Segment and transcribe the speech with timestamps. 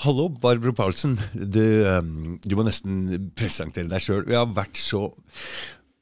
[0.00, 1.18] Hallo, Barbro Paulsen.
[1.34, 4.22] Du, um, du må nesten presentere deg sjøl.
[4.24, 5.10] Vi har vært så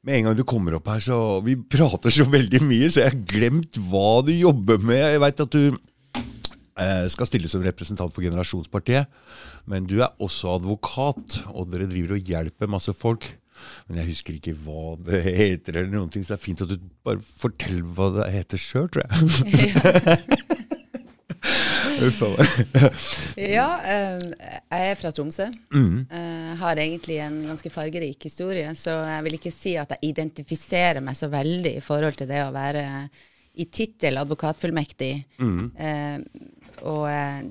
[0.07, 3.11] Med en gang du kommer opp her, så Vi prater så veldig mye, så jeg
[3.11, 5.03] har glemt hva du jobber med.
[5.03, 5.75] Jeg veit at du
[6.15, 9.11] eh, skal stille som representant for Generasjonspartiet,
[9.67, 13.27] men du er også advokat, og dere driver og hjelper masse folk.
[13.89, 16.71] Men jeg husker ikke hva det heter, eller noen ting, så det er fint at
[16.71, 20.39] du bare forteller hva det heter sjøl, tror jeg.
[22.07, 22.21] Uff.
[23.39, 24.21] Ja, eh,
[24.69, 25.47] jeg er fra Tromsø.
[25.73, 26.05] Mm.
[26.11, 31.01] Eh, har egentlig en ganske fargerik historie, så jeg vil ikke si at jeg identifiserer
[31.03, 32.83] meg så veldig i forhold til det å være
[33.59, 35.13] i tittel advokatfullmektig.
[35.41, 35.63] Mm.
[35.75, 36.17] Eh,
[36.87, 37.41] og eh,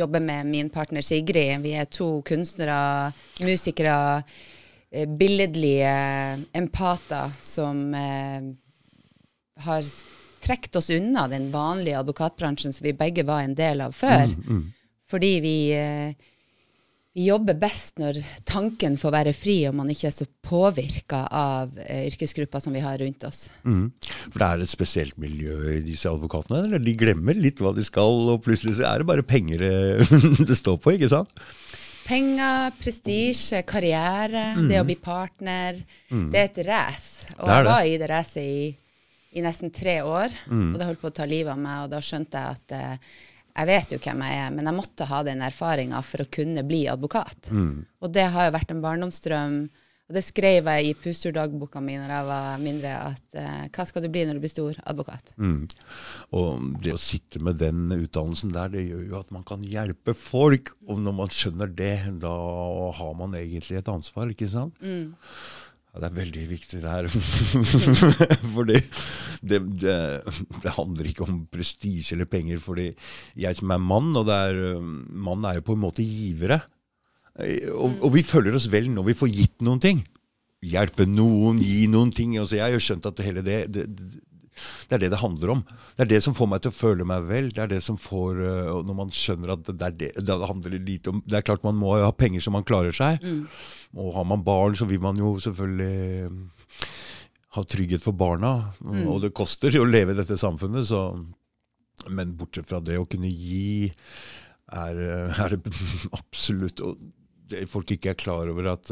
[0.00, 1.60] jobbe med min partner Sigrid.
[1.64, 3.12] Vi er to kunstnere,
[3.44, 3.96] musikere,
[5.18, 5.90] billedlige
[6.56, 7.90] empater som
[9.66, 9.88] har
[10.46, 14.30] trukket oss unna den vanlige advokatbransjen som vi begge var en del av før.
[15.10, 16.14] Fordi vi, eh,
[17.14, 21.78] vi jobber best når tanken får være fri, og man ikke er så påvirka av
[21.84, 23.46] eh, yrkesgrupper som vi har rundt oss.
[23.64, 23.92] Mm.
[24.02, 26.64] For det er et spesielt miljø i disse advokatene?
[26.66, 29.76] Eller de glemmer litt hva de skal, og plutselig så er det bare penger det,
[30.50, 31.46] det står på, ikke sant?
[32.06, 35.80] Penger, prestisje, karriere, det å bli partner.
[36.06, 37.26] Det er et race.
[37.40, 38.68] Og er jeg var i det racet i,
[39.36, 40.32] i nesten tre år,
[40.72, 43.16] og det holdt på å ta livet av meg, og da skjønte jeg at eh,
[43.56, 46.64] jeg vet jo hvem jeg er, men jeg måtte ha den erfaringa for å kunne
[46.68, 47.50] bli advokat.
[48.04, 49.58] Og det har jo vært en barndomsdrøm.
[50.06, 54.04] Og det skrev jeg i pussurdagboka mi når jeg var mindre, at eh, hva skal
[54.04, 54.76] du bli når du blir stor?
[54.86, 55.32] Advokat.
[55.34, 55.64] Mm.
[56.38, 60.14] Og det å sitte med den utdannelsen der, det gjør jo at man kan hjelpe
[60.14, 60.76] folk.
[60.86, 62.36] Og når man skjønner det, da
[63.00, 64.78] har man egentlig et ansvar, ikke sant?
[65.96, 67.06] Ja, det er veldig viktig det her.
[68.56, 68.80] fordi
[69.40, 69.94] det, det,
[70.60, 72.60] det handler ikke om prestisje eller penger.
[72.60, 72.90] fordi
[73.40, 76.60] jeg som er mann, og det er, um, mann er jo på en måte givere.
[77.40, 80.04] Eh, Og, og vi føler oss vel når vi får gitt noen ting.
[80.60, 82.36] Hjelpe noen, gi noen ting.
[82.36, 83.88] Altså, jeg har jo skjønt at hele det, det,
[84.88, 85.62] det er det det handler om.
[85.96, 87.50] Det er det som får meg til å føle meg vel.
[87.54, 90.78] Det er det som får øh, Når man skjønner at det, er det, det handler
[90.80, 93.22] lite om Det er klart man må ha penger så man klarer seg.
[93.96, 96.86] Og har man barn, så vil man jo selvfølgelig øh,
[97.56, 98.54] ha trygghet for barna.
[99.06, 101.08] Og det koster å leve i dette samfunnet, så
[102.12, 103.90] Men bortsett fra det å kunne gi,
[104.72, 105.72] er, øh, er det
[106.20, 106.98] absolutt Og
[107.46, 108.90] det folk ikke er klar over at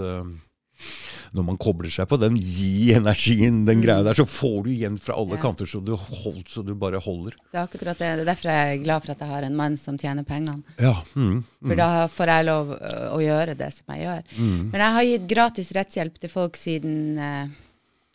[1.35, 4.99] når man kobler seg på den, gi energien, den greia der, så får du igjen
[5.03, 5.43] fra alle Ja.
[5.43, 7.35] kanter så du, holdt, så du bare holder.
[7.51, 8.11] Det er akkurat det.
[8.19, 10.63] Det er derfor jeg er glad for at jeg har en mann som tjener pengene.
[10.79, 10.95] Ja.
[11.17, 12.71] Mm, For da får jeg lov
[13.15, 14.23] å gjøre det som jeg gjør.
[14.39, 17.47] Men jeg har gitt gratis rettshjelp til folk siden eh,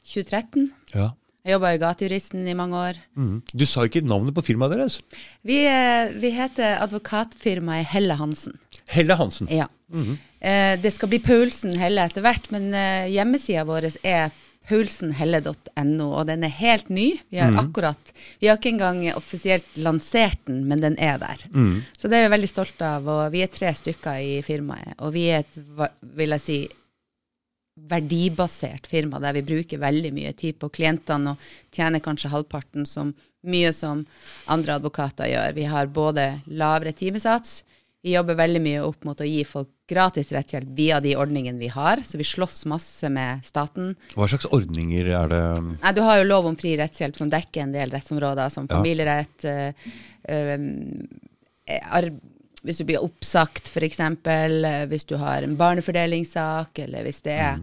[0.06, 0.72] 2013.
[0.96, 1.10] ja.
[1.50, 2.98] Jeg jobba i Gatejuristen i mange år.
[3.18, 3.38] Mm.
[3.58, 5.00] Du sa ikke navnet på firmaet deres.
[5.42, 8.60] Vi, eh, vi heter advokatfirmaet Helle Hansen.
[8.86, 9.50] Helle Hansen.
[9.50, 9.66] Ja.
[10.46, 14.30] eh, det skal bli Paulsen Helle etter hvert, men eh, hjemmesida vår er
[14.70, 17.08] paulsenhelle.no, og den er helt ny.
[17.34, 21.42] Vi har akkurat Vi har ikke engang offisielt lansert den, men den er der.
[21.98, 24.94] Så det er vi veldig stolte av, og vi er tre stykker i firmaet.
[25.00, 25.58] Og vi er et,
[26.14, 26.60] vil jeg si,
[27.88, 31.38] verdibasert firma der vi bruker veldig mye tid på klientene og
[31.76, 33.14] tjener kanskje halvparten som
[33.48, 34.04] mye som
[34.52, 35.54] andre advokater gjør.
[35.56, 37.64] Vi har både lavere timesats,
[38.04, 41.68] vi jobber veldig mye opp mot å gi folk gratis rettshjelp via de ordningene vi
[41.74, 43.96] har, så vi slåss masse med staten.
[44.16, 45.42] Hva slags ordninger er det?
[45.82, 48.76] Nei, du har jo lov om fri rettshjelp som dekker en del rettsområder, som Ja.
[48.78, 49.74] familierett, eh,
[50.30, 52.12] eh, ar
[52.64, 57.60] hvis du blir oppsagt f.eks., eh, hvis du har en barnefordelingssak, eller hvis det er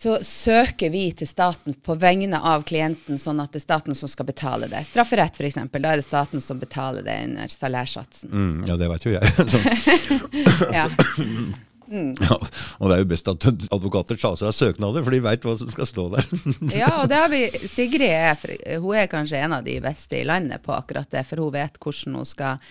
[0.00, 4.08] så søker vi til staten på vegne av klienten, sånn at det er staten som
[4.08, 4.80] skal betale det.
[4.88, 8.32] Strafferett f.eks., da er det staten som betaler det under salærsatsen.
[8.32, 9.24] Mm, ja, det vet jo jeg.
[9.52, 9.60] Så,
[11.90, 12.02] Ja.
[12.22, 12.36] ja,
[12.78, 15.56] og det er jo best at advokater tar seg av søknader, for de veit hva
[15.58, 16.28] som skal stå der.
[16.80, 20.26] Ja, og det har vi Sigrid er, hun er kanskje en av de beste i
[20.28, 22.62] landet på akkurat det, for hun vet hvordan hun skal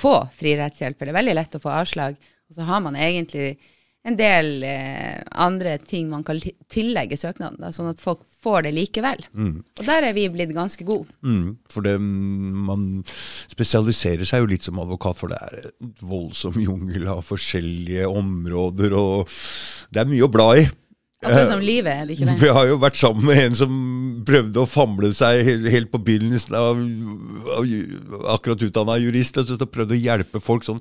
[0.00, 1.02] få fri rettshjelp.
[1.02, 2.18] Det er veldig lett å få avslag,
[2.50, 3.52] og så har man egentlig
[4.06, 6.40] en del eh, andre ting man kan
[6.72, 9.22] tillegge søknaden, da, sånn at folk får det likevel.
[9.36, 11.08] Og der er vi blitt ganske gode.
[11.26, 12.88] Mm, for det, man
[13.50, 18.96] spesialiserer seg jo litt som advokat, for det er et voldsom jungel av forskjellige områder,
[18.96, 19.40] og
[19.92, 20.68] det er mye å bla i.
[21.20, 22.34] Akkurat som livet, er det ikke det?
[22.40, 23.72] Vi har jo vært sammen med en som
[24.24, 26.80] prøvde å famle seg helt, helt på begynnelsen av,
[27.58, 27.66] av
[28.38, 30.80] akkurat utdanna jurist, og prøvde å hjelpe folk sånn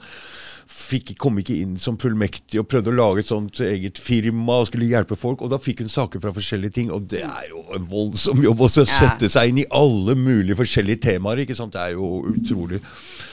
[0.69, 4.69] fikk, kom ikke inn som fullmektig og prøvde å lage et sånt eget firma og
[4.69, 5.41] skulle hjelpe folk.
[5.41, 8.61] Og da fikk hun saker fra forskjellige ting, og det er jo en voldsom jobb
[8.65, 11.43] å sette seg inn i alle mulige forskjellige temaer.
[11.43, 11.73] ikke sant?
[11.73, 12.81] Det er jo utrolig.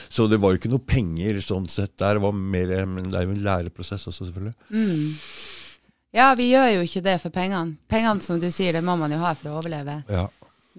[0.09, 2.17] Så det var jo ikke noe penger sånn sett der.
[2.17, 4.55] Det var mer, men det er jo en læreprosess også, selvfølgelig.
[6.17, 7.77] Ja, vi gjør jo ikke det for pengene.
[7.91, 9.99] Pengene, som du sier, det må man jo ha for å overleve.
[10.09, 10.25] Ja.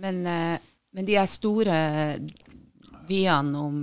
[0.01, 0.59] Men, eh,
[0.97, 1.77] men de er store
[3.09, 3.79] vyene om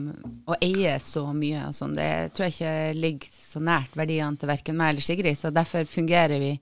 [0.48, 4.52] å eie så mye og sånn, det tror jeg ikke ligger så nært verdiene til
[4.52, 6.54] verken meg eller Sigrid, så derfor fungerer vi.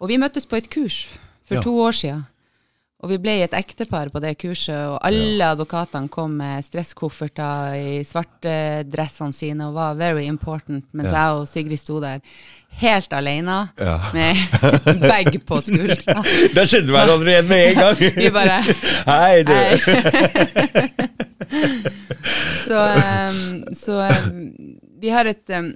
[0.00, 1.04] Og vi møttes på et kurs
[1.46, 1.62] for Ja.
[1.62, 2.24] to år siden.
[3.04, 7.98] Og vi ble et ektepar på det kurset, og alle advokatene kom med stresskofferter i
[8.08, 11.26] svartedressene sine og var very important, mens Ja.
[11.28, 12.20] jeg og Sigrid sto der
[12.80, 13.98] helt alene Ja.
[14.14, 14.36] med
[15.12, 16.24] bag på skuldra.
[16.54, 17.96] Da skjønte vi hverandre igjen med en gang!
[18.16, 18.62] Vi bare
[19.06, 19.52] Hei, du!
[19.52, 20.98] Hei.
[22.66, 24.40] så um, så um,
[25.00, 25.72] vi har et um,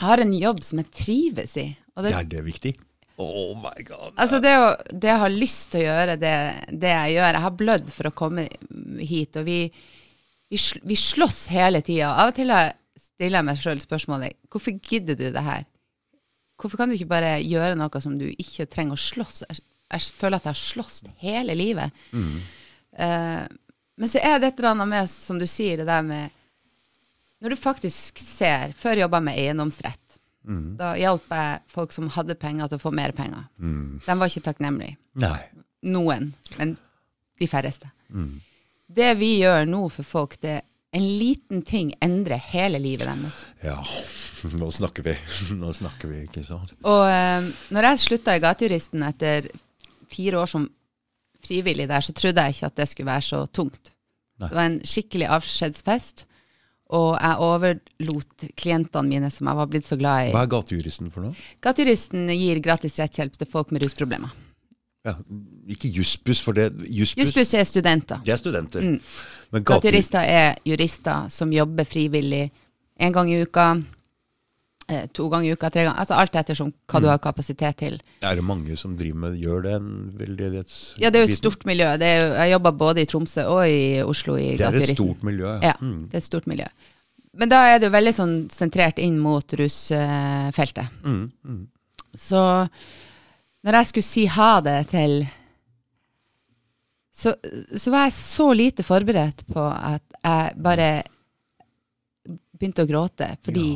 [0.00, 1.66] har en jobb som jeg trives i.
[1.96, 2.74] Og det, Er det viktig?
[3.20, 4.14] Oh my god.
[4.16, 6.30] altså det, å, det jeg har lyst til å gjøre det,
[6.80, 8.46] det jeg gjør Jeg har blødd for å komme
[9.04, 9.58] hit, og vi,
[10.48, 12.14] vi, vi slåss hele tida.
[12.14, 15.66] Av og til har jeg- stiller jeg meg sjøl spørsmålet hvorfor gidder du det her?
[16.60, 19.42] Hvorfor kan du ikke bare gjøre noe som du ikke trenger å slåss?
[19.50, 19.60] Jeg,
[19.92, 21.92] jeg føler at jeg har slåss hele livet.
[22.96, 23.44] Eh,
[24.00, 26.36] men så er det et eller annet med, som du sier, det der med
[27.40, 30.16] Når du faktisk ser Før jobba jeg med eiendomsrett.
[30.80, 33.44] Da hjalp jeg folk som hadde penger, til å få mer penger.
[33.60, 34.96] De var ikke takknemlige.
[35.20, 35.36] Nei.
[35.92, 36.74] Noen, men
[37.40, 37.90] de færreste.
[38.90, 40.64] Det vi gjør nå for folk, det er
[40.96, 43.44] en liten ting endrer hele livet deres.
[43.62, 43.76] Ja,
[44.62, 45.14] nå snakker vi.
[45.60, 46.72] Nå snakker vi, ikke sant?
[46.88, 49.52] Og eh, når jeg slutta i Gatejuristen etter
[50.10, 50.66] fire år som
[51.46, 53.92] frivillig der, så trodde jeg ikke at det skulle være så tungt.
[54.40, 54.48] Nei.
[54.48, 56.26] Det var en skikkelig avskjedsfest,
[56.90, 60.30] og jeg overlot klientene mine som jeg var blitt så glad i.
[60.34, 61.36] Hva er gatejuristen for noe?
[61.62, 64.32] Gatejuristen gir gratis rettshjelp til folk med rusproblemer.
[65.06, 65.14] Ja,
[65.70, 68.18] ikke jussbuss, for det Jussbuss, er studenter.
[68.24, 68.84] de er studenter.
[69.50, 72.50] Men Gatejurister er jurister som jobber frivillig
[73.00, 73.70] en gang i uka,
[75.16, 77.02] to ganger i uka, tre ganger Altså alt ettersom hva Mm.
[77.02, 77.98] du har kapasitet til.
[78.22, 79.74] er det mange som driver med gjør det?
[79.80, 80.78] En veldedighets...
[80.98, 81.90] Ja, det er jo et stort miljø.
[82.00, 85.22] Det jo, jeg jobber både i Tromsø og i Oslo i Det er et stort
[85.22, 86.66] miljø, Ja, det er et stort miljø.
[87.32, 90.88] Men da er det jo veldig sånn sentrert inn mot rusfeltet.
[91.04, 91.60] Mm, mm.
[92.18, 92.40] Så
[93.64, 95.28] når jeg skulle si ha det til
[97.20, 97.34] så,
[97.76, 100.88] så var jeg så lite forberedt på at jeg bare
[102.60, 103.28] begynte å gråte.
[103.44, 103.66] Fordi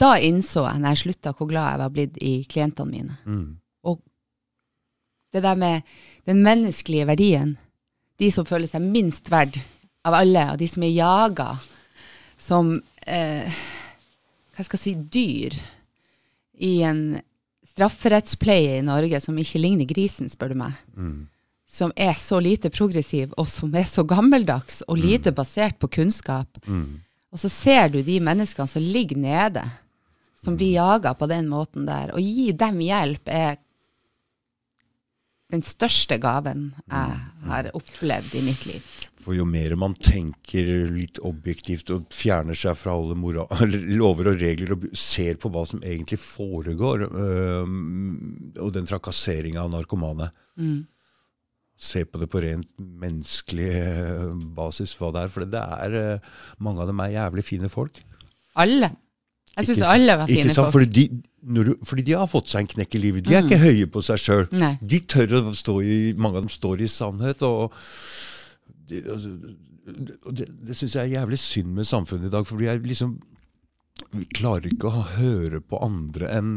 [0.00, 3.16] da innså jeg, når jeg slutta, hvor glad jeg var blitt i klientene mine.
[3.24, 3.48] Mm.
[3.88, 4.02] Og
[5.32, 5.88] det der med
[6.28, 7.56] den menneskelige verdien.
[8.18, 9.60] De som føler seg minst verd
[10.08, 11.52] av alle, og de som er jaga
[12.38, 12.76] som
[13.06, 13.60] eh,
[14.54, 15.56] hva skal jeg si dyr
[16.58, 17.02] i en
[17.70, 20.78] strafferettspleie i Norge som ikke ligner grisen, spør du meg.
[21.68, 26.58] Som er så lite progressiv, og som er så gammeldags og lite basert på kunnskap.
[27.32, 29.64] Og så ser du de menneskene som ligger nede,
[30.38, 32.14] som blir jaga på den måten der.
[32.14, 33.58] Å gi dem hjelp er
[35.48, 38.88] den største gaven jeg har opplevd i mitt liv.
[39.18, 43.46] For jo mer man tenker litt objektivt og fjerner seg fra alle mora
[44.00, 47.74] lover og regler og ser på hva som egentlig foregår, øh,
[48.60, 50.30] og den trakasseringa av narkomane
[51.78, 55.34] Se på det på rent menneskelig øh, basis, hva det er.
[55.34, 58.00] For det er øh, mange av dem er jævlig fine folk.
[58.58, 58.90] Alle.
[59.58, 60.58] Jeg syns alle var fine sant?
[60.58, 60.72] folk.
[60.74, 61.22] Fordi de,
[61.54, 63.26] du, fordi de har fått seg en knekk i livet.
[63.26, 64.44] De er ikke høye på seg sjøl.
[64.82, 67.42] De tør å stå i Mange av dem står i sannhet.
[67.46, 67.74] og
[68.88, 69.34] de, altså,
[70.34, 72.46] det, det syns jeg er jævlig synd med samfunnet i dag.
[72.46, 73.18] For vi er liksom
[74.14, 76.50] Vi klarer ikke å høre på andre enn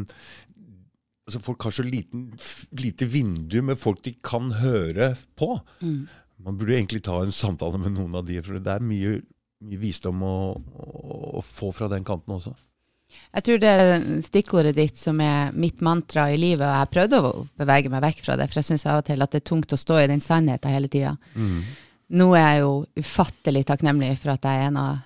[1.28, 2.32] altså Folk har så liten,
[2.78, 5.54] lite vindu med folk de kan høre på.
[5.82, 6.08] Mm.
[6.42, 9.20] Man burde egentlig ta en samtale med noen av de, for det er mye,
[9.62, 12.56] mye visdom å, å, få fra den kanten også.
[13.36, 17.20] Jeg tror det er stikkordet ditt som er mitt mantra i livet, og jeg prøvde
[17.20, 19.50] å bevege meg vekk fra det, for jeg syns av og til at det er
[19.52, 21.18] tungt å stå i den sannheten hele tida.
[22.12, 22.72] Nå er jeg jo
[23.04, 25.04] ufattelig takknemlig for at jeg er en av,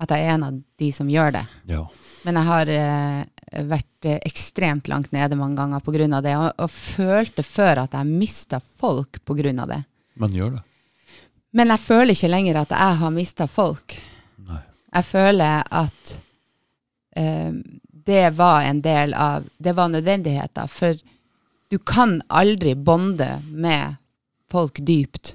[0.00, 1.44] at jeg er en av de som gjør det.
[1.68, 1.84] Ja.
[2.24, 6.20] Men jeg har eh, vært eh, ekstremt langt nede mange ganger pga.
[6.20, 9.66] det, og, og følte før at jeg mista folk pga.
[9.66, 9.82] det.
[10.14, 10.62] Men gjør det.
[11.50, 13.96] Men jeg føler ikke lenger at jeg har mista folk.
[14.48, 14.60] Nei.
[14.94, 16.14] Jeg føler at
[17.16, 17.52] eh,
[18.08, 20.66] det var en del av Det var nødvendigheter.
[20.66, 20.96] For
[21.68, 23.96] du kan aldri bonde med
[24.50, 25.34] folk dypt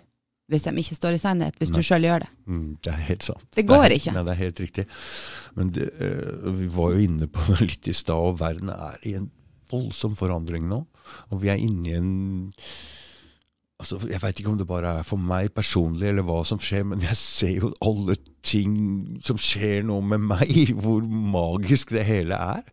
[0.51, 2.31] hvis de ikke står i sannhet, hvis du sjøl gjør det.
[2.51, 3.45] Mm, det er helt sant.
[3.55, 4.15] Det går er, ikke.
[4.15, 4.87] Nei, det er helt riktig.
[5.55, 8.99] Men det, eh, vi var jo inne på det litt i stad, og verden er
[9.07, 9.29] i en
[9.71, 10.83] voldsom forandring nå.
[11.31, 12.11] Og vi er inne i en
[13.79, 16.85] altså, Jeg veit ikke om det bare er for meg personlig, eller hva som skjer,
[16.91, 18.75] men jeg ser jo alle ting
[19.23, 22.67] som skjer nå med meg, hvor magisk det hele er.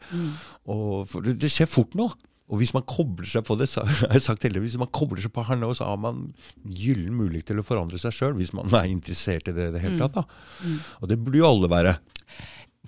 [0.67, 2.11] Og for det, det skjer fort nå.
[2.50, 5.23] Og hvis man kobler seg på det, så har jeg sagt heller, hvis man kobler
[5.23, 6.30] seg på her nå, så har man
[6.66, 9.85] gyllen mulighet til å forandre seg sjøl, hvis man er interessert i det i det
[9.85, 10.19] hele tatt.
[10.19, 10.73] da.
[11.00, 11.95] Og det burde jo alle være.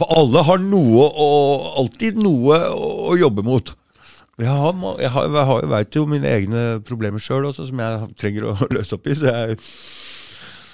[0.00, 3.74] For alle har noe og alltid noe å, jobbe mot.
[4.40, 5.26] Jeg har, jeg har,
[5.60, 9.18] jeg vet jo mine egne problemer sjøl som jeg trenger å løse opp i.
[9.18, 9.60] så jeg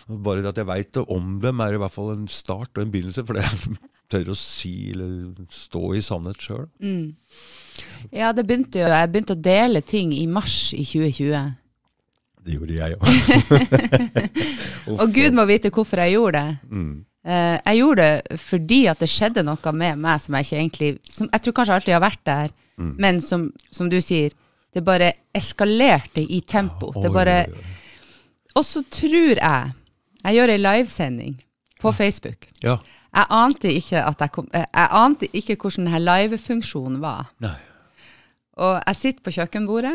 [0.09, 3.27] bare at jeg veit om dem, er i hvert fall en start og en begynnelse.
[3.29, 3.45] For det
[4.11, 6.67] tør å si eller stå i sannhet sjøl.
[8.13, 11.51] Ja, det begynte jo, jeg begynte å dele ting i mars i 2020.
[12.49, 13.99] Det gjorde jeg òg.
[14.99, 16.57] Og Gud må vite hvorfor jeg gjorde det.
[16.73, 16.95] Mm.
[17.29, 20.91] Eh, jeg gjorde det fordi at det skjedde noe med meg som jeg ikke egentlig
[21.13, 22.93] som Jeg tror kanskje alltid har vært der, Mm.
[23.03, 24.31] men som, som du sier,
[24.71, 26.93] det bare eskalerte i tempo.
[26.95, 27.41] Det bare
[28.55, 29.73] Og så tror jeg
[30.23, 31.33] Jeg gjør ei livesending
[31.83, 32.47] på Facebook.
[32.63, 32.77] Ja.
[33.19, 37.33] Jeg ante ikke jeg kom eh, Jeg ante ikke hvordan denne live-funksjonen var.
[37.43, 37.57] Nei.
[38.59, 39.95] Og jeg sitter på kjøkkenbordet.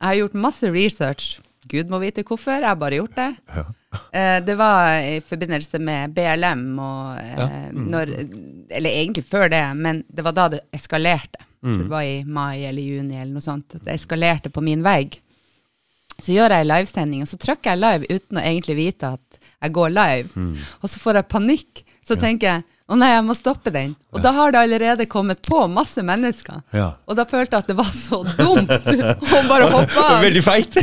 [0.00, 1.40] Jeg har gjort masse research.
[1.70, 3.28] Gud må vite hvorfor, jeg har bare gjort det.
[3.52, 3.64] Ja.
[4.14, 7.86] Eh, det var i forbindelse med BLM og eh, Ja, mm.
[7.90, 8.12] når,
[8.70, 11.44] Eller egentlig før det, men det var da det eskalerte.
[11.60, 11.82] Mm.
[11.82, 13.76] Det var i mai eller juni eller noe sånt.
[13.76, 15.18] At det eskalerte på min vegg.
[16.20, 19.76] Så gjør jeg livesending, og så trykker jeg live uten å egentlig vite at jeg
[19.76, 20.28] går live.
[20.36, 20.56] Mm.
[20.80, 21.84] Og så får jeg panikk.
[22.10, 23.92] Så tenker jeg å nei, jeg må stoppe den.
[24.10, 26.56] Og da har det allerede kommet på masse mennesker.
[26.74, 26.88] Ja.
[27.06, 28.72] Og da følte jeg at det var så dumt
[29.38, 30.16] å bare hoppe av.
[30.24, 30.74] Veldig feit!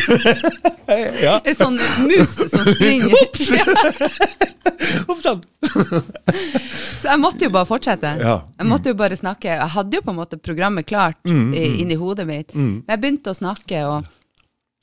[1.25, 1.34] ja.
[1.43, 1.75] En sånn
[2.07, 3.12] mus som springer.
[5.12, 5.43] Uff sann.
[7.01, 8.13] Så jeg måtte jo bare fortsette.
[8.22, 8.38] Ja.
[8.55, 9.51] Jeg måtte jo bare snakke.
[9.51, 12.53] Jeg hadde jo på en måte programmet klart Mm, mm, inni hodet mitt.
[12.55, 14.07] Men jeg begynte å snakke, og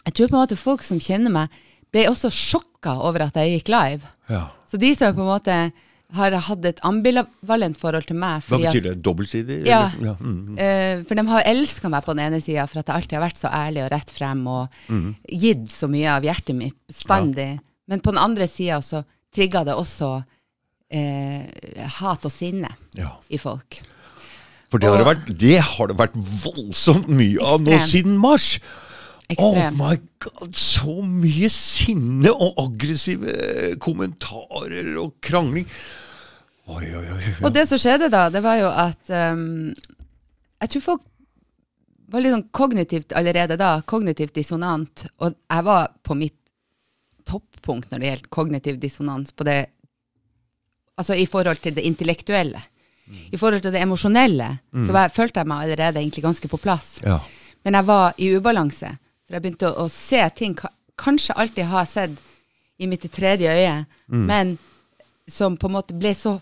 [0.04, 1.56] jeg tror på en måte folk som kjenner meg,
[1.94, 4.04] ble også sjokka over at jeg gikk live.
[4.28, 4.48] Ja.
[4.68, 5.56] Så de som på en måte
[6.14, 8.94] har hatt et ambivalent forhold til meg Hva betyr det?
[9.04, 9.60] Dobbeltsidig?
[9.68, 9.88] Ja.
[10.02, 10.14] ja.
[10.20, 10.58] Mm.
[10.58, 13.24] Eh, for de har elska meg på den ene sida for at jeg alltid har
[13.26, 15.14] vært så ærlig og rett frem og Mm.
[15.28, 17.58] gitt så mye av hjertet mitt bestandig.
[17.88, 19.04] Men på den andre sida så
[19.34, 20.10] trigga det også
[20.94, 21.42] uh,
[21.98, 23.10] hat og sinne ja.
[23.28, 23.80] i folk.
[24.70, 28.56] For det har det, vært, det har det vært voldsomt mye av nå siden mars.
[29.40, 35.68] Oh my god, så mye sinne og aggressive kommentarer og krangling.
[36.64, 37.32] Oi, oi, oi.
[37.44, 39.74] Og det som skjedde da, det var jo at um,
[40.62, 41.02] Jeg tror folk
[42.14, 45.06] var litt sånn kognitivt allerede da, kognitivt dissonant.
[45.20, 46.36] Og jeg var på mitt
[47.28, 49.62] toppunkt når det gjelder kognitiv dissonans på det
[50.94, 52.60] Altså i forhold til det intellektuelle.
[53.34, 54.46] I forhold til det emosjonelle
[54.86, 57.00] så var, følte jeg meg allerede egentlig ganske på plass.
[57.02, 57.16] Ja.
[57.66, 58.92] Men jeg var i ubalanse.
[59.26, 60.54] For jeg begynte å, å se ting
[61.00, 62.14] kanskje alltid har sett
[62.78, 63.74] i mitt tredje øye,
[64.06, 64.54] men
[65.30, 66.36] som på en måte ble så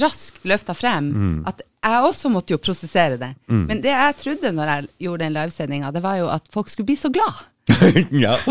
[0.00, 3.32] raskt løfta frem at jeg også måtte jo prosessere det.
[3.48, 6.86] Men det jeg trodde når jeg gjorde den livesendinga, det var jo at folk skulle
[6.90, 7.44] bli så glad.
[8.24, 8.36] ja.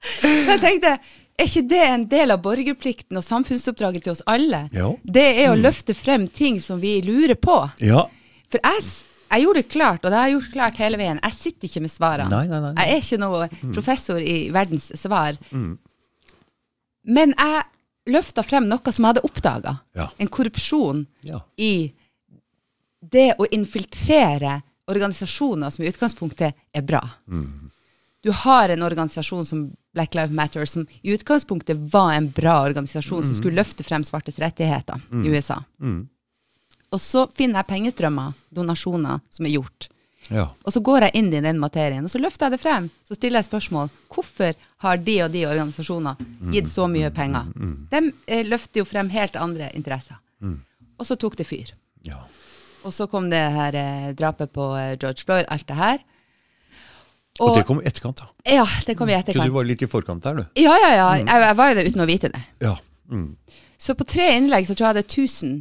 [0.00, 0.94] Så jeg tenkte,
[1.40, 4.62] er ikke det en del av borgerplikten og samfunnsoppdraget til oss alle?
[4.76, 4.88] Ja.
[5.04, 7.58] Det er å løfte frem ting som vi lurer på.
[7.84, 8.06] ja.
[8.50, 8.82] For jeg,
[9.30, 11.20] jeg gjorde det klart, og det har jeg gjort klart hele veien.
[11.22, 12.30] Jeg sitter ikke med svarene.
[12.32, 12.72] Nei, nei, nei.
[12.80, 13.44] Jeg er ikke noe
[13.76, 15.38] professor i verdens svar.
[17.06, 17.60] Men jeg
[18.12, 19.76] løfta frem noe som jeg hadde oppdaga.
[19.96, 20.08] Ja.
[20.18, 21.40] En korrupsjon Ja.
[21.56, 21.92] i
[23.00, 27.00] det å infiltrere organisasjoner som i utgangspunktet er bra.
[28.22, 33.22] Du har en organisasjon som Black Lives Matter, som i utgangspunktet var en bra organisasjon
[33.24, 35.62] som skulle løfte frem svartes rettigheter i USA.
[36.90, 39.88] Og så finner jeg pengestrømmer, donasjoner, som er gjort.
[40.28, 40.48] ja.
[40.66, 42.90] Og så går jeg inn i den materien, og så løfter jeg det frem.
[43.08, 43.88] Så stiller jeg spørsmål.
[44.12, 46.20] Hvorfor har de og de organisasjoner
[46.54, 47.50] gitt så mye penger?
[47.92, 50.16] De eh, løfter jo frem helt andre interesser.
[51.00, 51.74] Og så tok det fyr.
[52.04, 52.20] ja.
[52.80, 55.98] Og så kom det her eh, drapet på eh, George Floyd, alt det her.
[57.44, 58.28] Og det kom i etterkant, da.
[58.48, 60.60] Ja, det kom i Så du var litt i forkant der, du.
[60.62, 61.08] Ja, ja, ja.
[61.20, 62.40] Jeg, jeg var jo det uten å vite det.
[62.64, 62.72] Ja.
[63.12, 63.36] Mm.
[63.76, 65.52] Så på tre innlegg så tror jeg det er 1000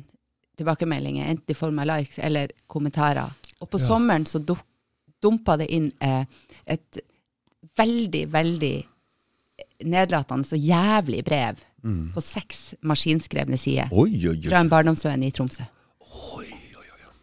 [0.60, 3.36] tilbakemeldinger, enten i form av likes eller kommentarer.
[3.60, 3.86] Og på Ja.
[3.90, 4.40] sommeren så
[5.20, 6.24] dumpa det inn eh,
[6.66, 7.00] et
[7.80, 8.74] veldig, veldig
[9.86, 11.60] nedlatende og jævlig brev
[12.14, 14.48] på seks maskinskrevne sider Oi, oi, oi.
[14.50, 15.64] fra en barndomsvenn i Tromsø.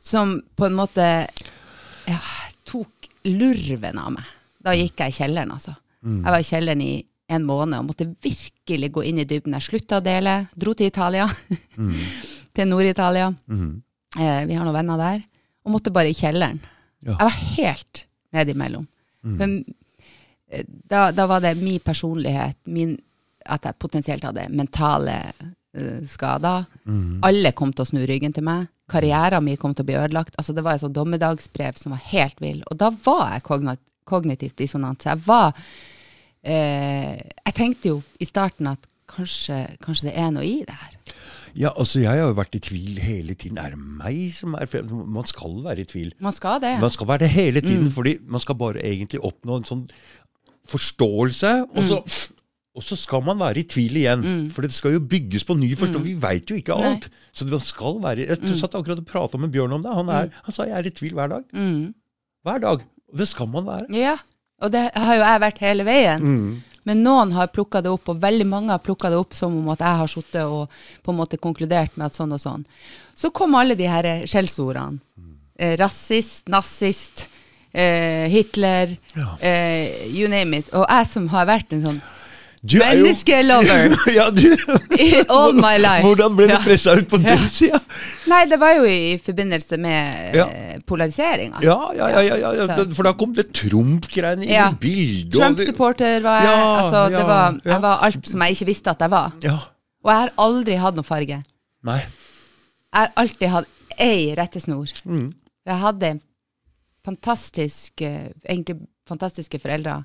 [0.00, 1.04] Som på en måte
[2.06, 2.20] ja,
[2.68, 4.28] tok lurven av meg.
[4.62, 5.74] Da gikk jeg i kjelleren, altså.
[6.06, 6.92] Jeg var i kjelleren i
[7.34, 9.56] en måned og måtte virkelig gå inn i dybden.
[9.58, 11.26] Jeg slutta å dele, dro til Italia,
[12.54, 13.32] til Nord-Italia.
[13.50, 13.72] Mhm.
[14.16, 15.24] Eh, vi har noen venner der.
[15.66, 16.60] Og måtte bare i kjelleren.
[17.02, 17.16] Ja.
[17.18, 18.86] Jeg var helt nedimellom.
[19.26, 19.56] Eh,
[20.90, 22.96] da, da var det min personlighet, min,
[23.46, 26.66] at jeg potensielt hadde mentale uh, skader.
[27.26, 28.68] Alle kom til å snu ryggen til meg.
[28.90, 30.36] Karrieren min kom til å bli ødelagt.
[30.38, 32.62] Altså, det var et sånt dommedagsbrev som var helt vill.
[32.70, 35.02] Og da var jeg kogna- kognitivt dissonant.
[35.02, 35.50] Så jeg var
[36.46, 40.94] uh, Jeg tenkte jo i starten at kanskje, kanskje det er noe i det her.
[41.56, 43.58] Ja, altså Jeg har jo vært i tvil hele tiden.
[43.62, 46.10] Er det meg som er for Man skal være i tvil.
[46.20, 46.74] Man skal det.
[46.82, 49.86] Man skal være det hele tiden, fordi man skal bare egentlig oppnå en sånn
[50.70, 52.00] forståelse, og så,
[52.76, 54.24] og så skal man være i tvil igjen.
[54.52, 56.06] For det skal jo bygges på ny forståelse.
[56.06, 57.08] Vi veit jo ikke alt.
[57.32, 59.94] Så man skal være Jeg satt akkurat og prata med Bjørn om det.
[59.96, 61.44] Han, er, han sa jeg er i tvil hver dag.
[61.56, 61.94] Mm.
[62.46, 62.86] Hver dag.
[63.12, 63.88] Og det skal man være.
[63.96, 64.16] Ja,
[64.62, 66.22] og det har jo jeg vært hele veien.
[66.22, 66.76] Mm.
[66.86, 69.72] Men noen har plukka det opp, og veldig mange har plukka det opp som om
[69.74, 72.62] at jeg har sittet og på en måte konkludert med at sånn og sånn.
[73.16, 75.02] Så kom alle de her skjellsordene.
[75.56, 77.24] Eh, rasist, nazist,
[77.76, 79.30] eh, Hitler, Ja.
[79.44, 80.72] eh, you name it.
[80.72, 81.98] Og jeg som har vært en sånn
[82.66, 83.92] jo- Menneskelover.
[84.18, 84.56] ja, du,
[85.28, 86.02] all my life.
[86.06, 86.60] Hvordan ble du Ja.
[86.64, 87.78] pressa ut på den sida?
[88.26, 90.46] Nei, det var jo i forbindelse med Ja.
[90.48, 91.60] eh, polariseringa.
[91.62, 92.76] Ja, ja, ja.
[92.96, 95.36] For da kom det Trump-greiene inn i bildet.
[95.36, 96.58] Trump-supporter var jeg.
[96.82, 99.32] Altså, det var, jeg var alt som jeg ikke visste at jeg var.
[99.46, 99.58] Ja.
[100.04, 101.42] Og jeg har aldri hatt noe farge.
[101.86, 102.00] Nei.
[102.96, 103.66] Jeg har alltid hatt
[103.98, 104.90] ei rettesnor.
[105.06, 105.34] Mm.
[105.66, 106.20] Jeg hadde
[107.06, 110.00] fantastisk, egentlig fantastiske foreldre.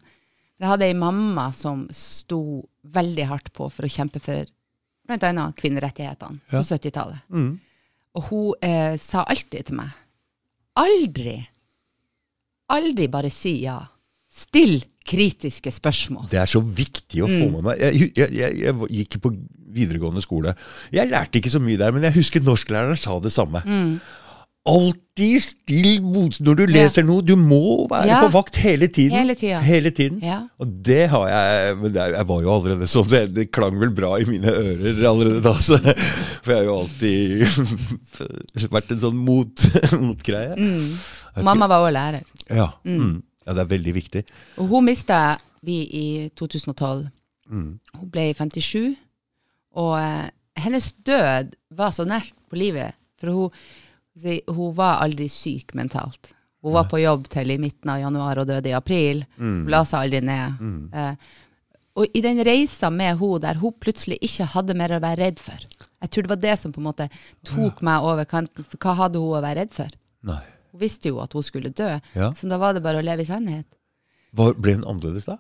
[0.61, 2.61] Jeg hadde ei mamma som sto
[2.93, 4.45] veldig hardt på for å kjempe for
[5.11, 6.61] annet kvinnerettighetene Ja.
[6.61, 7.23] på 70-tallet.
[7.33, 7.55] Mm.
[8.15, 9.89] Og hun eh, sa alltid til meg
[10.79, 11.33] Aldri,
[12.71, 13.79] aldri bare si ja.
[14.31, 16.29] Still kritiske spørsmål.
[16.31, 17.51] Det er så viktig å få Mm.
[17.57, 17.79] med meg.
[17.81, 19.31] Jeg, jeg, jeg, jeg gikk på
[19.75, 20.53] videregående skole.
[20.93, 23.59] Jeg lærte ikke så mye der, men jeg husker norsklæreren sa det samme.
[23.65, 23.99] Mm.
[24.69, 27.23] Alltid still motstand når du leser noe.
[27.25, 28.19] Du må være Ja.
[28.21, 29.17] på vakt hele tiden.
[29.17, 29.33] Hele.
[29.65, 30.19] Hele tiden.
[30.21, 30.43] Ja.
[30.61, 34.11] Og det har jeg Men jeg var jo allerede sånn, det, det klang vel bra
[34.21, 35.55] i mine ører allerede da.
[35.57, 35.79] Så,
[36.43, 39.65] for jeg har jo alltid vært en sånn mot,
[40.05, 40.53] motgreie.
[40.57, 40.93] Mm.
[41.47, 42.23] Mamma var også lærer.
[42.51, 42.69] Ja.
[42.85, 43.21] Mm.
[43.47, 44.23] ja, det er veldig viktig.
[44.61, 46.05] Og hun mista vi i
[46.37, 47.07] 2012.
[47.51, 47.79] Mm.
[47.97, 48.93] Hun ble 57,
[49.81, 50.29] og eh,
[50.61, 52.93] hennes død var så nært på livet.
[53.19, 53.63] For hun,
[54.47, 56.31] hun var aldri syk mentalt.
[56.61, 59.23] Hun var på jobb til i midten av januar og døde i april.
[59.39, 60.59] Hun la seg aldri ned.
[60.93, 61.15] Eh,
[61.97, 65.39] og i den reisa med hun der hun plutselig ikke hadde mer å være redd
[65.41, 65.57] for.
[66.01, 67.09] Jeg tror det var det som på en måte
[67.47, 68.63] tok meg over kanten.
[68.69, 69.89] For hva hadde hun å være redd for?
[70.29, 70.39] Nei.
[70.71, 72.31] Hun visste jo at hun skulle dø, Ja.
[72.31, 73.65] så da var det bare å leve i sannhet.
[74.33, 75.37] Var, ble den annerledes da?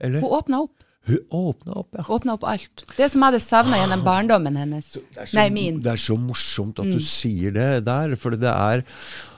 [0.00, 0.20] Eller?
[0.24, 0.74] Hun åpna opp.
[1.08, 2.04] Hun åpna opp, ja.
[2.14, 2.84] Åpna opp alt.
[2.96, 4.92] Det som jeg hadde savna gjennom barndommen hennes.
[4.94, 5.00] Så,
[5.34, 5.80] Nei, min.
[5.80, 5.82] Mm.
[5.82, 8.84] Det er så morsomt at du sier det der, for det er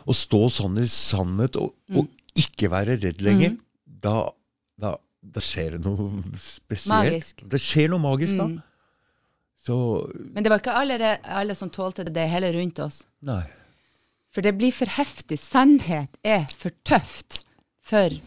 [0.04, 1.98] å stå sånn i sannhet og, Mm.
[2.02, 3.56] og ikke være redd lenger.
[3.86, 4.30] Da,
[4.80, 6.92] da, da skjer det noe spesielt.
[6.92, 7.42] Magisk.
[7.48, 8.44] Det skjer noe magisk da.
[8.52, 8.62] Mm.
[9.64, 9.76] Så
[10.34, 13.02] Men det var ikke alle, alle som tålte det heller rundt oss.
[13.24, 13.42] Nei.
[14.34, 15.38] For det blir for heftig.
[15.40, 17.40] Sannhet er for tøft
[17.80, 18.18] for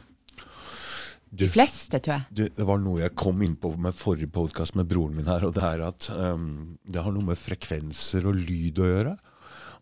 [1.32, 2.26] Du, de fleste, tror jeg.
[2.32, 5.44] du, det var noe jeg kom inn på med forrige podkast med broren min her,
[5.44, 9.18] og det er at um, det har noe med frekvenser og lyd å gjøre.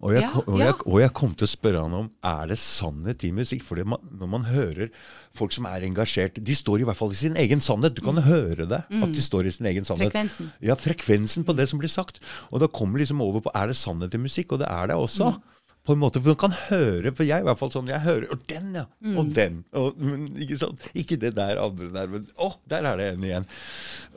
[0.03, 2.49] Og jeg, Ja, kom- og, jeg, og jeg kom til å spørre han om er
[2.51, 3.62] det sannhet i musikk.
[3.63, 4.89] For når man hører
[5.34, 7.95] folk som er engasjert De står i hvert fall i sin egen sannhet.
[7.95, 8.81] Du kan høre det.
[8.91, 10.12] At de står i sin egen sannhet.
[10.12, 10.12] Mm.
[10.12, 10.51] Frekvensen.
[10.67, 12.19] Ja, frekvensen på det som blir sagt.
[12.51, 14.99] Og da kommer liksom over på er det sannhet i musikk, og det er det
[14.99, 15.31] også.
[15.31, 15.54] Mm.
[15.85, 18.01] På en måte, For du kan høre For jeg er i hvert fall sånn Jeg
[18.05, 18.85] hører Og den, ja!
[19.05, 19.17] Mm.
[19.21, 19.59] Og den.
[19.77, 20.81] Og, men, ikke, sant?
[20.97, 23.47] ikke det der andre der, men å, der er det en igjen.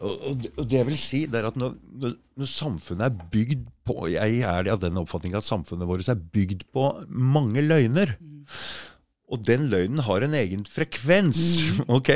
[0.01, 2.17] Og, og, det- og det jeg vil si, det er at når, når,
[2.49, 6.89] samfunnet er bygd på Jeg er av den oppfatning at samfunnet vårt er bygd på
[7.11, 8.15] mange løgner.
[9.29, 11.41] Og den løgnen har en egen frekvens.
[11.99, 12.11] ok?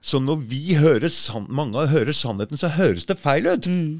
[0.00, 1.12] Så når vi hører
[1.52, 3.68] mange hører sannheten, så høres det feil ut.
[3.68, 3.98] Er,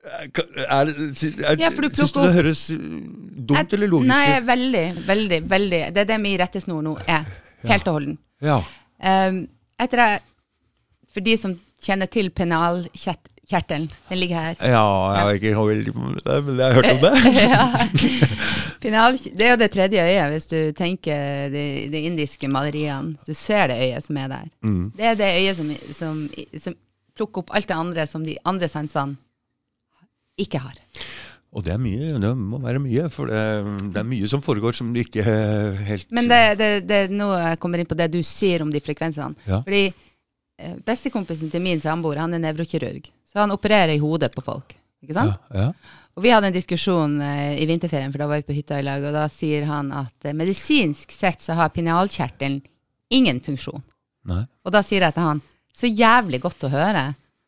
[0.00, 5.80] er, er, Ja, Syns du det høres dumt eller logisk Nei, veldig, veldig, veldig.
[5.94, 7.26] Det er det min rettesnor nå er.
[7.68, 8.16] Helt og holden.
[8.40, 8.60] Ja.
[9.00, 9.42] Um,
[9.80, 10.22] etter jeg,
[11.12, 14.58] for de som kjenner til penalkjertelen, den ligger her.
[14.60, 14.82] ja,
[15.12, 17.14] jeg har ikke veldig Men jeg har hørt om det.
[17.54, 17.64] ja.
[18.80, 23.18] Penal, det er jo det tredje øyet, hvis du tenker de, de indiske maleriene.
[23.26, 24.46] Du ser det øyet som er der.
[24.62, 24.92] Mm.
[24.96, 26.22] Det er det øyet som, som,
[26.56, 26.78] som
[27.16, 29.18] plukker opp alt det andre som de andre sansene
[30.38, 30.76] ikke har.
[31.50, 32.12] Og det er mye.
[32.22, 33.08] Det må være mye.
[33.10, 33.40] For det,
[33.94, 37.80] det er mye som foregår som du ikke helt Men det, det, det er kommer
[37.80, 39.34] jeg inn på det du sier om de frekvensene.
[39.50, 39.62] Ja.
[39.66, 43.10] Fordi eh, Bestekompisen til min samboer, han er nevrokirurg.
[43.26, 44.76] Så han opererer i hodet på folk.
[45.02, 45.34] Ikke sant?
[45.50, 45.98] Ja, ja.
[46.18, 48.84] Og vi hadde en diskusjon eh, i vinterferien, for da var vi på hytta i
[48.86, 52.60] lag, og da sier han at eh, medisinsk sett så har pinealkjertelen
[53.14, 53.82] ingen funksjon.
[54.30, 54.44] Nei.
[54.66, 55.42] Og da sier jeg til han,
[55.74, 57.04] så jævlig godt å høre,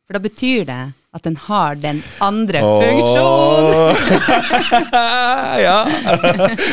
[0.06, 0.80] for da betyr det
[1.12, 3.96] at den har den andre funksjonen.
[5.62, 5.78] Ja.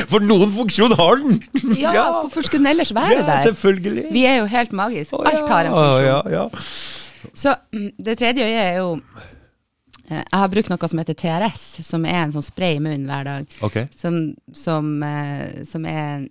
[0.10, 1.41] For noen funksjon har den!
[1.75, 3.41] Ja, hvorfor skulle den ellers være ja, der?
[3.49, 4.06] selvfølgelig.
[4.15, 5.17] Vi er jo helt magiske.
[5.17, 6.32] Oh, Alt har en ja, funksjon.
[6.32, 7.30] Ja, ja.
[7.36, 8.93] Så mm, det tredje er jo
[10.08, 13.10] eh, Jeg har brukt noe som heter TRS, som er en sånn spray i munnen
[13.12, 13.58] hver dag.
[13.67, 13.89] Okay.
[13.95, 14.21] Som,
[14.56, 16.28] som, eh, som er en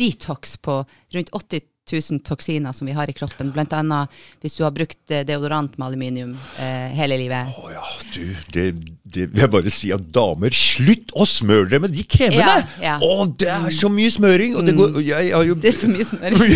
[0.00, 0.80] detox på
[1.12, 3.52] rundt 80 000 toksiner som vi har i kroppen.
[3.54, 7.52] Blant annet hvis du har brukt eh, deodorant med aluminium eh, hele livet.
[7.52, 8.22] Å ja, du,
[8.54, 8.66] det,
[9.04, 12.58] det vil jeg bare si at damer, slutt å smøre dere med de kremene!
[12.80, 12.96] Ja, ja.
[13.04, 14.56] oh, det er så mye smøring!
[14.58, 16.40] Og det går og Jeg har jo Det er så mye smøring.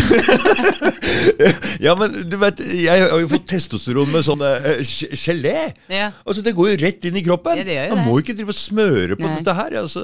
[1.81, 5.69] Ja, men du vet, jeg har jo fått testosteron med sånn gelé.
[5.91, 6.09] Ja.
[6.25, 7.59] Altså, det går jo rett inn i kroppen.
[7.59, 8.07] Ja, det gjør jo Man det.
[8.09, 9.35] må ikke drive og smøre på Nei.
[9.37, 9.77] dette her.
[9.83, 10.03] Altså.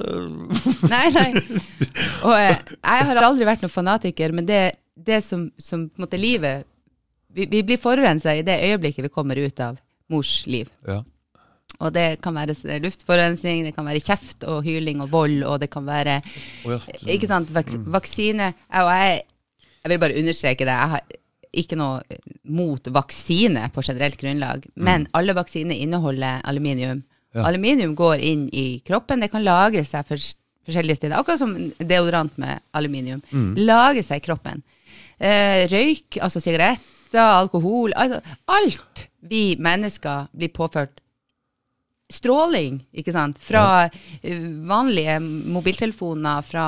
[0.91, 1.27] Nei, nei.
[2.27, 4.61] Og eh, jeg har aldri vært noen fanatiker, men det,
[4.95, 6.69] det som, som på en måte livet
[7.33, 9.79] Vi, vi blir forurensa i det øyeblikket vi kommer ut av
[10.13, 10.67] mors liv.
[10.85, 10.99] Ja.
[11.81, 12.53] Og det kan være
[12.83, 16.77] luftforurensning, det kan være kjeft og hyling og vold, og det kan være oh, ja.
[17.09, 19.23] Ikke sant, vaks, vaksine Og jeg,
[19.81, 20.75] jeg vil bare understreke det.
[20.77, 21.17] Jeg har
[21.63, 27.03] ikke noe mot vaksine på generelt grunnlag, men alle vaksiner inneholder aluminium.
[27.33, 27.47] Ja.
[27.47, 29.21] Aluminium går inn i kroppen.
[29.25, 30.21] Det kan lagre seg for
[30.67, 31.17] forskjellige steder.
[31.17, 33.21] Akkurat som deodorant med aluminium.
[33.57, 34.63] Lagre seg i kroppen.
[35.23, 38.19] Eh, røyk, altså sigaretter, alkohol altså,
[38.51, 40.99] Alt vi mennesker blir påført
[42.11, 44.33] stråling, ikke sant, fra ja.
[44.67, 46.65] vanlige mobiltelefoner, fra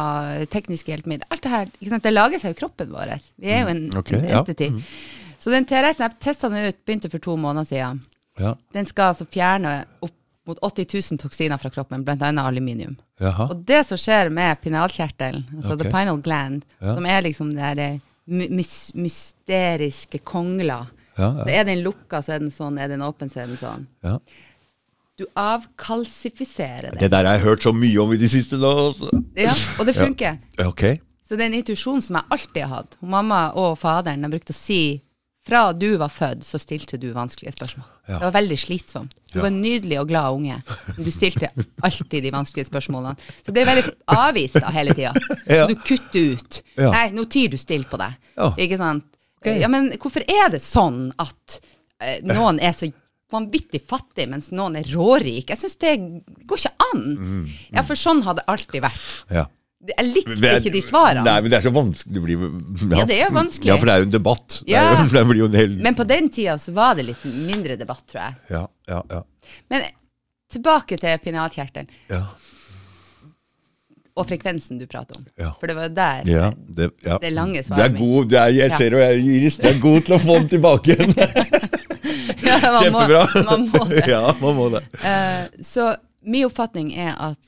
[0.49, 3.11] tekniske hjelpemidler, alt det her, ikke sant, det lager jo i kroppen vår.
[3.43, 4.39] Vi er jo en, okay, en ja.
[4.39, 4.71] entity.
[5.43, 7.99] Så den TRS-en jeg testa ut, begynte for to måneder siden.
[8.39, 8.55] Ja.
[8.73, 10.15] Den skal altså fjerne opp
[10.45, 12.97] mot 80 000 toksiner fra kroppen, annet aluminium.
[13.21, 13.49] Jaha.
[13.51, 15.83] Og det som skjer med pinalkjertelen, altså okay.
[15.83, 21.63] the pinal gland, som er liksom det eh, mys mysteriske kongler, Ja, så ja, er
[21.69, 23.87] den lukka, så er den sånn, er den åpen, så er den sånn.
[24.03, 24.17] ja.
[25.15, 26.99] Du avkalsifiserer det.
[26.99, 28.71] Det der har jeg hørt så mye om i det siste nå.
[28.89, 29.09] Altså.
[29.39, 30.41] Ja, og det funker.
[30.59, 30.83] Ja, Ok.
[31.25, 32.97] Så det er en intuisjon som jeg alltid har hatt.
[33.01, 35.01] Og mamma og faderen har brukt å si
[35.45, 37.85] fra du var født, så stilte du vanskelige spørsmål.
[38.07, 38.17] Ja.
[38.19, 39.11] Det var veldig slitsomt.
[39.31, 39.41] Du Ja.
[39.43, 40.57] var en nydelig og glad unge,
[40.95, 41.49] men du stilte
[41.83, 43.15] alltid de vanskelige spørsmålene.
[43.41, 45.13] Så du ble veldig avvist hele tida.
[45.47, 45.65] Ja.
[45.65, 46.61] Så du kutter ut.
[46.77, 48.11] Nei, nå tier du stille på det.
[48.37, 48.51] Ja.
[48.57, 49.03] Ikke sant?
[49.45, 51.59] Ja, men hvorfor er det sånn at
[52.01, 52.89] eh, noen er så
[53.31, 55.49] vanvittig fattig, mens noen er rårik?
[55.53, 55.93] Jeg syns det
[56.49, 57.03] går ikke an.
[57.17, 57.45] Mm,
[57.77, 59.05] Ja, for sånn har det alltid vært.
[59.29, 59.45] Ja.
[59.91, 61.23] Jeg likte ikke de svarene.
[61.27, 62.13] Nei, men det er så vanskelig.
[62.15, 62.45] Det blir,
[62.97, 63.69] Ja, det er vanskelig.
[63.69, 64.47] Ja, for det er jo en debatt.
[64.61, 64.85] Det, Ja.
[64.97, 67.77] jo, det blir jo en hel Men på den tida så var det litt mindre
[67.77, 68.35] debatt, tror jeg.
[68.55, 69.21] Ja, ja, ja.
[69.69, 69.85] Men
[70.51, 72.23] tilbake til pinalkjertelen ja,
[74.15, 75.25] og frekvensen du prater om.
[75.41, 75.49] Ja.
[75.59, 77.17] For det var der ja, det, ja.
[77.19, 77.99] det lange Det svaret mitt.
[78.01, 80.49] god, det er, jeg ser jo jeg, Iris, det er god til å få den
[80.55, 81.15] tilbake igjen.
[82.45, 83.43] Ja, man må- Kjempebra.
[83.47, 84.01] Man må det.
[84.13, 84.81] ja, man må det.
[85.01, 85.87] Uh, så
[86.23, 87.39] min oppfatning er at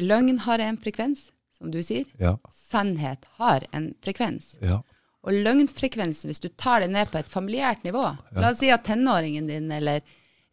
[0.00, 1.26] løgn har en frekvens,
[1.58, 2.04] som du sier.
[2.18, 4.56] Ja, Sannhet har en frekvens.
[4.60, 4.82] ja,
[5.24, 8.02] Og løgnfrekvensen, hvis du tar det ned på et familiært nivå
[8.36, 10.00] La oss si at tenåringen din eller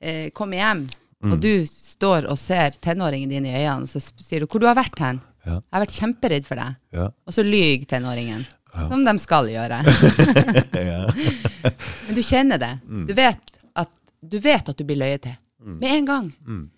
[0.02, 0.88] eh, kommer hjem,
[1.22, 1.34] Mm.
[1.34, 4.74] og du står og ser tenåringen din i øynene, så sier du 'Hvor du har
[4.74, 5.52] vært hen?' Ja.
[5.62, 7.06] 'Jeg har vært kjemperedd for deg.' ja.
[7.28, 8.46] Og så lyver tenåringen.
[8.74, 9.84] Som de skal gjøre.
[12.08, 12.80] Men du kjenner det.
[12.88, 13.08] Mm.
[13.08, 13.90] Du vet at
[14.22, 15.36] du, vet at du blir løyet til.
[15.62, 16.32] Med en gang.
[16.48, 16.70] Mm.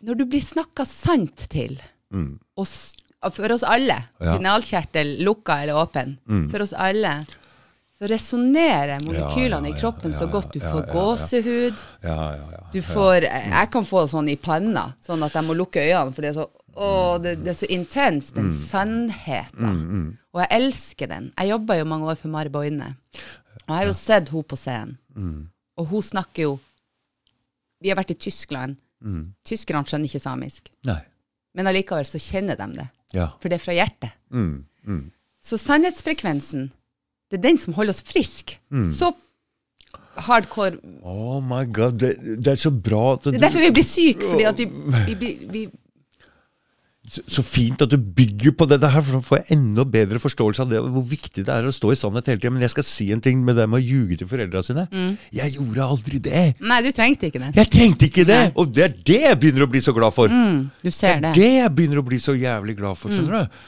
[0.00, 1.76] Når du blir snakka sant til,
[2.12, 2.38] Mm.
[2.56, 4.36] og for oss alle, Ja.
[4.36, 6.50] finalkjertel lukka eller åpen, Mm.
[6.50, 7.24] for oss alle,
[8.00, 10.52] så resonnerer molekylene Ja, ja, i kroppen så godt.
[10.52, 11.74] Du får gåsehud.
[12.02, 12.66] ja, ja, ja.
[12.72, 16.22] Du får Jeg kan få sånn i panna, sånn at jeg må lukke øynene, for
[16.22, 20.16] det er så å, det, det er så intenst, den sannheten.
[20.32, 21.32] Og jeg elsker den.
[21.38, 22.96] Jeg jobba jo mange år for Mari Boine.
[23.68, 24.96] Og jeg har jo sett henne på scenen.
[25.76, 26.60] Og hun snakker jo
[27.82, 28.76] Vi har vært i Tyskland.
[29.44, 30.68] Tyskerne skjønner ikke samisk.
[30.84, 31.00] Nei.
[31.56, 32.86] Men allikevel så kjenner de det.
[33.16, 33.30] Ja.
[33.40, 34.14] For det er fra hjertet.
[34.30, 34.64] Mm.
[34.86, 35.02] Mm.
[35.42, 36.68] Så sannhetsfrekvensen,
[37.30, 38.60] det er den som holder oss friske.
[38.70, 38.90] Mm.
[38.94, 39.12] Så
[40.20, 43.86] hardcore Oh my god, det, det er så bra at Det er derfor vi blir
[43.86, 44.66] syke, fordi at vi,
[45.20, 45.62] vi, vi
[47.10, 50.62] så, fint at du bygger på dette her, for da får jeg enda bedre forståelse
[50.62, 52.52] av det, hvor viktig det er å stå i sannhet hele tida.
[52.54, 54.84] Men jeg skal si en ting med det med å ljuge til foreldra sine.
[54.92, 55.16] Mm.
[55.40, 56.44] Jeg gjorde aldri det.
[56.62, 57.50] Nei, du trengte ikke det.
[57.58, 58.38] Jeg trengte ikke det!
[58.46, 58.52] Nei.
[58.62, 60.30] Og det er det jeg begynner å bli så glad for.
[60.30, 61.30] Mm, du ser Det det.
[61.30, 63.60] er det jeg begynner å bli så jævlig glad for, skjønner du.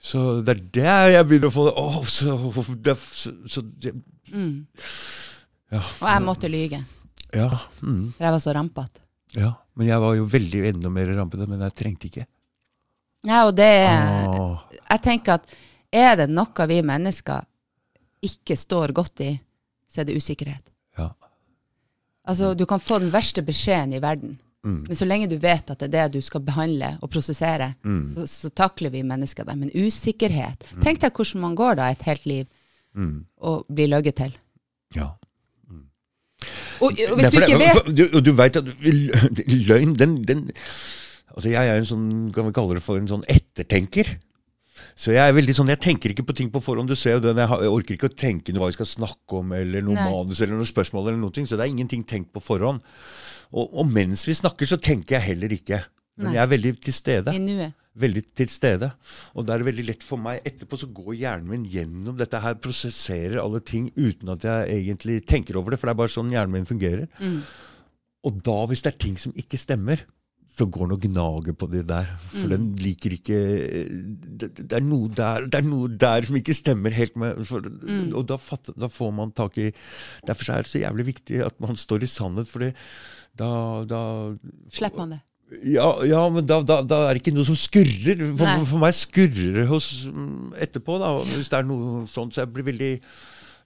[0.00, 2.38] Så det er der jeg begynner å få det oh, så,
[2.80, 3.92] det, så, så det,
[5.70, 5.82] Ja.
[6.00, 6.80] Og jeg måtte lyge,
[7.36, 7.46] Ja,
[7.84, 9.02] mm, for jeg var så rampete.
[9.36, 9.52] ja.
[9.78, 12.24] Men jeg var jo veldig enda mer rampete, men jeg trengte ikke.
[13.26, 14.58] Ja, og det Åh,
[14.90, 15.56] Jeg tenker at
[15.92, 17.44] er det noe vi mennesker
[18.24, 19.30] ikke står godt i,
[19.90, 20.62] så er det usikkerhet.
[20.98, 21.08] ja.
[22.28, 25.80] Altså, du kan få den verste beskjeden i verden, men så lenge du vet at
[25.80, 27.72] det er det du skal behandle og prosessere,
[28.14, 29.56] så, så takler vi mennesker det.
[29.58, 32.46] Men usikkerhet Tenk deg hvordan man går da et helt liv
[32.94, 34.32] Mm, og blir løyet til.
[34.96, 35.12] ja.
[36.80, 38.64] Og, og hvis er du ikke vet Og du, du vet at
[39.70, 40.50] løgn, den, den
[41.34, 44.16] Altså, jeg er en sånn, kan vi kalle det for en sånn ettertenker.
[44.98, 46.90] Så jeg er veldig sånn, jeg tenker ikke på ting på forhånd.
[46.90, 49.54] Du ser jo den, jeg, orker ikke å tenke noe hva vi skal snakke om,
[49.56, 50.08] eller noe Nei.
[50.10, 52.82] manus, eller noe spørsmål, eller noe, så det er ingenting tenkt på forhånd.
[53.50, 55.82] Og, og mens vi snakker, så tenker jeg heller ikke.
[56.20, 56.36] Men Nei.
[56.36, 57.34] jeg er veldig til stede.
[57.36, 57.76] i nuet.
[58.00, 58.90] Veldig til stede.
[59.34, 62.38] Og da er det veldig lett for meg Etterpå så går hjernen min gjennom dette
[62.38, 66.14] her, prosesserer alle ting uten at jeg egentlig tenker over det, for det er bare
[66.14, 67.08] sånn hjernen min fungerer.
[68.28, 70.04] Og da, hvis det er ting som ikke stemmer,
[70.60, 72.10] så går den og gnager på det der.
[72.32, 76.56] For den liker ikke det, det, er noe der, det er noe der som ikke
[76.56, 79.70] stemmer helt med for, Og da, fatt, da får man tak i
[80.28, 83.50] Derfor er det så jævlig viktig at man står i sannhet, for da,
[83.88, 84.02] da
[84.74, 85.20] Slipper man det.
[85.72, 88.20] ja, ja, men da, da, da er det ikke noe som skurrer.
[88.38, 92.36] For, for meg skurrer det hos, mm, etterpå, da, hvis det er noe sånt.
[92.36, 92.92] Så jeg blir veldig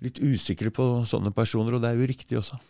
[0.05, 2.61] litt usikker på sånne personer, og det er jo riktig også.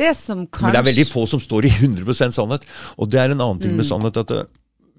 [0.00, 2.64] Det som kanskje Men det er veldig få som står i 100% sannhet.
[2.98, 3.80] Og det er en annen ting Mm.
[3.82, 4.44] med sannhet at eh,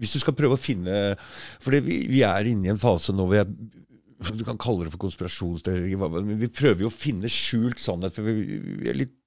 [0.01, 1.15] hvis du skal prøve å finne
[1.61, 3.49] For vi, vi er inne i en fase nå hvor jeg
[4.37, 8.13] Du kan kalle det for konspirasjonsteori, men vi prøver jo å finne skjult sannhet.
[8.13, 9.17] For vi, vi er litt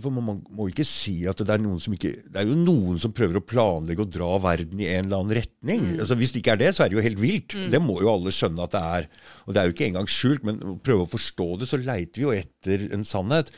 [0.00, 2.98] for man må- ikke si at det er noen som ikke Det er jo noen
[2.98, 5.98] som prøver å planlegge og dra verden i en eller annen retning.
[5.98, 7.54] Altså Hvis det ikke er det, så er det jo helt vilt.
[7.70, 9.08] Det må jo alle skjønne at det er.
[9.46, 12.14] Og det er jo ikke engang skjult, men å prøve å forstå det, så leiter
[12.22, 13.50] vi jo etter en sannhet.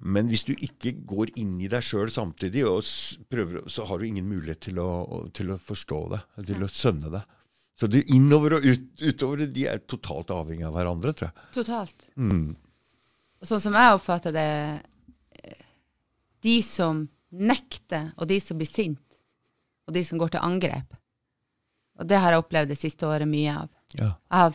[0.00, 2.62] Men hvis du ikke går inn i deg sjøl samtidig,
[3.32, 6.68] prøver, så har du ingen mulighet til å, å- til å forstå det, til å
[6.70, 7.22] skjønne det.
[7.78, 11.48] Så det innover og ut, utover, de er totalt avhengig av hverandre, tror jeg.
[11.54, 12.06] Totalt.
[12.18, 12.56] Mm.
[13.46, 14.46] Sånn som jeg oppfatter det,
[15.42, 15.60] eh,
[16.42, 19.02] de som nekter, og de som blir sint,
[19.86, 20.94] og de som går til angrep.
[21.98, 23.68] Og det har jeg opplevd det siste året mye av.
[23.98, 24.12] Ja.
[24.14, 24.54] Jeg har,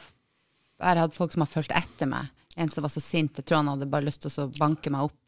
[0.80, 2.32] jeg har hatt folk som har fulgt etter meg.
[2.56, 5.08] En som var så sint, jeg tror han hadde bare lyst til å banke meg
[5.10, 5.20] opp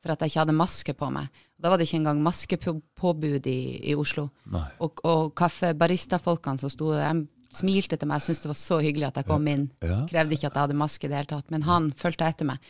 [0.00, 1.28] for at jeg ikke hadde maske på meg.
[1.60, 3.60] Da var det ikke engang maskepåbud i,
[3.92, 4.30] i Oslo.
[4.52, 4.64] Nei.
[4.80, 7.22] Og, og kaffebaristafolkene som sto der,
[7.56, 8.20] smilte til meg.
[8.20, 9.68] Jeg syntes det var så hyggelig at jeg kom inn.
[9.84, 10.02] Ja.
[10.10, 11.48] Krevde ikke at jeg hadde maske i det hele tatt.
[11.52, 12.62] Men han fulgte etter meg.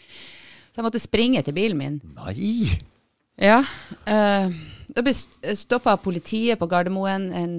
[0.70, 1.98] Så jeg måtte springe til bilen min.
[2.16, 2.70] Nei!
[3.40, 3.60] Ja.
[4.08, 4.52] Uh,
[4.90, 5.14] da ble
[5.56, 7.54] stoppa politiet på Gardermoen en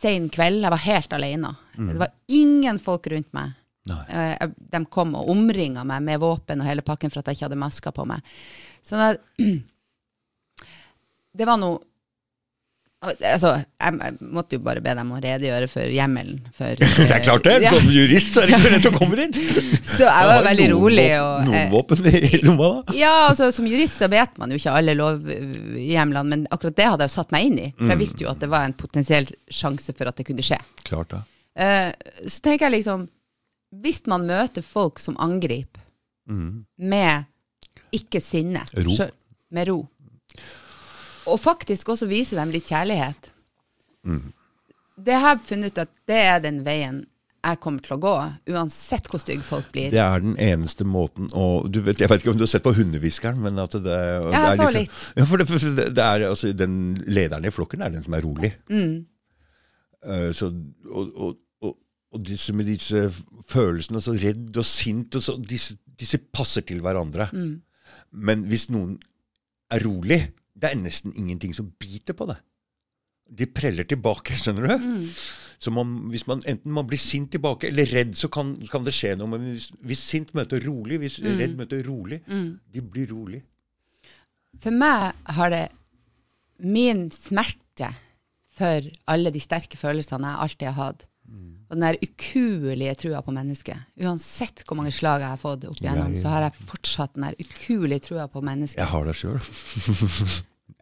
[0.00, 0.62] sen kveld.
[0.64, 1.54] Jeg var helt alene.
[1.76, 3.56] Det var ingen folk rundt meg.
[3.94, 7.36] Eh, jeg- de kom og omringa meg med våpen og hele pakken for at jeg
[7.38, 8.20] ikke hadde masker på meg.
[8.82, 9.12] Så da,
[11.36, 11.82] det var noe
[13.06, 16.38] Altså, jeg, måtte jo bare be dem å redegjøre for hjemmelen.
[16.56, 17.58] For, Det er klart det!
[17.62, 17.70] Ja.
[17.76, 19.36] Som jurist så er det ikke lett å komme dit.
[19.96, 21.04] Så jeg var veldig rolig.
[21.20, 22.96] Og, Noen eh, våpen i lomma, da?
[22.96, 27.06] ja, altså Som jurist så vet man jo ikke alle lovhjemlene, men akkurat det hadde
[27.06, 27.68] jeg jo satt meg inn i.
[27.76, 29.28] For jeg visste jo at det var en potensiell
[29.60, 30.58] sjanse for at det kunne skje.
[30.88, 31.22] Klart det.
[31.62, 31.92] Eh,
[32.26, 33.06] så tenker jeg liksom
[33.74, 35.82] Hvis man møter folk som angriper
[36.78, 37.24] med
[37.92, 38.90] ikke sinne Ro.
[38.96, 39.12] selv-
[39.50, 39.88] med ro,
[41.26, 43.28] og faktisk også vise dem litt kjærlighet
[44.98, 47.06] Det har jeg funnet ut at det er den veien
[47.46, 48.14] jeg kommer til å gå,
[48.56, 49.90] uansett hvor stygge folk blir.
[49.92, 52.64] Det er den eneste måten å du vet, Jeg vet ikke om du har sett
[52.64, 54.90] på Hundehviskeren, men at det, Ja, det er liksom, litt.
[55.16, 55.46] Ja, for det,
[55.94, 58.50] det, er altså Den lederen i flokken er den som er rolig.
[60.06, 60.50] Eh, så,
[60.90, 61.36] og, og,
[62.16, 63.06] og, disse med disse
[63.52, 67.28] følelsene, så redd og sint og så, disse, disse passer til hverandre.
[68.12, 68.96] Men hvis noen
[69.72, 70.20] er rolig,
[70.56, 72.38] det er nesten ingenting som biter på det.
[73.26, 75.10] De preller tilbake, skjønner du?
[75.58, 78.94] Så man, hvis man enten man blir sint tilbake eller redd, så kan, kan det
[78.94, 79.30] skje noe.
[79.32, 82.20] Men hvis, hvis sint møter rolig, hvis redd møter rolig,
[82.72, 83.42] de blir rolig.
[84.62, 85.64] For meg har det
[86.62, 87.90] min smerte
[88.56, 91.06] for alle de sterke følelsene jeg alltid har hatt,
[91.66, 93.88] og den der ukuelige trua på mennesket.
[93.98, 97.40] Uansett hvor mange slag jeg har fått opp igjennom, så har jeg fortsatt den der
[97.42, 98.78] ukuelige trua på mennesket.
[98.78, 99.40] Jeg har det sjøl.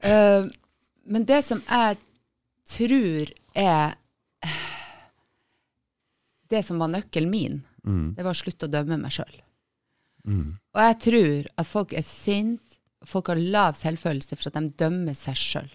[0.05, 0.45] uh,
[1.15, 2.01] men det som jeg
[2.69, 3.97] tror er
[6.53, 7.57] Det som var nøkkelen min,
[8.15, 9.33] det var å slutte å dømme meg sjøl.
[10.29, 15.17] Og jeg tror at folk er sinte, folk har lav selvfølelse for at de dømmer
[15.19, 15.73] seg sjøl.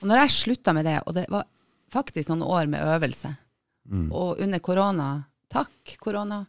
[0.00, 1.44] Og når jeg slutta med det, og det var
[1.92, 3.34] faktisk noen år med øvelse,
[4.12, 6.44] og under korona, takk korona,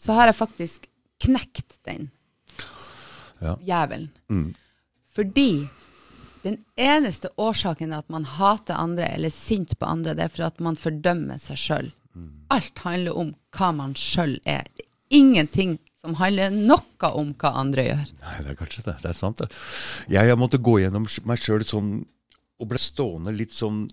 [0.00, 0.86] så har jeg faktisk
[1.20, 2.10] knekt den
[3.40, 3.56] Ja.
[3.64, 4.10] jævelen.
[4.30, 4.54] Mm.
[5.14, 5.68] Fordi
[6.42, 10.44] den eneste årsaken at man hater andre eller er sint på andre, det er for
[10.46, 11.90] at man fordømmer seg sjøl.
[12.14, 12.30] Mm.
[12.50, 14.64] Alt handler om hva man sjøl er.
[14.76, 18.06] Det er ingenting som handler noe om hva andre gjør.
[18.22, 18.96] Nei, det er kanskje det.
[19.02, 19.50] Det er sant, det.
[20.08, 21.92] Jeg, jeg måtte gå gjennom meg sjøl sånn
[22.60, 23.86] og ble stående litt sånn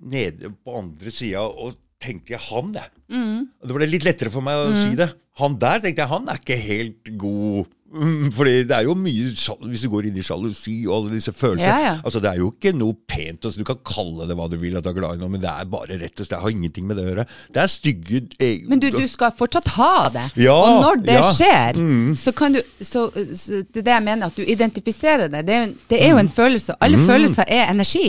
[0.00, 2.88] nede på andre sida og tenkte jeg han, jeg.
[3.10, 5.10] Og det ble litt lettere for meg å si det.
[5.40, 7.68] Han der tenkte jeg, han er ikke helt god.
[7.90, 9.32] Mm, Fordi det er jo mye
[9.66, 11.94] Hvis du går inn i sjalusi og alle disse følelsene Ja, ja.
[12.06, 13.42] Altså Det er jo ikke noe pent.
[13.48, 15.42] Altså, du kan kalle det hva du vil, at du er glad i noe, men
[15.42, 17.24] det er bare rett og slett Det har ingenting med det å gjøre.
[17.50, 20.22] Det er stygge eh, Men du, du skal fortsatt ha det.
[20.38, 21.24] Ja, og når det ja.
[21.24, 21.34] Mm.
[21.40, 21.80] skjer,
[22.22, 25.42] så kan du så, så Det er det jeg mener, at du identifiserer det.
[25.50, 26.30] Det er jo en, det er jo Mm.
[26.38, 26.78] følelse.
[26.86, 28.06] Alle følelser er energi.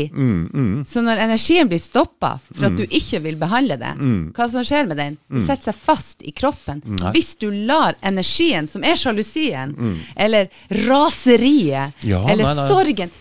[0.94, 2.70] Så når energien blir stoppa for Mm.
[2.70, 3.96] at du ikke vil behandle det,
[4.38, 5.18] hva som skjer med den?
[5.32, 6.84] Det setter seg fast i kroppen.
[7.00, 7.12] Nei.
[7.16, 9.74] Hvis du lar energien, som er sjalusien,
[10.16, 10.52] eller
[10.88, 12.68] raseriet, Ja, eller nei, nei.
[12.70, 13.14] sorgen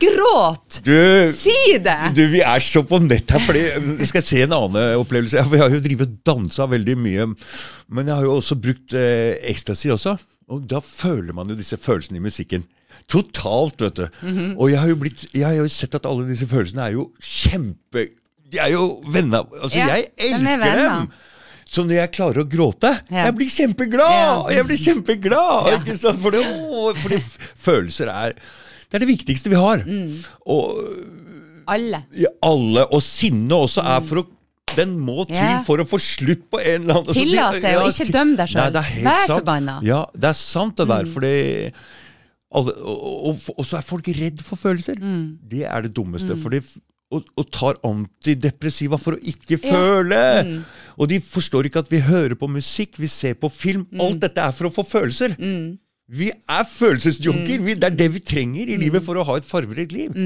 [0.00, 0.80] Gråt!
[0.82, 0.92] Du,
[1.32, 1.98] Si det!
[2.16, 3.60] Du, Vi er så på nett her, fordi
[4.02, 5.38] jeg se en annen opplevelse.
[5.38, 7.28] Jeg har jo drivet og dansa veldig mye,
[7.94, 10.16] men jeg har jo også brukt eh, ecstasy også.
[10.50, 12.66] Og da føler man jo disse følelsene i musikken.
[13.10, 14.04] Totalt, vet du.
[14.58, 18.08] Og jeg har, blitt, jeg har jo sett at alle disse følelsene er jo kjempe
[18.52, 21.08] De er jo venner Altså, Ja, jeg er elsker dem!
[21.66, 23.26] Så når jeg klarer å gråte Ja.
[23.26, 24.52] Jeg blir kjempeglad!
[24.54, 25.72] Jeg blir kjempeglad!
[25.72, 25.80] Ja.
[25.80, 26.22] Ikke sant?
[26.22, 27.20] Fordi, å, fordi
[27.66, 29.82] følelser er Det er det viktigste vi har.
[29.82, 30.14] Mm.
[30.54, 30.78] Og
[31.66, 32.04] Alle.
[32.46, 34.26] alle, og sinne også er for å
[34.76, 35.60] den må til yeah.
[35.64, 38.48] for å få slutt på en eller annen altså, Tillat det, og ja, ikke dømme
[38.48, 39.76] døm deg helt Vær forbanna.
[39.86, 41.30] Ja, det er sant det der, fordi
[42.56, 44.98] alle, og, og, og så er folk redd for følelser.
[45.02, 45.38] Mm.
[45.50, 46.36] Det er det dummeste.
[46.40, 46.78] Fordi, f-
[47.14, 49.70] og, og tar antidepressiva for å ikke Ja.
[49.70, 50.20] føle.
[50.44, 50.60] Mm.
[50.98, 53.86] Og de forstår ikke at vi hører på musikk, vi ser på film.
[53.92, 54.00] Mm.
[54.00, 55.36] Alt dette er for å få følelser.
[56.08, 57.60] Vi er følelsesjunker.
[57.62, 57.74] Mm.
[57.78, 60.16] Det er det vi trenger i livet for å ha et farverikt liv.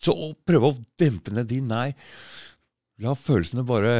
[0.00, 1.94] Så å prøve å dempe ned de, nei.
[2.98, 3.92] La følelsene bare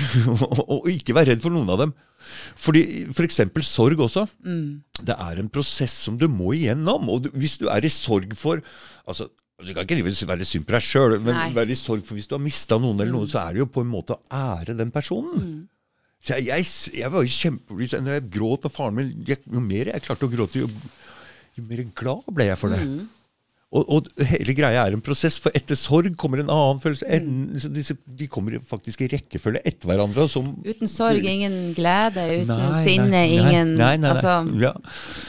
[0.72, 1.90] Og ikke være redd for noen av dem.
[2.56, 4.24] Fordi For eksempel sorg også.
[4.42, 7.10] Det er en prosess som du må igjennom.
[7.12, 8.62] Og du, hvis du er i sorg for
[9.04, 9.28] altså,
[9.62, 11.52] Du kan ikke være synd på deg sjøl, men Nei.
[11.54, 13.68] være i sorg for hvis du har mista noen, eller noe, så er det jo
[13.70, 15.68] på en måte å ære den personen.
[16.24, 16.66] Så jeg, jeg,
[17.02, 20.26] jeg var jo kjempeblid når jeg gråt, og faren min jeg, Jo mer jeg klarte
[20.26, 20.70] å gråte, jo,
[21.54, 22.80] jo mer glad ble jeg for det.
[23.74, 27.06] Og, og hele greia er en prosess, for etter sorg kommer en annen følelse.
[27.10, 30.26] En, så disse, de kommer faktisk i rekkefølge etter hverandre.
[30.26, 32.26] og Som, Uten sorg, ingen glede.
[32.42, 33.94] Uten Nei, sinne, nei, ingen nei.
[34.10, 34.74] Altså, Ja.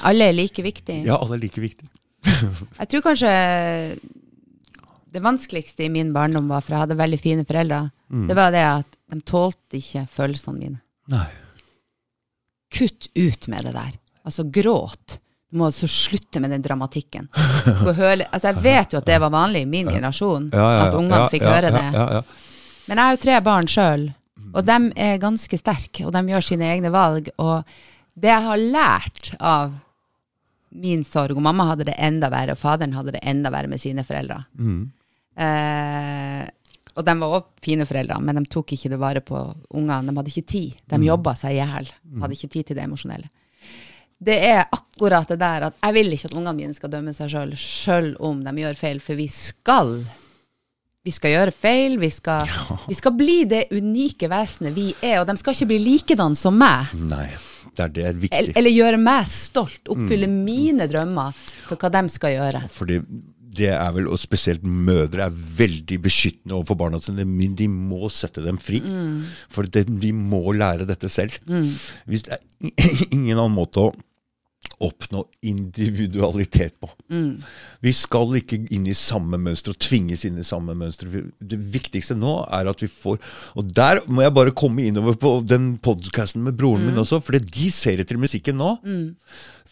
[0.06, 1.04] alle er like viktige.
[1.10, 1.90] ja, alle er like viktige.
[2.80, 3.32] Jeg tror kanskje
[5.16, 8.28] det vanskeligste i min barndom var, for jeg hadde veldig fine foreldre, Mm.
[8.30, 10.78] det var det at de tålte ikke følelsene mine.
[11.10, 11.24] Nei.
[12.76, 13.96] Kutt ut med det der.
[14.26, 15.16] Altså, gråt.
[15.50, 17.30] Du må altså slutte med den dramatikken.
[17.34, 20.98] Altså, jeg vet jo at det var vanlig i min generasjon, Ja, ja, ja, at
[21.00, 22.24] ungene ja, fikk ja, høre ja, det.
[22.86, 24.06] Men jeg har jo tre barn sjøl,
[24.54, 27.30] og de er ganske sterke, og de gjør sine egne valg.
[27.42, 27.64] Og
[28.16, 29.74] det jeg har lært av
[30.82, 33.82] min sorg, og mamma hadde det enda verre, og faderen hadde det enda verre med
[33.82, 34.42] sine foreldre.
[35.36, 36.44] Eh,
[36.96, 39.40] og de var òg fine foreldre, men de tok ikke det vare på
[39.76, 40.04] ungene.
[40.08, 40.78] De hadde ikke tid.
[40.92, 41.90] De jobba seg i hjel.
[42.22, 43.32] Hadde ikke tid til det emosjonelle.
[44.26, 47.34] Det er akkurat det der at jeg vil ikke at ungene mine skal dømme seg
[47.34, 49.98] sjøl, sjøl om de gjør feil, for vi skal
[51.06, 52.48] vi skal gjøre feil, vi skal,
[52.88, 56.56] vi skal bli det unike vesenet vi er, og de skal ikke bli likedan som
[56.58, 56.96] meg.
[57.12, 57.28] Nei.
[57.76, 58.56] Det er, det er Eller, viktig.
[58.58, 61.36] eller gjøre meg stolt, oppfylle mine drømmer
[61.68, 62.62] for hva de skal gjøre.
[62.72, 63.00] Fordi
[63.56, 67.24] det er vel, og spesielt mødre, er veldig beskyttende overfor barna sine.
[67.24, 68.82] Men de må sette dem fri.
[69.48, 71.38] For det, de må lære dette selv.
[72.06, 73.94] Hvis det er ingen annen måte å
[74.84, 76.90] oppnå individualitet på.
[77.82, 81.08] Vi skal ikke inn i samme mønster og tvinges inn i samme mønster.
[81.40, 83.18] Det viktigste nå er at vi får
[83.56, 87.38] Og der må jeg bare komme innover på den podkasten med broren min også, for
[87.40, 88.76] de ser etter musikken nå.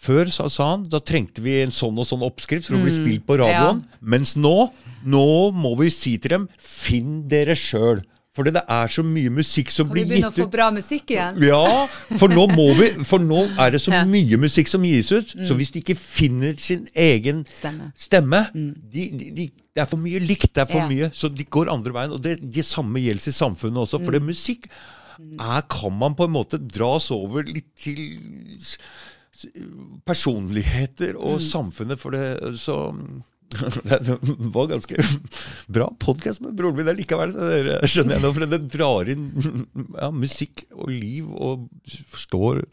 [0.03, 2.91] Før sa, sa han da trengte vi en sånn og sånn oppskrift for å bli
[2.91, 3.83] spilt på radioen.
[4.01, 4.71] Mens nå,
[5.07, 8.01] nå må vi si til dem finn dere sjøl.
[8.33, 10.21] Fordi det er så mye musikk som blir gitt ut.
[10.23, 11.35] Kan vi begynne å få bra musikk igjen?
[11.45, 11.85] Ja,
[12.17, 13.91] for nå, må vi, for nå er det så.
[13.93, 14.09] Mm.
[14.09, 15.35] mye musikk som gis ut.
[15.45, 17.91] Så hvis de ikke finner sin egen Stemme.
[17.95, 19.45] stemme de, de, de,
[19.75, 20.87] Det er for mye likt, det er for Ja.
[20.89, 21.11] mye.
[21.13, 22.11] Så de går andre veien.
[22.11, 24.01] Og det, det samme gjelder i samfunnet også.
[24.03, 24.27] For det Mm.
[24.33, 24.65] musikk
[25.39, 28.01] er, kan man på en måte dras over litt til
[30.05, 31.45] personligheter og Mm.
[31.49, 31.99] samfunnet.
[31.99, 32.93] For det, så
[34.07, 34.17] Det
[34.53, 34.97] var ganske
[35.67, 37.33] bra podkast med broren min likevel,
[37.87, 38.31] skjønner jeg nå.
[38.35, 39.27] For den drar inn
[39.97, 41.67] ja, musikk og liv, og
[42.13, 42.63] forstår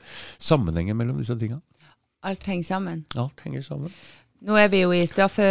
[0.41, 1.61] sammenhengen mellom disse tinga.
[2.26, 3.05] Alt henger sammen.
[3.16, 3.93] Alt henger sammen.
[4.41, 5.45] Nå er vi jo i straffe...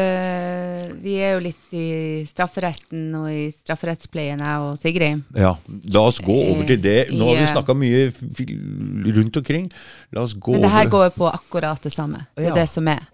[1.04, 1.86] Vi er jo litt i
[2.26, 5.22] strafferetten og i strafferettspleien, jeg og Sigrid.
[5.38, 5.52] Ja,
[5.94, 6.96] La oss gå over til det.
[7.14, 8.08] Nå har vi snakka mye
[9.20, 9.68] rundt omkring.
[10.16, 12.24] La oss gå Men det her over går jo på akkurat det samme.
[12.34, 12.56] Det er Ja.
[12.64, 13.06] det som er.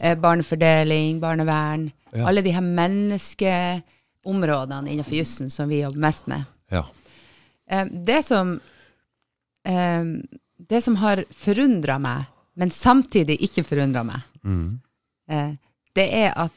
[0.00, 1.90] Eh, barnefordeling, barnevern.
[2.12, 2.26] Ja.
[2.28, 6.42] Alle de her menneskeområdene innenfor jussen som vi jobber mest med.
[6.70, 6.84] Ja.
[7.70, 8.60] Eh, det som
[9.66, 10.04] eh,
[10.70, 12.24] Det som har forundra meg,
[12.54, 14.80] men samtidig ikke forundra meg, Mm.
[15.28, 15.50] eh,
[15.96, 16.52] det er at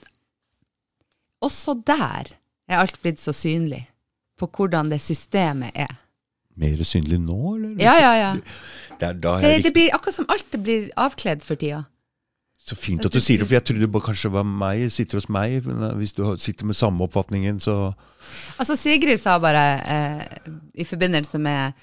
[1.42, 2.24] også der
[2.68, 3.88] er alt blitt så synlig
[4.40, 5.96] på hvordan det systemet er.
[6.56, 7.70] Mer synlig nå, eller?
[7.82, 8.34] Ja, ja, ja.
[9.00, 11.84] Det Det, det blir akkurat som alt det blir avkledd for tida.
[12.64, 15.28] Så fint at du sier det, for jeg trodde det kanskje var meg, sitter hos
[15.32, 15.66] meg.
[15.68, 17.94] Men eh, hvis du sitter med samme oppfatningen, så
[18.62, 21.74] Altså Sigrid sa bare eh, i forbindelse med,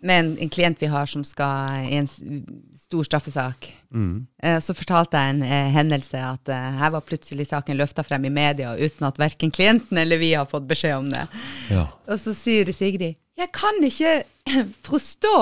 [0.00, 4.26] med en, en klient vi har som skal i en stor straffesak, mm.
[4.42, 8.24] eh, så fortalte jeg en eh, hendelse at eh, her var plutselig saken løfta frem
[8.28, 11.26] i media uten at verken klienten eller vi har fått beskjed om det.
[11.72, 11.86] Ja.
[12.08, 14.22] Og så sier Sigrid jeg kan ikke
[14.90, 15.36] forstå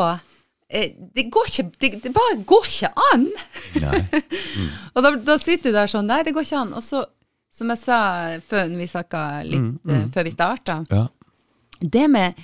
[0.70, 3.24] det, går ikke, det, det bare går ikke an!
[3.82, 4.02] Nei.
[4.94, 6.74] Og da, da sitter du der sånn Nei, det går ikke an.
[6.78, 7.02] Og så,
[7.54, 7.98] som jeg sa
[8.50, 11.06] før vi snakka litt eh, før vi starta, Ja.
[11.80, 12.38] det med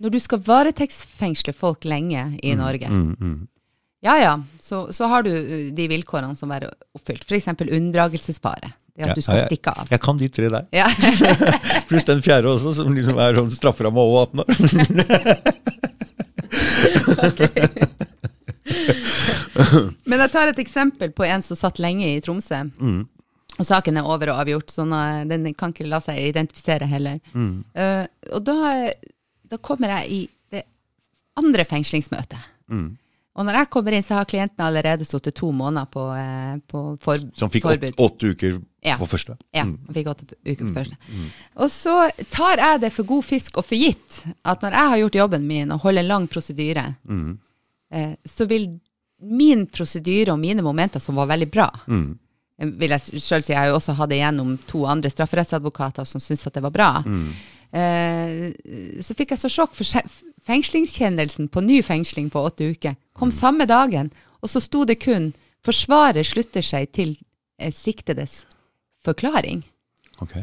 [0.00, 3.40] når du skal varetektsfengsle folk lenge i Norge, Mm, mm.
[4.06, 7.26] ja ja, så, så har du uh, de vilkårene som er oppfylt.
[7.28, 7.50] F.eks.
[7.68, 8.70] unndragelsesfare.
[8.96, 9.88] Det at Ja, du skal ja, stikke av.
[9.92, 10.64] Jeg kan de tre der.
[10.72, 10.88] Ja.
[11.88, 14.48] Pluss den fjerde også, som liksom er sånn strafferamme over 18 år.
[20.06, 22.62] Men jeg tar et eksempel på en som satt lenge i Tromsø.
[22.80, 23.02] Mm.
[23.60, 24.94] Og saken er over og avgjort, så sånn
[25.28, 27.18] den kan ikke la seg identifisere heller.
[27.34, 27.64] Mm.
[27.76, 28.04] Uh,
[28.36, 28.56] og da,
[29.50, 30.20] da kommer jeg i
[30.54, 30.64] det
[31.40, 32.40] andre fengslingsmøtet.
[32.72, 32.90] Mm.
[33.36, 36.80] Og når jeg kommer inn, så har klienten allerede sittet to måneder på, eh, på
[37.00, 38.96] for, Som fikk åtte, åtte uker Ja.
[38.96, 39.36] på første.
[39.54, 39.78] Ja, Mm.
[39.94, 40.96] fikk åtte uker på første.
[41.56, 44.98] Og så tar jeg det for god fisk og for gitt at når jeg har
[44.98, 47.38] gjort jobben min og holder en lang prosedyre, Mm.
[47.92, 48.80] eh, så vil
[49.22, 52.18] min prosedyre og mine momenter som var veldig bra, Mm.
[52.58, 56.04] eh, vil jeg selv si, jeg har jo også hatt det gjennom to andre strafferettsadvokater
[56.06, 57.32] som syntes at det var bra, Mm.
[57.72, 58.52] eh,
[59.02, 60.02] så fikk jeg så sjokk for se-
[60.50, 64.10] fengslingskjennelsen på ny fengsling på åtte uker kom samme dagen,
[64.42, 65.30] og så sto det kun
[65.66, 67.14] forsvarer slutter seg til
[67.60, 68.42] eh, siktedes
[69.04, 69.62] forklaring.
[70.20, 70.34] Ok.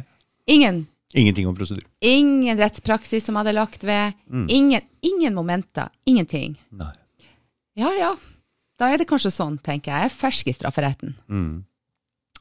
[0.47, 0.85] Ingen,
[1.17, 1.83] Ingenting om prosedyr.
[2.01, 4.13] ingen rettspraksis som hadde lagt ved,
[4.47, 6.55] ingen, ingen momenter, ingenting.
[6.71, 6.93] Nei.
[7.77, 8.11] Ja, ja,
[8.79, 10.07] da er det kanskje sånn, tenker jeg.
[10.07, 11.15] Jeg er fersk i strafferetten.
[11.29, 11.65] Mm.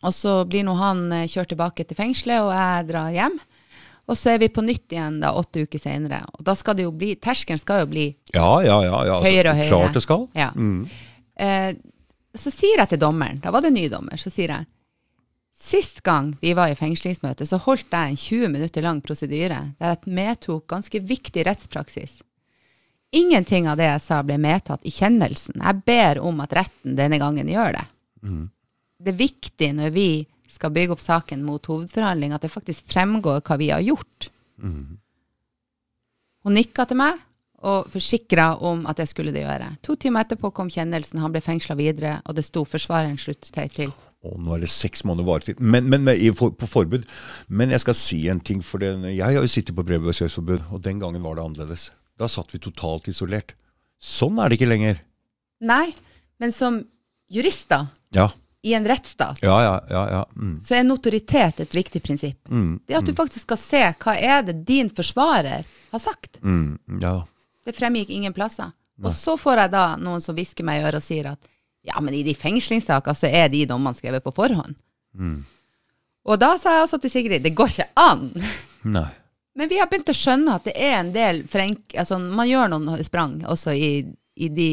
[0.04, 3.36] Og så blir nå han eh, kjørt tilbake til fengselet, og jeg drar hjem.
[4.06, 6.20] Og så er vi på nytt igjen da åtte uker senere.
[6.38, 9.00] Og da skal det jo bli, terskelen skal jo bli Ja, ja, ja.
[9.08, 9.16] ja.
[9.16, 9.70] altså, Høyere og høyere.
[9.72, 10.26] Klart det skal.
[10.54, 10.80] Mm.
[11.42, 11.70] Eh,
[12.36, 14.72] så sier jeg til dommeren, da var det ny dommer, så sier jeg
[15.56, 19.94] Sist gang vi var i fengslingsmøte, så holdt jeg en 20 minutter lang prosedyre der
[19.94, 22.18] jeg medtok ganske viktig rettspraksis.
[23.16, 25.62] Ingenting av det jeg sa ble medtatt i kjennelsen.
[25.62, 27.86] Jeg ber om at retten denne gangen gjør det.
[28.20, 28.44] Mm.
[29.00, 30.08] Det er viktig når vi
[30.52, 34.30] skal bygge opp saken mot hovedforhandling, at det faktisk fremgår hva vi har gjort.
[34.62, 34.98] Mm.
[36.46, 37.22] Hun nikka til meg
[37.66, 39.72] og forsikra om at jeg skulle det gjøre.
[39.86, 43.72] To timer etterpå kom kjennelsen, han ble fengsla videre, og det sto 'forsvareren slutter seg
[43.72, 43.94] til'.
[44.26, 45.60] Og nå er det seks måneder varetid.
[45.60, 47.04] Men, men for, på forbud.
[47.48, 48.62] Men jeg skal si en ting.
[48.64, 51.92] for den, Jeg har jo sittet på brevbesøksforbud, og den gangen var det annerledes.
[52.18, 53.54] Da satt vi totalt isolert.
[54.00, 55.00] Sånn er det ikke lenger.
[55.60, 55.94] Nei,
[56.40, 56.84] men som
[57.32, 58.30] jurister Ja,
[58.62, 59.74] i en rettsstat, ja, ja.
[59.90, 60.22] ja, ja.
[60.36, 60.60] Mm.
[60.60, 62.48] så er notoritet et viktig prinsipp.
[62.48, 62.80] Mm.
[62.86, 66.40] Det at du faktisk skal se hva er det din forsvarer har sagt.
[66.42, 66.78] Mm.
[67.02, 67.20] Ja.
[67.66, 68.72] Det fremgikk ingen plasser.
[69.04, 71.52] Og så får jeg da noen som hvisker meg i øret og sier at
[71.86, 74.74] ja, men i de fengslingssaker så er de dommene skrevet på forhånd.
[75.14, 75.44] Mm.
[76.26, 78.30] Og da sa jeg også til Sigrid det går ikke an.
[78.96, 79.08] Nei.
[79.56, 81.94] Men vi har begynt å skjønne at det er en del forenk...
[81.96, 83.90] Altså, man gjør noen sprang også i,
[84.36, 84.70] i de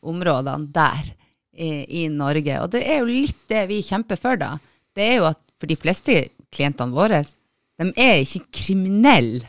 [0.00, 1.12] områdene der
[1.60, 1.70] i,
[2.02, 2.56] i Norge.
[2.64, 4.54] Og det er jo litt det vi kjemper for, da.
[4.96, 6.16] Det er jo at for de fleste
[6.54, 7.22] klientene våre,
[7.80, 9.48] de er ikke kriminelle.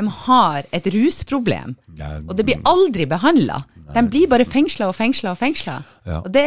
[0.00, 1.74] De har et rusproblem.
[1.98, 3.58] Nei, Og det blir aldri behandla.
[3.92, 5.74] De blir bare fengsla og fengsla og fengsla.
[6.08, 6.22] Ja.
[6.24, 6.46] Og det,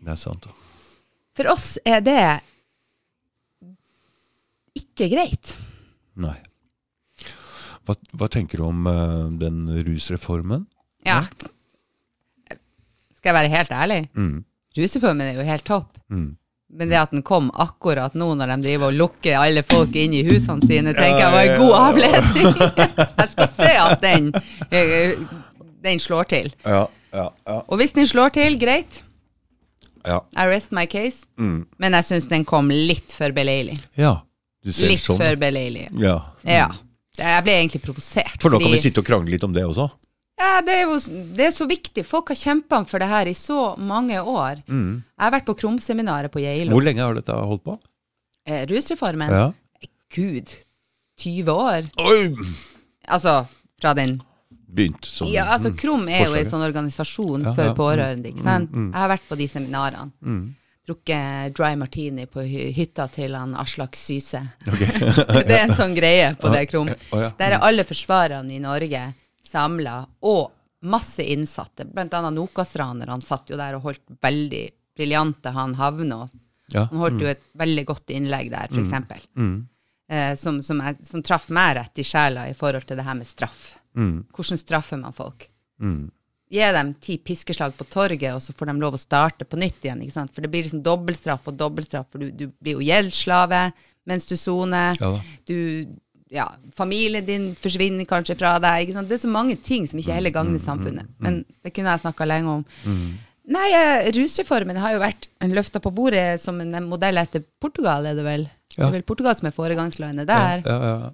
[0.00, 0.46] Det er sant.
[1.36, 2.20] for oss er det
[4.78, 5.54] ikke greit.
[6.18, 6.36] Nei.
[7.84, 10.64] Hva, hva tenker du om uh, den rusreformen?
[11.04, 11.20] Ja.
[12.48, 14.00] Skal jeg være helt ærlig?
[14.16, 14.38] Mm.
[14.78, 15.98] Rusreformen er jo helt topp.
[16.10, 16.32] Mm.
[16.74, 20.14] Men det at den kom akkurat nå når de driver og lukker alle folk inn
[20.16, 22.48] i husene sine, tenker jeg var en god avledning.
[23.20, 24.30] jeg skal se at den,
[24.74, 25.12] eh,
[25.84, 26.50] den slår til.
[26.66, 27.58] Ja, ja, ja.
[27.68, 29.02] Og hvis den slår til, greit.
[30.04, 30.18] ja.
[30.34, 31.22] I rest my case.
[31.38, 31.66] Mm.
[31.78, 33.78] Men jeg syns den kom litt for beleilig.
[33.94, 34.16] ja.
[34.64, 35.18] Du ser Litt sånn.
[35.20, 35.90] for beleilig.
[36.00, 36.14] Ja.
[36.48, 36.70] Ja.
[37.20, 38.38] Jeg ble egentlig provosert.
[38.40, 39.90] For da kan vi sitte og krangle litt om det også.
[40.40, 40.96] Ja, det er jo
[41.36, 42.02] det er så viktig.
[42.06, 44.64] Folk har kjempa for det her i så mange år.
[44.66, 46.72] Jeg har vært på Krumseminaret på Geilo.
[46.72, 46.74] Mm.
[46.74, 47.76] Hvor lenge har dette holdt på?
[48.50, 49.30] Eh, Rusreformen.
[49.30, 49.88] Ja.
[50.14, 50.50] Gud,
[51.22, 51.88] 20 år.
[52.02, 52.34] Oi!
[53.06, 53.44] Altså
[53.80, 54.18] fra den
[54.74, 57.74] Begynt som Ja, altså Krum er jo en sånn organisasjon Ja, for ja.
[57.78, 58.72] pårørende, ikke sant.
[58.74, 58.88] mm.
[58.90, 60.10] Jeg har vært på de seminarene.
[60.24, 60.44] Mm.
[60.84, 62.42] Drukket dry martini på
[62.76, 64.40] hytta til han Aslak Syse.
[64.66, 66.90] det er en sånn greie på det Krum.
[67.14, 69.04] Der er alle forsvarerne i Norge
[69.54, 70.50] samla, og
[70.84, 71.86] masse innsatte.
[71.88, 74.64] Blant annet Nokas-ranerne satt jo der og holdt veldig
[74.96, 76.24] briljante han Havnå.
[76.72, 76.86] Ja.
[76.90, 79.22] Han holdt jo et veldig godt innlegg der, for eksempel.
[79.36, 79.56] Mm.
[80.08, 83.16] Eh, som, som, er, som traff meg rett i sjela i forhold til det her
[83.18, 83.72] med straff.
[83.96, 84.26] Mm.
[84.34, 85.48] Hvordan straffer man folk?
[85.80, 86.04] Mm.
[86.54, 89.86] Gi dem ti piskeslag på torget, og så får de lov å starte på nytt
[89.86, 90.04] igjen.
[90.04, 90.34] ikke sant?
[90.34, 93.66] For det blir liksom dobbeltstraff og dobbeltstraff, for du, du blir jo gjeldsslave
[94.04, 94.98] mens du soner.
[95.00, 95.16] Ja
[95.48, 95.56] du,
[96.34, 98.90] ja, familien din forsvinner kanskje fra deg.
[98.94, 101.06] Det er så mange ting som ikke heller Mm, gagner samfunnet.
[101.22, 102.64] Men det kunne jeg snakka lenge om.
[103.46, 108.14] Nei, eh, rusreformen har jo vært løfta på bordet som en modell etter Portugal, er
[108.16, 108.46] det vel?
[108.74, 110.62] Det er vel Portugal som er foregangslandet der.
[110.64, 111.10] Ja, ja, ja.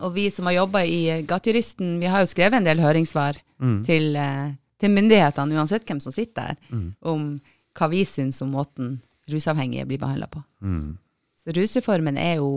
[0.00, 3.84] Og vi som har jobba i Gatejuristen, vi har jo skrevet en del høringssvar Mm.
[3.84, 6.56] til, eh, til myndighetene, uansett hvem som sitter der,
[7.02, 7.38] om
[7.76, 10.42] hva vi syns om måten rusavhengige blir behandla på.
[10.62, 10.96] Mm.
[11.40, 12.50] Så rusreformen er jo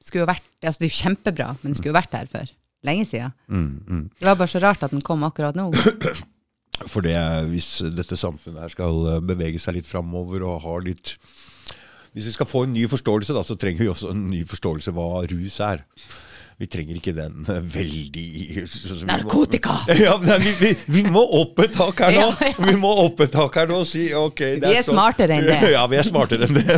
[0.00, 2.52] skulle jo vært, altså Det er jo kjempebra, men skulle jo vært her før.
[2.82, 3.32] lenge siden.
[3.52, 3.82] Mm.
[3.86, 4.04] Mm.
[4.16, 5.66] Det var bare så rart at den kom akkurat nå.
[6.92, 7.12] For det,
[7.50, 11.18] hvis dette samfunnet her skal eh, bevege seg litt framover og ha litt
[12.14, 14.94] Hvis vi skal få en ny forståelse, da, så trenger vi også en ny forståelse
[14.96, 15.84] hva rus er.
[16.60, 18.24] Vi trenger ikke den eh, veldig
[18.68, 19.78] så vi må- Narkotika!
[20.04, 22.26] Ja, nei, vi, vi, vi må opp et tak her nå!
[22.40, 22.66] Ja, ja.
[22.68, 25.38] Vi må opp et tak her nå og si ok det Vi er så, smartere
[25.40, 25.56] enn det.
[25.76, 26.76] Ja, vi er smartere enn det.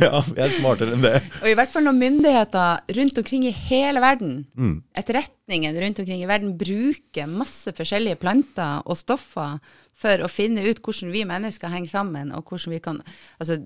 [0.00, 1.14] ja, vi er smartere enn det.
[1.42, 4.76] Og i hvert fall når myndigheter rundt omkring i hele verden, Mm.
[4.96, 9.58] etterretningen rundt omkring i verden, bruker masse forskjellige planter og stoffer
[9.94, 13.02] for å finne ut hvordan vi mennesker henger sammen, og hvordan vi kan
[13.38, 13.60] Altså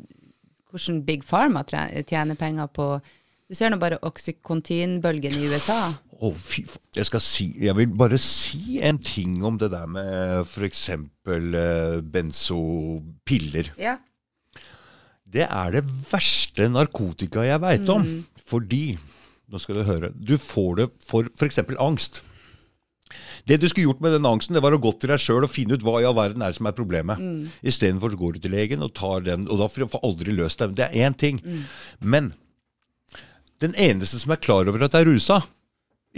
[0.68, 2.88] hvordan Big Pharma tjener penger på
[3.48, 5.78] Du ser nå bare oksykontinbølgen i USA.
[6.18, 6.84] Å, fy faen.
[6.98, 10.82] Jeg skal si Jeg vil bare si en ting om det der med f.eks.
[11.24, 13.70] Uh, benzopiller.
[13.80, 13.96] Ja.
[15.28, 18.04] Det er det verste narkotika jeg veit om.
[18.04, 18.42] Mm.
[18.48, 18.98] Fordi
[19.48, 20.10] Nå skal du høre.
[20.12, 21.62] Du får det for f.eks.
[21.80, 22.18] angst.
[23.48, 25.48] Det du skulle gjort med den angsten, det var å gå til deg sjøl og
[25.48, 27.16] finne ut hva i all verden er det som er problemet.
[27.16, 27.46] Mm.
[27.64, 30.74] Istedenfor går du til legen og tar den, og da får du aldri løst det.
[30.76, 31.40] Det er én ting.
[32.04, 32.28] Men
[33.60, 35.40] den eneste som er klar over at det er rusa,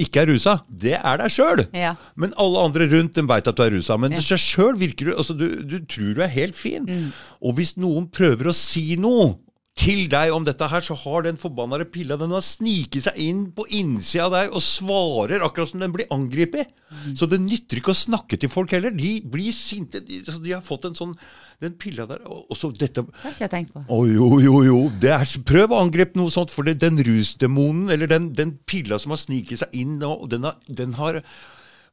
[0.00, 1.64] ikke er rusa, det er deg sjøl.
[1.76, 1.94] Ja.
[2.16, 3.96] Men alle andre rundt dem veit at du er rusa.
[4.00, 4.20] Men Ja.
[4.24, 6.86] seg sjøl virker du altså du, du tror du er helt fin.
[6.86, 7.12] Mm.
[7.42, 9.34] Og hvis noen prøver å si noe
[9.80, 13.44] til deg om dette her, så har den forbannede pilla den har sniket seg inn
[13.56, 16.68] på innsida av deg og svarer akkurat som den blir angrepet.
[16.90, 17.14] Mm.
[17.16, 18.90] Så det nytter ikke å snakke til folk heller.
[18.94, 20.00] De blir sinte.
[20.04, 21.14] De, altså, de har fått en sånn
[21.60, 23.84] Den pilla der Og så dette Det har ikke jeg tenkt på.
[23.84, 24.80] å jo, jo, jo.
[25.00, 28.98] Det er, prøv å angripe noe sånt, for det, den rusdemonen, eller den, den pilla
[29.00, 31.20] som har sniket seg inn, nå, den har, den har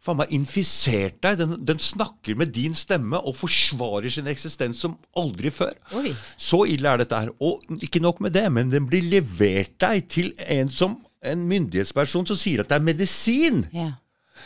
[0.04, 1.40] faen meg infisert deg.
[1.42, 5.76] Den, den snakker med din stemme og forsvarer sin eksistens som aldri før.
[6.00, 6.14] Oi.
[6.40, 7.34] Så ille er dette her.
[7.44, 12.28] Og ikke nok med det, men den blir levert deg til en som en myndighetsperson
[12.30, 13.66] som sier at det er medisin.
[13.76, 13.92] Ja.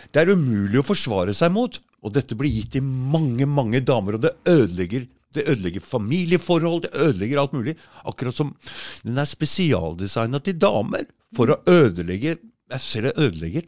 [0.09, 1.77] Det er umulig å forsvare seg mot.
[2.01, 6.89] Og dette blir gitt til mange, mange damer, og det ødelegger det ødelegger familieforhold, det
[6.93, 7.75] ødelegger alt mulig.
[8.03, 8.55] Akkurat som
[9.05, 11.05] den er spesialdesigna til damer
[11.37, 12.37] for å ødelegge
[12.71, 13.63] Jeg ser det ødelegger.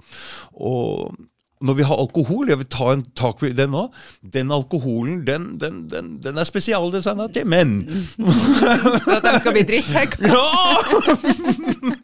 [0.55, 1.15] Og
[1.63, 3.85] når vi har alkohol, jeg vil ta en tak i den nå,
[4.33, 7.81] den alkoholen den, den, den, den er spesialdesigna til menn.
[8.19, 10.31] For at de skal bli drittsekka.
[10.31, 11.99] Ja!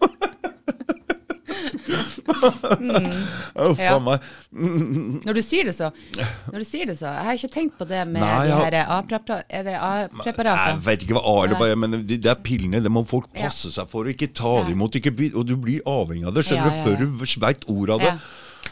[2.30, 3.96] Å, Ja.
[4.00, 5.90] Når du sier det så
[6.50, 8.78] Når du sier det så Jeg har ikke tenkt på det med Nei, de her
[8.86, 9.46] A-preparater.
[9.50, 9.72] Er
[10.74, 12.82] Jeg vet ikke hva A eller er, men det, er pillene.
[12.84, 15.00] Det må folk passe seg for ikke ta dem imot.
[15.00, 18.14] Ikke, og du blir avhengig av det, skjønner ja, før du veit ordet av det.
[18.20, 18.30] Mm.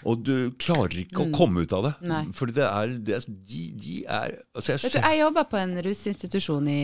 [0.08, 1.94] Og du klarer ikke å komme ut av det.
[2.08, 2.22] Nei.
[2.36, 5.60] Fordi det er, det er de, de er altså jeg Vet du, jeg jobba på
[5.62, 6.82] en rusinstitusjon i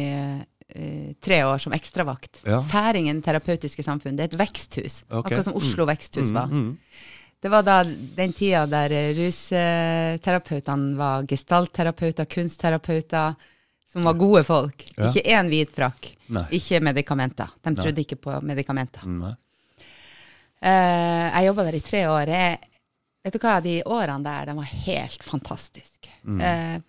[1.22, 2.42] tre år som ekstravakt.
[2.50, 2.62] Ja.
[2.72, 4.16] Færingen terapeutiske samfunn.
[4.18, 5.04] Det er et veksthus.
[5.10, 5.20] okay.
[5.20, 6.48] Akkurat som Oslo veksthus var.
[6.52, 6.78] mm.
[7.44, 13.36] Det var da den tida der eh, rusterapeutene var gestaltterapeuter, kunstterapeuter.
[13.92, 14.86] som var gode folk.
[14.96, 15.10] Ja.
[15.10, 16.08] Ikke én hvit frakk.
[16.34, 16.46] Nei.
[16.58, 17.52] Ikke medikamenter.
[17.62, 19.04] De trodde ikke på medikamenter.
[19.06, 19.34] Nei.
[20.64, 22.32] Eh, jeg jobba der i tre år.
[22.32, 22.58] Jeg,
[23.24, 26.10] vet du hva, de årene der, de var helt fantastiske.
[26.24, 26.80] Eh,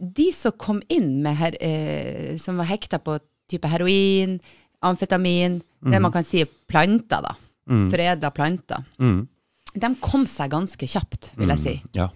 [0.00, 3.18] de som kom inn med her, eh, som var hekta på
[3.50, 4.38] type heroin,
[4.82, 7.34] amfetamin, det man kan si er planter, da.
[7.66, 8.84] Foredla planter.
[8.98, 9.26] Mm.
[9.74, 11.74] De kom seg ganske kjapt, vil jeg si.
[11.96, 12.08] Ja.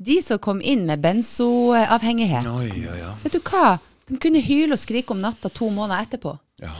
[0.00, 3.14] De som kom inn med benzoavhengighet, ja, ja.
[3.22, 3.78] vet du hva?
[4.08, 6.38] De kunne hyle og skrike om natta to måneder etterpå.
[6.62, 6.72] ja.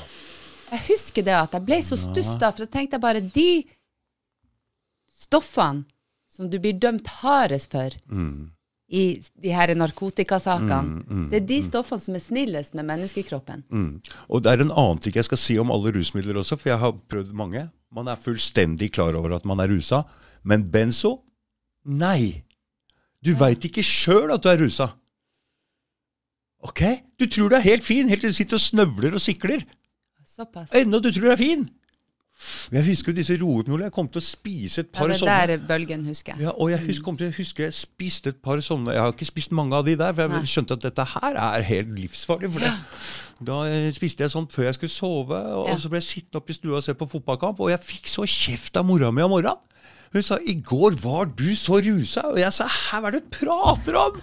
[0.71, 3.65] Jeg husker det at jeg ble så stuss da, for da tenkte jeg bare de
[5.19, 5.85] stoffene
[6.31, 8.53] som du blir dømt hardest for Mm.
[8.91, 9.03] I
[9.39, 13.63] de her narkotikasakene, det er de stoffene som er snillest med menneskekroppen.
[13.71, 13.93] Mm.
[14.27, 16.83] Og det er en annen ting jeg skal si om alle rusmidler også, for jeg
[16.83, 17.69] har prøvd mange.
[17.95, 20.03] Man er fullstendig klar over at man er rusa.
[20.43, 21.21] Men benzo?
[21.87, 22.43] Nei.
[23.23, 24.91] Du veit ikke sjøl at du er rusa.
[26.67, 26.83] Ok?
[27.21, 29.63] Du tror du er helt fin helt til du sitter og snøvler og sikler.
[30.27, 30.75] Såpass.
[30.77, 31.69] Ennå du tror du er fin.
[32.73, 35.47] Jeg husker jo disse roepnolene, Jeg kom til å spise et Ja, par det sånne.
[35.47, 36.43] der bølgen husker jeg.
[36.47, 39.13] Ja, og jeg husker, kom til å huske jeg spiste et par sånne Jeg har
[39.13, 40.39] ikke spist mange av de der, for Nei.
[40.41, 42.53] jeg skjønte at dette her er helt livsfarlig.
[42.53, 42.73] For det.
[43.45, 45.75] Da eh, spiste jeg sånn før jeg skulle sove, og, Ja.
[45.75, 48.09] og så ble jeg sittende oppe i stua og se på fotballkamp, og jeg fikk
[48.09, 49.57] så kjeft av mora mi om morgenen.
[50.13, 53.23] Hun sa 'i går var du så rusa', og jeg sa 'hæ, hva er det
[53.31, 54.21] du prater om'?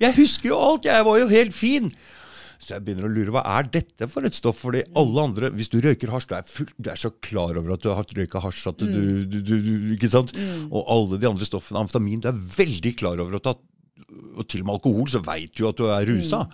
[0.00, 1.92] Jeg husker jo alt, jeg var jo helt fin.
[2.60, 4.58] Så jeg begynner å lure, hva er dette for et stoff?
[4.60, 7.72] Fordi alle andre, hvis du røyker hasj, du er, full, du er så klar over
[7.72, 9.54] at du har røyka hasj at du, du, du,
[9.96, 10.34] Ikke sant?
[10.68, 14.68] Og alle de andre stoffene, amfetamin, du er veldig klar over at Og til og
[14.68, 16.44] med alkohol, så veit du at du er rusa.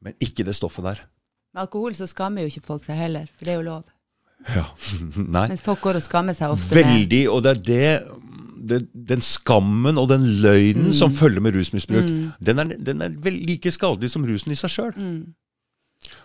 [0.00, 1.04] Men ikke det stoffet der.
[1.52, 3.84] Med alkohol så skammer jo ikke folk seg heller, for det er jo lov.
[4.48, 4.64] Ja.
[5.36, 5.46] Nei.
[5.52, 7.88] Mens folk går og skammer seg ofte Veldig, og det er det,
[8.60, 12.08] det Den skammen og den løgnen som følger med rusmisbruk,
[12.40, 14.92] den er, den er vel like skadelig som rusen i seg sjøl.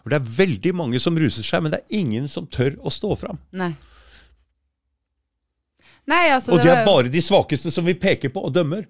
[0.04, 2.94] For det er veldig mange som ruser seg, men det er ingen som tør å
[2.94, 3.40] stå fram.
[3.56, 3.74] Nei.
[6.06, 8.86] Nei, altså Og det var er bare de svakeste som vi peker på og dømmer.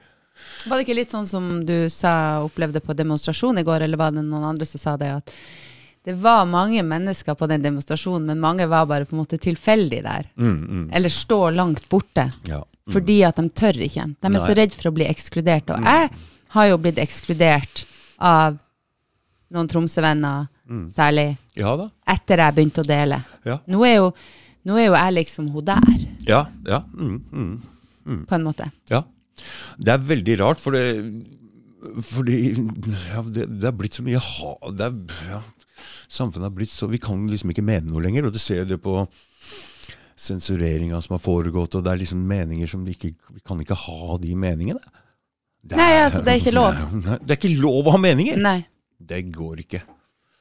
[0.67, 4.11] Var det ikke litt sånn som du sa opplevde på demonstrasjon i går, eller var
[4.11, 5.31] det noen andre som sa det, at
[6.05, 10.03] det var mange mennesker på den demonstrasjonen, men mange var bare på en måte tilfeldig
[10.05, 10.27] der.
[10.93, 12.27] Eller står langt borte.
[12.45, 12.59] Ja.
[12.93, 14.05] Fordi at de tør ikke.
[14.13, 14.41] De er Nei.
[14.43, 15.71] så redd for å bli ekskludert.
[15.73, 16.09] Og jeg
[16.55, 17.86] har jo blitt ekskludert
[18.21, 18.59] av
[19.55, 20.49] noen Tromsø-venner,
[20.95, 21.75] særlig, Ja
[22.09, 23.19] etter jeg begynte å dele.
[23.45, 23.59] Ja.
[23.69, 24.11] Nå er jo,
[24.65, 26.45] nå er jo jeg liksom hun der, Ja.
[26.67, 26.83] ja.
[26.93, 27.21] Mm,
[28.05, 28.23] mm.
[28.29, 28.69] på en måte.
[28.89, 29.03] Ja.
[29.77, 30.86] Det er veldig rart, for det
[32.01, 32.55] fordi
[33.11, 34.53] ja, det, det er blitt så mye ha...
[34.73, 34.95] Det er,
[35.29, 35.41] ja,
[36.09, 38.79] samfunnet har blitt så Vi kan liksom ikke mene noe lenger, og du ser det
[38.81, 39.03] på
[40.16, 43.78] sensureringa som har foregått, og det er liksom meninger som vi ikke Vi kan ikke
[43.78, 45.01] ha de meningene.
[45.66, 46.80] Det Nei, altså, det er ikke lov.
[47.05, 48.39] Nei, det er ikke lov å ha meninger!
[48.39, 48.59] Nei.
[48.95, 49.82] Det går ikke.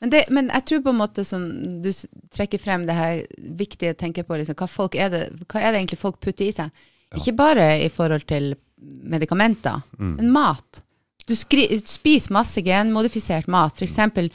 [0.05, 1.45] Men, det, men jeg tror på en måte som
[1.83, 1.89] du
[2.35, 3.22] trekker frem det her
[3.59, 6.47] viktige å tenke på, liksom, hva, folk er det, hva er det egentlig folk putter
[6.47, 6.85] i seg?
[7.14, 8.53] Ikke bare i forhold til
[8.85, 10.83] medikamenter, men mat.
[11.25, 14.29] Du skri, spiser masse genmodifisert mat, f.eks.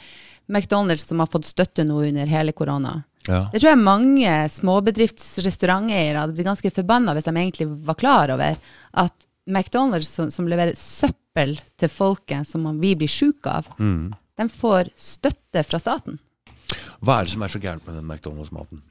[0.50, 2.96] McDonald's som har fått støtte nå under hele korona.
[3.28, 3.42] Ja.
[3.52, 8.56] Det tror jeg mange småbedriftsrestauranteiere hadde blitt ganske forbanna hvis de egentlig var klar over
[9.04, 13.68] at McDonald's som, som leverer søppel til folket som vi blir syke av,
[14.40, 16.16] de får støtte fra staten.
[17.00, 18.82] Hva er det som er så gærent med den McDonald's-maten?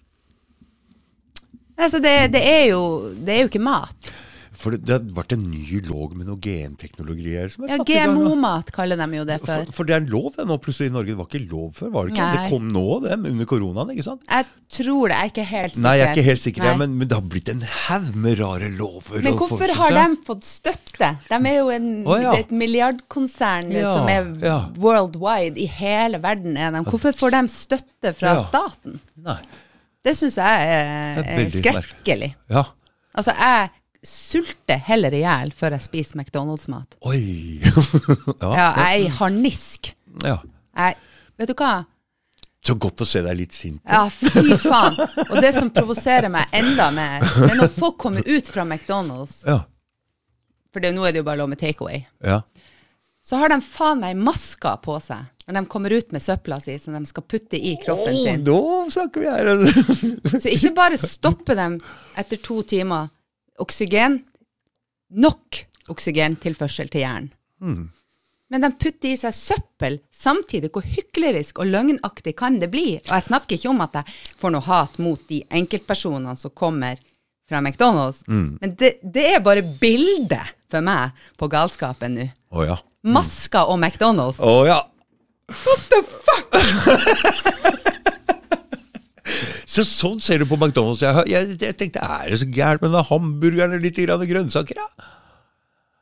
[1.79, 2.81] Altså det, det, er jo,
[3.15, 4.11] det er jo ikke mat.
[4.59, 7.47] For det, det vært en ny lov med noe genteknologier.
[7.53, 7.83] Som er Ja.
[7.87, 9.65] GMO-mat kaller de jo det for.
[9.69, 11.13] For, for det er en lov det nå plutselig i Norge.
[11.13, 12.25] Det var ikke lov før, var det ikke?
[12.27, 12.41] Nei.
[12.43, 14.25] Det kom nå, det, under koronaen, ikke sant?
[14.27, 14.49] Jeg
[14.79, 15.85] tror det, jeg er ikke helt sikker.
[15.85, 18.37] Nei, jeg er ikke helt sikker, ja, men, men det har blitt en haug med
[18.41, 19.23] rare lover.
[19.23, 21.13] Men hvorfor folk- har de fått støtte?
[21.29, 22.35] De er jo en, oh, ja.
[22.37, 24.29] et milliardkonsern Ja, som er
[24.75, 25.55] worldwide.
[25.59, 26.83] I hele verden er de.
[26.89, 28.99] Hvorfor får de støtte fra staten?
[29.23, 29.39] Nei.
[30.05, 32.33] Det syns jeg er, er er skrekkelig.
[32.51, 32.63] Ja.
[33.17, 33.69] Altså, jeg
[34.05, 36.95] sulter heller i hjel før jeg spiser McDonald's-mat.
[37.09, 37.59] Oi.
[38.41, 39.93] ja, Ja, jeg er harnisk.
[40.23, 40.37] ja.
[40.79, 40.95] Jeg,
[41.39, 41.71] vet du hva?
[42.63, 43.81] Så godt å se deg litt sint.
[43.87, 44.95] Ja, fy faen.
[45.29, 49.41] Og det som provoserer meg enda mer, det er når folk kommer ut fra McDonald's,
[49.47, 49.61] Ja.
[50.71, 52.41] for det, nå er det jo bare lov med takeaway, ja.
[53.25, 56.75] så har de faen meg masker på seg når de kommer ut med søpla si
[56.79, 58.91] som de skal putte i kroppen Å, sin.
[58.93, 59.47] snakker vi her.
[60.43, 61.79] Så ikke bare stopper dem
[62.21, 63.07] etter to timer
[63.63, 64.19] oksygen,
[65.09, 67.31] nok oksygentilførsel til hjernen.
[68.49, 70.71] Men de putter i seg søppel samtidig.
[70.73, 72.95] Hvor hyklerisk og løgnaktig kan det bli?
[73.03, 74.05] Og jeg snakker ikke om at jeg
[74.41, 76.97] får noe hat mot de enkeltpersonene som kommer
[77.49, 82.27] fra McDonald's, men det, det er bare bildet for meg på galskapen nå.
[82.53, 82.77] Oh, ja.
[83.09, 84.37] Masker og McDonald's.
[84.37, 84.77] Å ja.
[89.69, 91.03] Så sånn ser du på McDonald's.
[91.05, 94.81] Jeg, jeg, jeg tenkte, er det så gærent med den hamburgeren og litt grann grønnsaker?
[94.81, 95.09] Ja?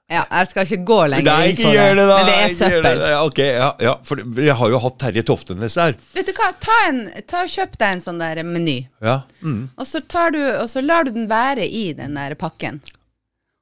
[0.07, 2.15] Ja, jeg skal ikke gå lenger Nei, ikke gjør det, da!
[2.15, 2.99] men det er søppel.
[3.01, 3.07] det.
[3.27, 5.97] Ok, ja, ja, for jeg har jo hatt Terje Toftenes der.
[6.15, 9.17] Vet du hva, ta, en, ta og kjøp deg en sånn der meny, Ja.
[9.43, 9.65] Mm.
[9.75, 12.79] og så, tar du, og så lar du den være i den der pakken.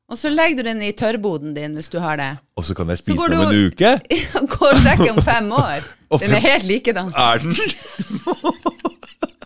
[0.05, 2.29] Og så legger du den i tørrboden din hvis du har det.
[2.53, 3.95] Og så kan jeg spise den om en uke.
[4.53, 5.81] Gå og sjekk om fem år.
[6.21, 7.09] Den er helt likedan.
[7.17, 7.57] Er den?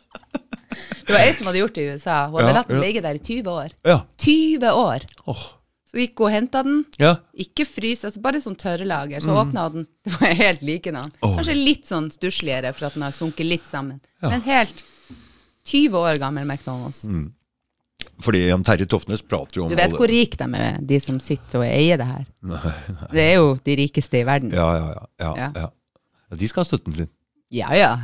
[1.10, 2.18] Det var ei som hadde gjort det i USA.
[2.30, 3.74] Hun hadde Ja, latt den ligge der i 20 år.
[3.90, 3.96] Ja.
[4.22, 5.08] 20 år!
[5.26, 5.48] Oh.
[5.90, 6.84] Så gikk hun og henta den.
[7.02, 7.16] Ja.
[7.34, 9.24] Ikke frys, altså bare sånn tørrelager.
[9.26, 9.88] Så åpna hun den.
[10.06, 11.10] Det var helt likedan.
[11.26, 11.34] Oh.
[11.40, 13.98] Kanskje litt sånn stussligere for at den har sunket litt sammen.
[14.22, 14.30] Ja.
[14.36, 14.84] Men helt
[15.66, 17.02] 20 år gammel McDonald's.
[18.22, 21.00] Fordi Jan Terje Toftnes prater jo om Du vet alle- hvor rik de er, de
[21.02, 22.26] som sitter og eier det her.
[23.12, 24.52] Det er jo de rikeste i verden.
[24.54, 25.06] Ja, ja, ja.
[25.26, 25.52] ja, Ja.
[25.56, 25.70] ja.
[26.30, 27.10] ja de skal ha støtten sin.
[27.50, 27.96] Ja ja.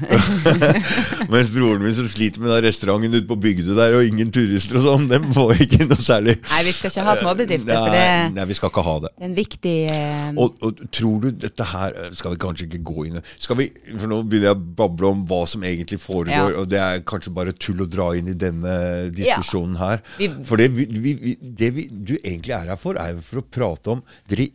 [1.30, 4.80] Mens broren min som sliter med den restauranten ute på bygda der, og ingen turister
[4.80, 8.08] og sånn, dem får ikke noe særlig Nei, vi skal ikke ha småbedrifter, for det
[8.39, 9.12] nei, vi skal ikke ha det.
[9.14, 12.82] Det er en viktig eh, Og, og tror du dette her Skal vi kanskje ikke
[12.89, 16.34] gå inn Skal vi, For nå begynner jeg å bable om hva som egentlig foregår,
[16.56, 16.60] Ja.
[16.64, 18.76] og det er kanskje bare tull å dra inn i denne
[19.14, 20.02] diskusjonen her.
[20.18, 23.43] Vi- For det, vi, vi- det vi, du egentlig er her for, er jo for
[23.43, 24.50] å prate om Dere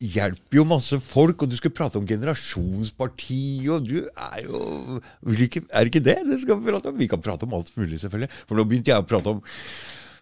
[0.00, 5.00] hjelper jo masse folk, og du skal prate om generasjonsparti, og du er jo
[5.36, 6.98] ikke, Er det ikke det det skal vi prate om?
[6.98, 8.30] Vi kan prate om alt mulig, selvfølgelig.
[8.48, 9.42] For nå begynte jeg å prate om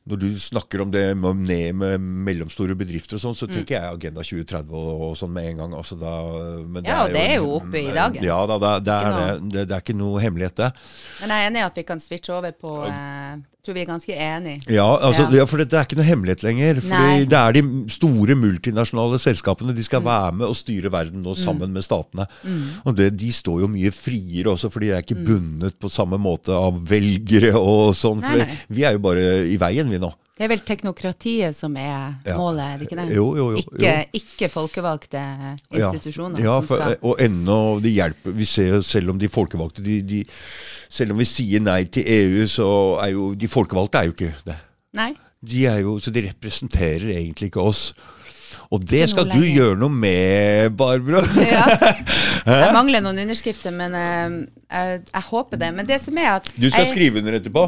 [0.08, 3.52] når du snakker om det med ned med mellomstore bedrifter og sånn, så Mm.
[3.58, 5.74] tenker jeg Agenda 2030 og, og sånn med en gang.
[5.76, 6.14] Altså da,
[6.64, 8.24] men Ja, og det er jo oppe i dagen.
[8.24, 10.70] Ja da, det, det, er, det, det, det er ikke noe hemmelighet, det.
[11.20, 13.36] Men jeg er enig i at vi kan switche over på eh,
[13.68, 14.62] tror vi er ganske enige.
[14.72, 15.42] Ja, altså, Ja.
[15.42, 15.44] ja.
[15.50, 16.80] for det, det er ikke noe hemmelighet lenger.
[16.80, 17.24] Fordi Nei.
[17.28, 17.62] det er de
[17.92, 19.74] store multinasjonale selskapene.
[19.76, 19.88] De Mm.
[19.90, 22.26] skal være med og styre verden nå sammen med statene.
[22.86, 26.18] Og det, de står jo mye friere også, fordi de er ikke bundet på samme
[26.18, 28.22] måte av velgere og sånn.
[28.24, 28.46] For Mm.
[28.46, 28.58] Nei.
[28.70, 30.12] vi er jo bare i veien, vi nå.
[30.38, 32.36] Det er vel teknokratiet som er Ja.
[32.38, 33.14] målet, er det ikke det?
[33.16, 35.22] Jo, jo, jo, Ikke, ikke folkevalgte
[35.74, 39.82] institusjoner Ja, ja for, og ennå det hjelper Vi ser jo selv om de folkevalgte
[39.82, 40.20] de, de,
[40.88, 42.68] Selv om vi sier nei til EU, så
[43.02, 44.56] er jo de folkevalgte er jo ikke det.
[44.94, 45.10] Nei.
[45.44, 47.92] De er jo, så de representerer egentlig ikke oss.
[48.70, 51.22] Og det skal du gjøre noe med, Barbara.
[52.48, 52.62] Ja.
[52.64, 54.38] Jeg mangler noen underskrifter, men eh,
[54.72, 55.68] jeg, jeg håper det.
[55.76, 57.64] Men det som er at Du skal jeg, skrive under etterpå.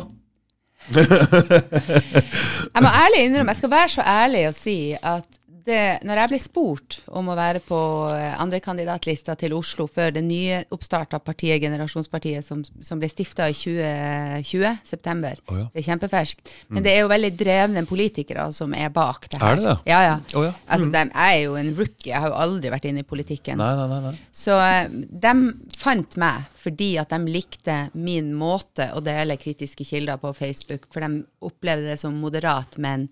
[2.74, 6.31] jeg må ærlig innrømme, jeg skal være så ærlig å si at det, når jeg
[6.33, 7.79] ble spurt om å være på
[8.15, 13.57] eh, andrekandidatlista til Oslo før det nye oppstarta partiet, Generasjonspartiet, som, som ble stifta i
[13.57, 15.67] 2020, september oh ja.
[15.73, 16.53] Det er kjempeferskt.
[16.69, 19.53] Men det er jo veldig drevne politikere som er bak det her.
[19.53, 19.77] Er det det?
[19.91, 20.17] Ja, ja.
[20.39, 20.55] Oh ja.
[20.67, 23.61] Altså, dem- jeg er jo en rookie, jeg har jo aldri vært inne i politikken.
[23.61, 24.01] Nei, nei, nei.
[24.09, 24.15] nei.
[24.33, 24.89] Så eh,
[25.27, 25.35] de
[25.81, 31.05] fant meg fordi at de likte min måte å dele kritiske kilder på Facebook, for
[31.05, 33.09] de opplevde det som moderat, men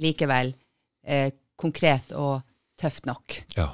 [0.00, 0.52] likevel
[1.06, 1.30] eh,
[1.60, 2.40] konkret og
[2.80, 3.36] tøft nok.
[3.56, 3.68] Ja.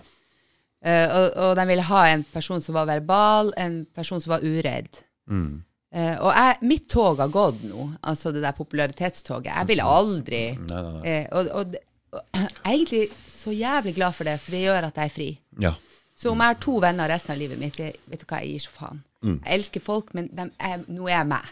[0.87, 4.45] Uh, og, og de ville ha en person som var verbal, en person som var
[4.47, 5.01] uredd.
[5.31, 5.63] Mm.
[5.97, 9.53] Uh, og jeg, mitt tog har gått nå, altså det der popularitetstoget.
[9.55, 11.17] Jeg ville aldri Nei, nei, nei.
[11.25, 11.77] Uh, og, og,
[12.19, 15.15] og jeg er egentlig så jævlig glad for det, for det gjør at jeg er
[15.17, 15.29] fri.
[15.63, 15.73] Ja.
[16.17, 18.55] Så om jeg har to venner resten av livet mitt, jeg, vet du hva, jeg
[18.57, 19.03] gir så faen.
[19.27, 21.49] Jeg elsker folk, men dem er, nå er jeg meg.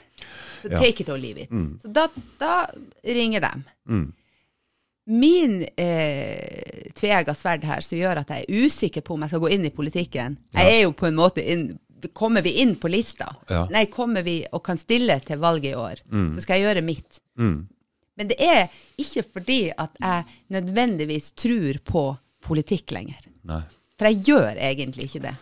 [0.62, 0.78] Så Ja.
[0.78, 1.50] take it or leave it.
[1.82, 2.06] Så da,
[2.40, 2.52] da
[3.04, 3.98] ringer de.
[5.06, 5.18] Mm.
[5.20, 9.42] Min eh, tveegga sverd her, som gjør at jeg er usikker på om jeg skal
[9.42, 11.66] gå inn i politikken Jeg er jo på en måte inn
[12.16, 13.30] Kommer vi inn på lista?
[13.48, 13.62] Ja.
[13.72, 17.16] Nei, kommer vi og kan stille til valget i år, så skal jeg gjøre mitt.
[17.40, 17.62] Mm.
[18.20, 22.02] Men det er ikke fordi at jeg nødvendigvis tror på
[22.44, 23.24] politikk lenger.
[23.48, 23.62] Nei.
[23.96, 25.34] For jeg gjør egentlig ikke det.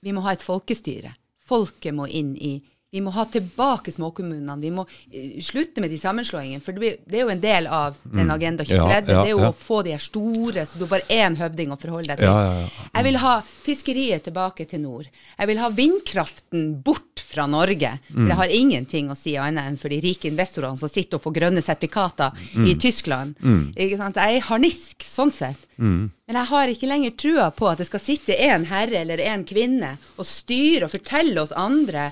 [0.02, 1.14] vi må ha et folkestyre.
[1.46, 2.62] Folket må inn i
[2.92, 4.56] Vi må ha tilbake småkommunene.
[4.62, 6.64] Vi må eh, slutte med de sammenslåingene.
[6.66, 8.80] For det er jo en del av den Agenda 2030.
[8.80, 8.90] Mm.
[8.90, 9.52] Ja, ja, det er jo ja.
[9.52, 12.80] å få de her store, så du har bare én høvding å forholde deg til.
[12.90, 13.36] Jeg vil ha
[13.66, 15.12] fiskeriet tilbake til nord.
[15.38, 17.92] Jeg vil ha vindkraften bort fra Norge.
[18.10, 21.28] For det har ingenting å si annet enn for de rike investorene som sitter og
[21.28, 22.34] får grønne sertifikater
[22.66, 23.38] i Tyskland.
[23.78, 24.18] Ikke sant?
[24.18, 25.70] Jeg er harnisk sånn sett.
[25.78, 29.46] Men jeg har ikke lenger trua på at det skal sitte en herre eller en
[29.48, 32.10] kvinne og styre og fortelle oss andre.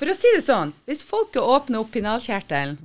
[0.00, 2.78] For å si det sånn, hvis folket åpner opp pinalkjertelen,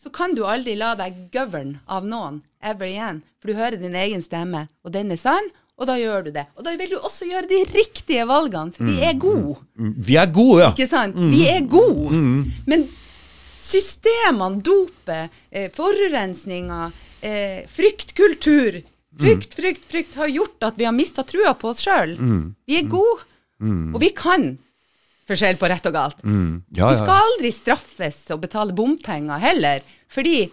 [0.00, 3.18] så kan du aldri la deg govern av noen ever igjen.
[3.40, 6.46] For du hører din egen stemme, og den er sann, og da gjør du det.
[6.56, 9.58] Og da vil du også gjøre de riktige valgene, for vi er gode.
[9.76, 10.70] Mm, Vi er gode, ja.
[10.72, 11.16] Ikke sant?
[11.18, 12.22] Vi er gode.
[12.66, 12.86] Men
[13.60, 16.90] systemene, dopet, eh, forurensninga,
[17.22, 18.82] eh, fryktkultur
[19.14, 22.16] Frykt, frykt, frykt har gjort at vi har mista trua på oss sjøl.
[22.66, 23.20] Vi er gode,
[23.94, 24.58] og vi kan
[25.28, 26.20] forskjell på rett og galt.
[26.24, 26.62] Mm.
[26.76, 30.44] ja, Vi ja, skal aldri straffes og betale bompenger heller, fordi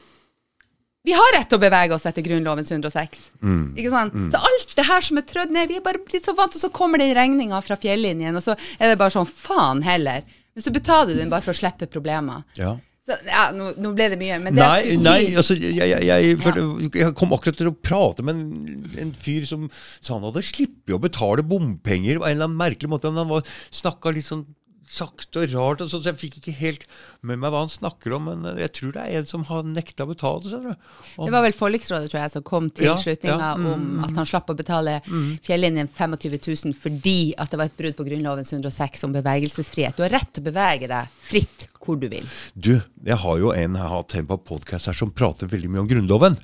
[1.01, 3.23] vi har rett til å bevege oss etter Grunnlovens 106.
[3.41, 3.63] Mm.
[3.73, 4.17] Ikke sant?
[4.29, 6.61] Så alt det her som er trødd ned, vi er bare blitt så vant, og
[6.61, 10.21] så kommer den regninga fra fjellinjen, og så er det bare sånn faen heller.
[10.53, 12.45] Men så betaler du den bare for å slippe problemer.
[12.59, 12.77] ja.
[13.01, 15.73] Så ja, nå, nå ble det mye, men det Nei, jeg skulle nei altså, jeg,
[15.89, 16.59] jeg, jeg, for,
[17.01, 20.93] jeg kom akkurat til å prate med en, en fyr som sa han hadde sluppet
[20.93, 23.09] å betale bompenger på en eller annen merkelig måte.
[23.09, 24.45] Men han var, snakka litt sånn
[24.91, 26.85] sakte og rart, og sånn, så jeg fikk ikke helt
[27.23, 28.27] med meg hva han snakker om.
[28.27, 30.43] Men jeg tror det er en som har nekta å betale.
[30.43, 30.75] du.
[31.17, 34.03] Og- Det var vel forliksrådet tror jeg, som kom til Ja, slutninga ja, mm, om
[34.03, 34.99] at han slapp å betale
[35.45, 39.95] fjellinjen 25 000 fordi at det var et brudd på Grunnlovens 106 om bevegelsesfrihet.
[39.95, 42.25] Du har rett til å bevege deg fritt hvor du vil.
[42.53, 45.69] Du, jeg har jo en, jeg har hatt en på podkast her som prater veldig
[45.71, 46.37] mye om Grunnloven.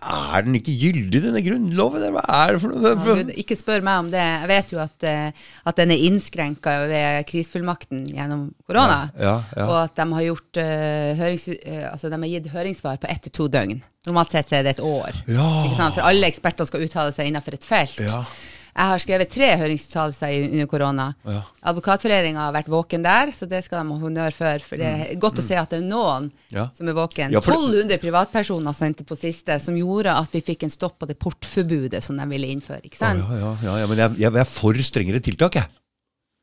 [0.00, 2.04] Er den ikke gyldig, denne Grunnloven?
[2.14, 2.92] Hva er det for noe?
[2.92, 4.22] Ja, du, ikke spør meg om det.
[4.22, 9.02] Jeg vet jo at, eh, at den er innskrenka ved krisefullmakten gjennom korona.
[9.20, 9.66] Ja, ja.
[9.68, 13.26] Og at de har, gjort, uh, hørings, uh, altså de har gitt høringssvar på ett
[13.28, 13.82] til to døgn.
[14.08, 15.20] Normalt sett så er det et år.
[15.30, 15.50] Ja.
[15.76, 18.00] For alle eksperter skal uttale seg innenfor et felt.
[18.72, 21.06] Jeg har skrevet tre høringsuttalelser under korona.
[21.28, 21.42] Ja.
[21.68, 24.64] Advokatforeninga har vært våken der, så det skal de ha honnør for.
[24.64, 26.56] For det er godt å se at det er noen Mm.
[26.56, 26.68] Ja.
[26.76, 27.32] som er våken.
[27.32, 31.18] Ja, 1200 privatpersoner sendte på siste, som gjorde at vi fikk en stopp på det
[31.18, 32.80] portforbudet som de ville innføre.
[32.84, 33.20] ikke sant?
[33.20, 35.68] ja, ja, ja, ja, men jeg, jeg er for strengere tiltak, jeg.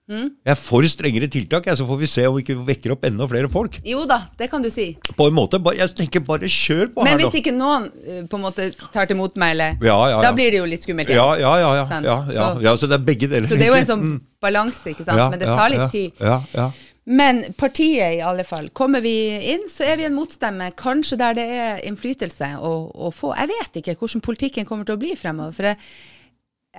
[0.09, 0.29] Mm.
[0.45, 3.27] Jeg er for strengere tiltak, så får vi se om vi ikke vekker opp enda
[3.29, 3.77] flere folk.
[3.85, 4.97] Jo da, det kan du si.
[5.15, 8.39] På en måte, Jeg tenker bare kjør på Men her, hvis ikke noen eh, på
[8.39, 11.09] en måte tar til motmæle, Ja, ja, da blir det jo litt skummelt.
[11.09, 11.21] igjen.
[11.21, 11.73] Ja, ja, ja.
[11.75, 13.47] ja, ja, ja, Så- ja det er begge deler.
[13.47, 14.21] Så det er jo en sånn Mm.
[14.41, 15.17] balanse, ikke sant.
[15.17, 16.11] Ja, Men det tar litt tid.
[16.19, 16.71] Ja, ja.
[17.05, 18.69] Men partiet, i alle fall.
[18.69, 19.13] Kommer vi
[19.53, 23.35] inn, så er vi en motstemme, kanskje der det er innflytelse å, å få.
[23.35, 25.53] Jeg vet ikke hvordan politikken kommer til å bli fremover.
[25.53, 25.77] For jeg,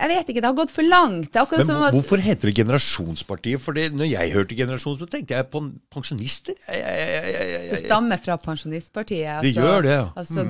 [0.00, 1.32] jeg vet ikke, det har gått for langt.
[1.32, 3.60] Det Men som hvor- hvorfor heter det Generasjonspartiet?
[3.60, 5.60] For det, når jeg hørte Generasjonspartiet, tenkte jeg på
[5.92, 6.54] pensjonister.
[6.66, 9.42] Det stammer fra Pensjonistpartiet.
[9.42, 10.06] Det gjør det, ja.
[10.06, 10.16] Mm.
[10.16, 10.46] Altså,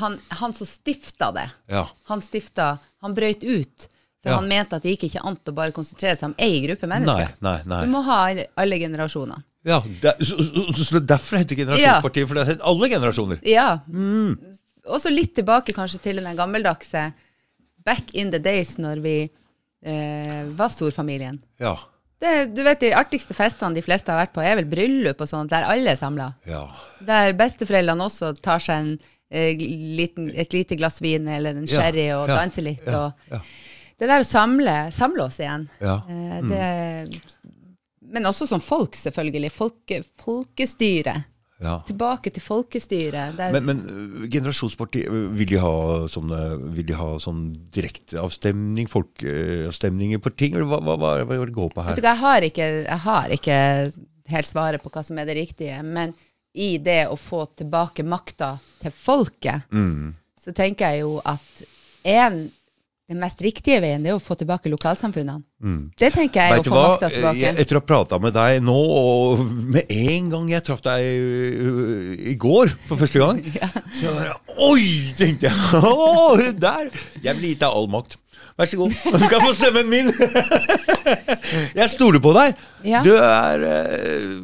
[0.00, 1.86] han, han som stifta det, Ja.
[2.08, 3.86] han stifta Han brøyt ut.
[4.22, 4.36] For Ja.
[4.36, 7.30] han mente at det gikk ikke an å bare konsentrere seg om ei gruppe mennesker.
[7.40, 7.62] nei, nei.
[7.64, 7.84] nei.
[7.86, 8.18] Du må ha
[8.58, 9.42] alle, generasjoner.
[9.64, 12.88] Ja, der, så, så, så det er derfor det heter Generasjonspartiet, for det heter alle
[12.92, 13.40] generasjoner.
[13.48, 13.78] Ja.
[13.88, 14.36] Mm.
[14.86, 17.14] Også litt tilbake kanskje til den gammeldagse
[17.90, 21.40] back in the days når vi eh, var storfamilien.
[21.60, 21.76] Ja.
[22.20, 25.28] Det, du vet, De artigste festene de fleste har vært på, er vel bryllup og
[25.30, 26.26] sånt, der alle er samla.
[26.48, 26.66] Ja.
[27.08, 28.90] Der besteforeldrene også tar seg en,
[29.32, 29.56] eh,
[29.96, 32.84] liten, et lite glass vin eller en Ja, sherry og ja, danser litt.
[32.92, 33.12] og.
[34.00, 35.66] Det der å samle, samle oss igjen.
[35.80, 37.20] Eh, det,
[38.10, 39.50] Men også som folk, selvfølgelig.
[39.54, 41.16] Folke, folkestyre.
[41.60, 41.74] Ja.
[41.86, 43.36] Tilbake til folkestyret.
[43.36, 45.72] Der, Men, men øh, Generasjonspartiet, øh, vil de ha
[46.08, 46.38] sånne
[46.76, 51.76] Vil de ha sånn direkteavstemning, folkeavstemninger på ting, eller hva, hva, hva, hva går det
[51.76, 52.00] på Vet her?
[52.00, 53.58] du jeg har, ikke, jeg har ikke
[54.30, 56.14] helt svaret på hva som er det riktige, men
[56.54, 60.14] i det å få tilbake makta til folket, Mm.
[60.40, 61.62] så tenker jeg jo at
[62.04, 62.50] en,
[63.10, 65.42] den mest riktige veien det er å få tilbake lokalsamfunnene.
[65.98, 67.40] Det tenker jeg er Vet å få makta tilbake.
[67.40, 69.42] Jeg- etter å ha prata med deg nå, og
[69.74, 73.42] med en gang jeg traff deg øh, i går for første gang,
[73.98, 74.36] så bare,
[74.70, 75.10] Oi!
[75.18, 75.56] tenkte jeg.
[75.90, 76.90] Å, der!
[77.24, 78.16] Jeg vil gi deg all makt.
[78.60, 78.92] Vær så god.
[78.92, 80.10] Du skal få stemmen min!
[81.80, 82.58] Jeg stoler på deg.
[82.86, 83.00] Ja.
[83.04, 84.34] Du er øh,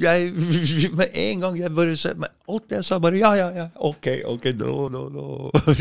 [0.00, 2.14] jeg, Med en gang jeg bare sa-
[2.48, 3.66] Alt jeg sa, bare ja, ja, ja.
[3.76, 5.24] Ok, ok, nå, nå, nå.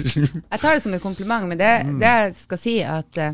[0.52, 2.00] Jeg tar det som et kompliment, men det, Mm.
[2.00, 3.34] det jeg skal si, at eh,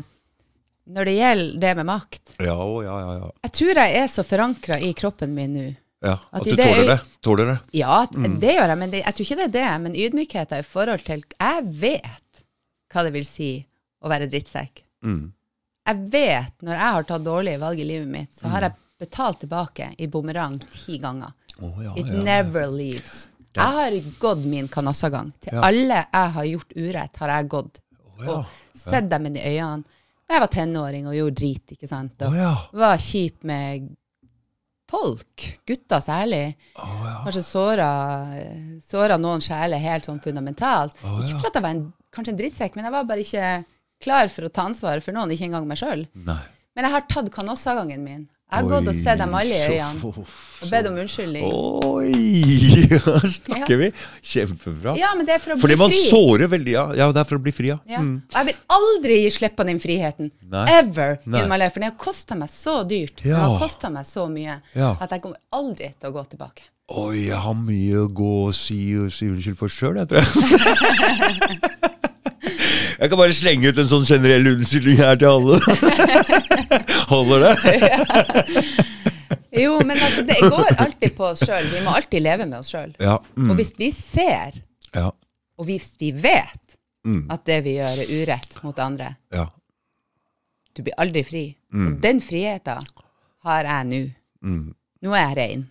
[0.86, 2.54] når det gjelder det med makt Ja,
[2.86, 3.30] ja, ja, ja.
[3.48, 5.66] Jeg tror jeg er så forankra i kroppen min nå.
[6.06, 6.16] ja.
[6.32, 6.98] At At du det tåler det.
[7.22, 7.58] Tåler det.
[7.80, 8.38] Ja, Mm.
[8.40, 9.80] det gjør jeg, men det, jeg tror ikke det er det.
[9.82, 12.44] Men ydmykheten i forhold til Jeg vet
[12.94, 13.50] hva det vil si
[14.04, 14.82] å være drittsekk.
[15.04, 15.32] Mm.
[15.86, 18.50] Jeg vet når jeg har tatt dårlige valg i livet mitt, så Mm.
[18.52, 21.32] har jeg betalt tilbake i bumerang ti ganger.
[21.60, 22.22] Oh, ja, It ja.
[22.22, 23.28] never leaves.
[23.56, 25.30] Jeg har gått min kanossagang.
[25.40, 27.78] Til alle jeg har gjort urett, har jeg gått.
[28.20, 28.40] ja.
[28.40, 29.84] Og sett dem i øynene.
[30.28, 32.20] Jeg var tenåring og gjorde drit, ikke sant.
[32.26, 33.86] Og oh, var kjip med
[34.90, 36.56] folk, gutter særlig.
[36.76, 37.90] Kanskje såra,
[38.86, 40.96] såra noen sjeler helt sånn fundamentalt.
[40.98, 41.84] Ikke for at jeg var en,
[42.14, 43.50] kanskje en drittsekk, men jeg var bare ikke
[44.02, 46.04] klar for å ta ansvar for noen, ikke engang meg sjøl.
[46.16, 48.26] Men jeg har tatt kanossagangen min.
[48.46, 51.46] Jeg har gått og sett dem alle i øynene og bedt om unnskyldning.
[51.50, 52.12] Oi!
[52.96, 53.88] Ja, snakker vi?
[54.22, 54.92] Kjempebra.
[55.00, 56.84] Ja, men det er for å Fordi bli man sårer veldig, ja.
[56.94, 57.78] Ja, det er for å bli fri, ja.
[57.90, 57.98] Ja.
[58.04, 58.20] Mm.
[58.30, 60.30] Og Jeg vil aldri gi slipp på den friheten.
[60.52, 60.62] Nei.
[60.76, 61.18] Ever.
[61.26, 61.42] Nei.
[61.42, 61.74] in my life.
[61.74, 63.18] For det har kosta meg så dyrt.
[63.24, 64.94] Det har kosta meg så mye Ja.
[64.94, 66.70] at jeg kommer aldri til å gå tilbake.
[66.94, 68.78] Oi, jeg har mye å gå og si,
[69.10, 71.90] si unnskyld for sjøl, jeg tror jeg.
[72.96, 75.58] Jeg kan bare slenge ut en sånn generell unnskyldning her til alle.
[77.12, 77.54] Holder det?
[79.56, 81.64] Jo, men altså, det går alltid på oss sjøl.
[81.72, 82.92] Vi må alltid leve med oss sjøl.
[83.00, 83.18] Ja.
[83.36, 83.50] Mm.
[83.52, 84.56] Og hvis vi ser,
[84.96, 85.10] Ja.
[85.58, 86.62] og hvis vi vet
[87.06, 87.28] Mm.
[87.30, 89.44] at det vi gjør, er urett mot andre, ja.
[90.74, 91.44] du blir aldri fri.
[91.72, 91.86] Mm.
[91.86, 92.82] Og den friheten
[93.46, 94.00] har jeg nå.
[95.06, 95.62] Nå er jeg rein.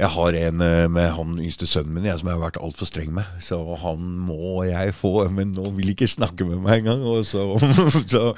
[0.00, 2.88] Jeg har en eh, med han yngste sønnen min jeg, som jeg har vært altfor
[2.88, 3.28] streng med.
[3.44, 7.04] Så han må jeg få, men nå vil ikke snakke med meg engang.
[7.04, 7.44] Og så,
[8.12, 8.30] så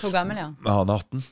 [0.00, 0.58] Hvor gammel er han?
[0.64, 1.24] Han er 18.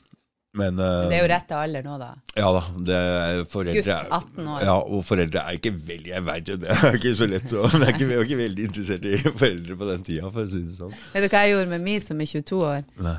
[0.59, 2.09] Men uh, Det er jo rette alder nå, da.
[2.35, 2.61] Ja da.
[2.83, 4.63] Det er foreldre Gutt, 18 år.
[4.67, 7.69] Ja, og foreldre er ikke veldig Jeg vet jo det er ikke så lett å
[7.71, 10.91] Jeg er ikke veldig interessert i foreldre på den tida, for å si det sånn.
[11.15, 12.83] Vet du hva jeg gjorde med Mi som er 22 år?
[13.07, 13.15] Nei.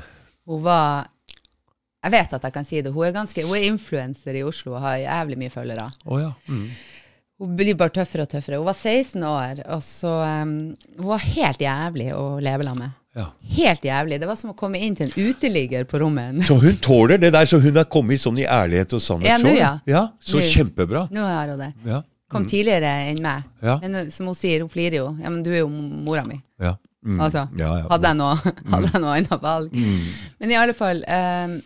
[0.47, 1.09] Hun var
[2.03, 2.91] Jeg vet at jeg kan si det.
[2.93, 5.85] Hun er ganske, hun er influenser i Oslo og har jævlig mye følgere.
[6.05, 6.31] Oh, ja.
[6.51, 6.65] Mm.
[7.43, 8.59] Hun blir bare tøffere og tøffere.
[8.59, 10.11] Hun var 16 år, og så
[10.43, 10.51] um,
[10.99, 12.99] Hun var helt jævlig å leve sammen med.
[13.19, 13.25] ja.
[13.55, 14.19] Helt jævlig.
[14.21, 16.43] Det var som å komme inn til en uteligger på rommet.
[16.49, 19.37] Så hun tåler det der, så hun har kommet sånn i ærlighet og sannhet Ja,
[19.41, 19.73] nå ja.
[19.89, 20.03] ja.
[20.19, 20.47] Så Nå.
[20.53, 21.07] kjempebra.
[21.13, 21.71] Nå har hun det.
[21.87, 22.01] Ja.
[22.33, 23.43] Kom tidligere enn meg.
[23.61, 23.75] Ja.
[23.83, 25.11] Men uh, som hun sier, hun flirer jo.
[25.21, 26.41] Ja, men du er jo mora mi.
[26.61, 26.75] ja.
[27.03, 27.17] Mm.
[27.19, 28.35] Altså, hadde jeg noe,
[28.71, 29.73] hadde jeg noe annet valg.
[30.39, 31.57] Men i alle fall, um,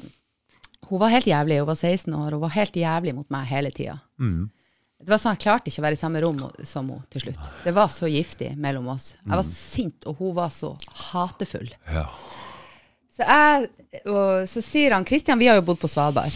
[0.86, 1.59] hun var helt jævlig.
[1.59, 3.97] Hun var 16 år, hun var helt jævlig mot meg hele tida.
[4.21, 4.49] Mm.
[4.97, 7.49] Det var sånn, Jeg klarte ikke å være i samme rom som henne til slutt.
[7.63, 9.11] Det var så giftig mellom oss.
[9.21, 10.73] Jeg var sint, og hun var så
[11.11, 11.69] hatefull.
[11.93, 12.07] ja.
[13.17, 13.69] Så, jeg,
[14.05, 16.36] og, så sier han Kristian, vi har jo bodd på Svalbard.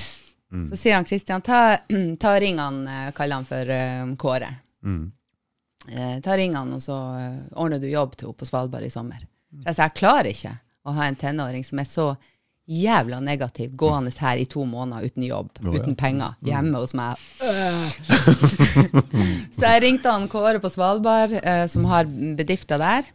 [0.49, 1.77] Så sier han Kristian, ta,
[2.23, 4.49] ta ring han, eh, kaller han for eh, Kåre.
[4.83, 5.11] Mm.
[5.87, 8.91] Eh, ta ring han, og så eh, ordner du jobb til henne på Svalbard i
[8.93, 9.21] sommer.
[9.61, 10.55] Jeg sa, jeg klarer ikke
[10.87, 12.07] å ha en tenåring som er så
[12.71, 15.73] jævla negativ, gående her i to måneder uten jobb, ja.
[15.75, 17.19] uten penger, hjemme hos meg.
[19.57, 22.07] så jeg ringte han Kåre på Svalbard, eh, som har
[22.37, 23.09] bedrifter der.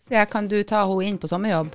[0.00, 1.74] Så jeg, kan du ta henne inn på sommerjobb?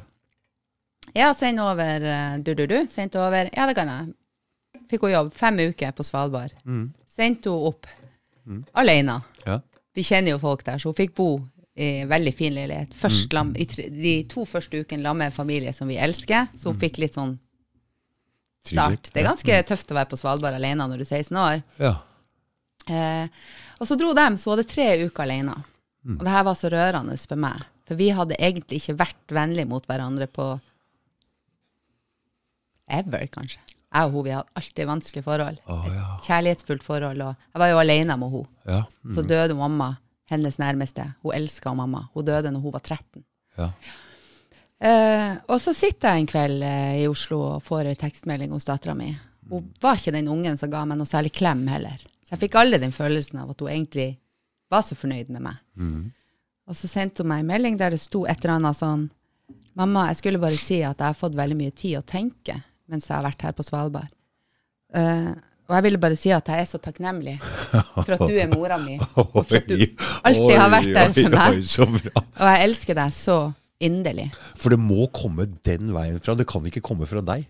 [1.15, 2.79] Ja, send over eh, du, du, du.
[2.91, 3.51] Sendte over.
[3.53, 4.15] Ja, det kan jeg.
[4.89, 5.31] Fikk hun jobb.
[5.37, 6.57] Fem uker på Svalbard.
[7.07, 7.87] Sendte hun opp.
[8.77, 9.21] Alene.
[9.45, 9.61] ja.
[9.95, 11.29] Vi kjenner jo folk der, så hun fikk bo
[11.75, 12.93] en veldig fin leilighet.
[12.95, 16.47] Først lam, i tre, de to første ukene La med en familie som vi elsker,
[16.55, 17.35] så hun fikk litt sånn
[18.65, 19.11] start.
[19.11, 21.63] Det er ganske tøft å være på Svalbard alene når du er 16 år.
[21.83, 21.93] Ja.
[22.85, 23.27] Eh,
[23.79, 25.57] og så dro de, så hun hadde tre uker alene.
[26.05, 27.65] Og det her var så rørende for meg.
[27.85, 30.47] For vi hadde egentlig ikke vært vennlige mot hverandre på
[32.93, 33.61] ever, kanskje.
[33.95, 35.59] Jeg og hun, vi hadde alltid vanskelige forhold.
[35.71, 36.07] Oh, ja.
[36.25, 37.21] Kjærlighetsfullt forhold.
[37.25, 38.49] Og jeg var jo alene med henne.
[38.67, 38.81] Ja.
[39.15, 39.95] Så døde mamma,
[40.31, 41.05] hennes nærmeste.
[41.23, 42.07] Hun elska mamma.
[42.13, 43.23] Hun døde når hun var 13.
[43.61, 43.71] ja.
[44.75, 48.67] Uh, og så sitter jeg en kveld uh, i Oslo og får en tekstmelding hos
[48.67, 49.13] dattera mi.
[49.49, 52.01] Hun var ikke den ungen som ga meg noe særlig klem heller.
[52.25, 54.09] Så jeg fikk aldri den følelsen av at hun egentlig
[54.73, 55.61] var så fornøyd med meg.
[56.67, 59.07] Og så sendte hun meg en melding der det sto et eller annet sånn
[59.75, 62.53] Mamma, jeg skulle bare si at jeg har fått veldig mye tid å tenke
[62.87, 64.11] mens jeg har vært her på Svalbard.
[64.95, 65.31] Eh,
[65.65, 68.77] og jeg ville bare si at jeg er så takknemlig for at du er mora
[68.81, 69.79] mi, og for at du
[70.21, 72.09] alltid har vært der for meg.
[72.15, 73.37] Og jeg elsker deg så
[73.85, 74.27] inderlig.
[74.55, 76.35] For det må komme den veien fra.
[76.37, 77.47] Det kan ikke komme fra deg.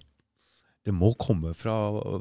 [0.86, 1.76] Det må komme fra,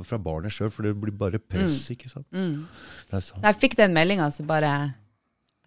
[0.09, 1.82] fra barnet sjøl, for det blir bare press.
[1.92, 2.26] ikke sant?
[2.32, 3.20] Det.
[3.20, 4.74] Da jeg fikk den meldinga, så bare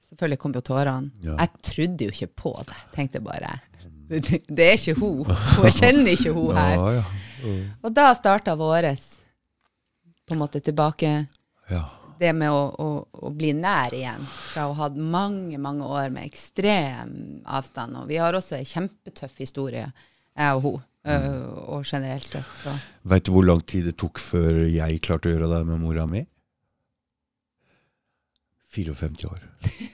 [0.07, 1.11] Selvfølgelig kom jo tårene.
[1.19, 1.33] Ja.
[1.35, 2.75] Jeg trodde jo ikke på det.
[2.95, 3.57] Tenkte bare
[4.07, 4.21] Det,
[4.57, 5.25] det er ikke hun.
[5.27, 6.75] Hun kjenner ikke hun her.
[6.79, 7.55] Ja, ja.
[7.85, 9.19] Og da starta våres
[10.27, 11.11] på en måte tilbake
[11.71, 11.83] ja.
[12.19, 12.89] det med å, å,
[13.27, 14.25] å bli nær igjen.
[14.27, 17.95] Fra å ha hatt mange, mange år med ekstrem avstand.
[18.01, 19.87] Og vi har også en kjempetøff historie,
[20.37, 20.79] jeg og hun.
[21.07, 21.35] Mm.
[21.71, 22.73] Og generelt sett, så
[23.07, 26.03] Veit du hvor lang tid det tok før jeg klarte å gjøre det med mora
[26.09, 26.25] mi?
[28.75, 29.45] 54 år.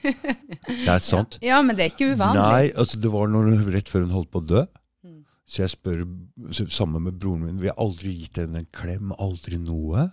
[0.66, 1.38] Det er sant.
[1.46, 2.42] Ja, men det er ikke uvanlig.
[2.42, 4.64] Nei, altså det var noe rett før hun holdt på å dø.
[5.54, 6.00] Så jeg spør,
[6.74, 10.08] sammen med broren min, vi har aldri gitt henne en klem, aldri noe.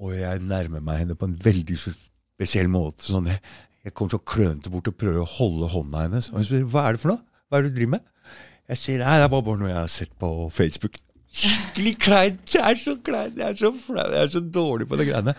[0.00, 3.04] Og jeg nærmer meg henne på en veldig spesiell måte.
[3.04, 3.42] Sånn, jeg,
[3.84, 6.30] jeg kommer så klønete bort og prøver å holde hånda hennes.
[6.32, 7.24] Og hun spør hva er det for noe?
[7.44, 8.08] Hva er det du driver med?
[8.72, 10.96] Jeg sier nei, det er bare noe jeg har sett på Facebook.
[11.32, 12.40] Skikkelig kleint.
[12.52, 13.38] Det er så kleint.
[13.40, 14.08] Jeg er så flau.
[14.12, 15.34] Jeg er så dårlig på de greiene.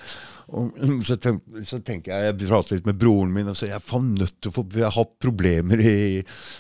[0.54, 0.74] Og
[1.08, 4.02] så, tenk, så tenker jeg Jeg prater litt med broren min og sier jeg er
[4.04, 5.94] nødt til å få Jeg har problemer i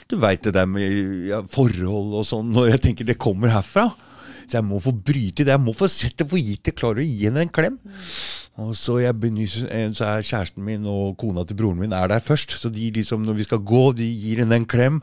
[0.09, 2.53] Du veit det der med forhold og sånn.
[2.55, 3.89] Og jeg tenker det kommer herfra.
[4.45, 5.53] Så jeg må få bryte det.
[5.55, 7.77] Jeg må få sette for gitt jeg klarer å gi henne en klem.
[8.61, 9.65] Og så, benyser,
[9.97, 12.53] så er kjæresten min og kona til broren min er der først.
[12.59, 15.01] Så de liksom, når vi skal gå, de gir henne en klem.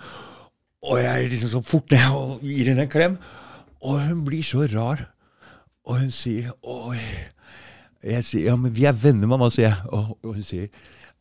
[0.86, 3.18] Og jeg liksom så fort ned og gir henne en klem.
[3.80, 5.06] Og hun blir så rar.
[5.88, 7.00] Og hun sier Oi.
[8.00, 9.78] Jeg sier ja, men vi er venner, mamma, sier jeg.
[9.92, 10.68] Og, og hun sier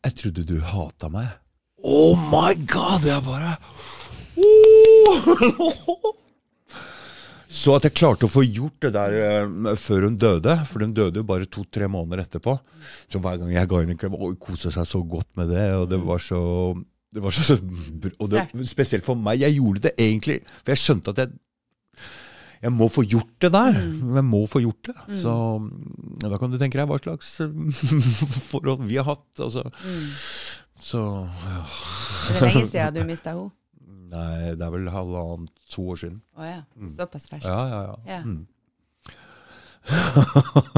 [0.00, 1.28] jeg trodde du hata meg.
[1.84, 3.04] Oh my god!
[3.04, 3.56] Jeg bare
[4.40, 6.14] oh!
[7.50, 10.94] Så at jeg klarte å få gjort det der eh, før hun døde, for hun
[10.96, 12.54] døde jo bare to-tre måneder etterpå.
[13.10, 15.66] Så hver gang jeg ga henne en klem, hun kosa seg så godt med det.
[15.76, 16.40] Og det var så,
[17.12, 19.42] det var så Og det, spesielt for meg.
[19.42, 22.08] Jeg gjorde det egentlig, for jeg skjønte at jeg
[22.60, 23.78] jeg må få gjort det der.
[24.18, 24.96] Jeg må få gjort det.
[25.22, 25.32] Så
[26.20, 27.30] da kan du tenke deg hva slags
[28.50, 29.30] forhold vi har hatt.
[29.40, 29.62] Altså.
[30.80, 31.62] Så ja.
[32.34, 33.50] Er lenge siden du mista henne?
[34.10, 36.20] Nei, det er vel halvannet, to år siden.
[36.34, 36.60] Å ja.
[36.96, 37.46] Såpass ferskt?
[37.46, 37.96] Ja, ja, ja.
[38.10, 38.22] Ja.
[38.26, 38.46] Mm.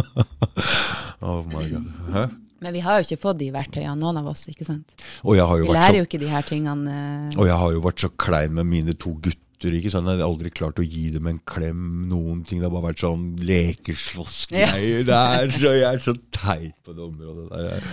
[1.21, 1.87] oh my god.
[2.13, 2.25] Hæ?
[2.63, 4.45] Men vi har jo ikke fått de verktøyene, noen av oss.
[4.53, 4.93] ikke sant?
[5.25, 6.93] Vi lærer så jo ikke de her tingene.
[7.33, 9.39] eh, Og jeg har jo vært så klein med mine to gutter.
[9.71, 10.09] Ikke sant?
[10.11, 12.09] Jeg hadde aldri klart å gi dem en klem.
[12.11, 12.59] noen ting.
[12.59, 15.53] Det har bare vært sånn lekeslåssgreier der.
[15.55, 17.91] Så jeg er så teit på det området der.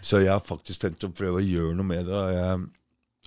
[0.00, 2.22] Så jeg har faktisk tenkt å prøve å gjøre noe med det.
[2.36, 2.46] Jeg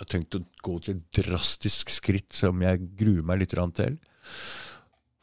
[0.01, 3.99] har tenkt å gå til et drastisk skritt som jeg gruer meg litt til.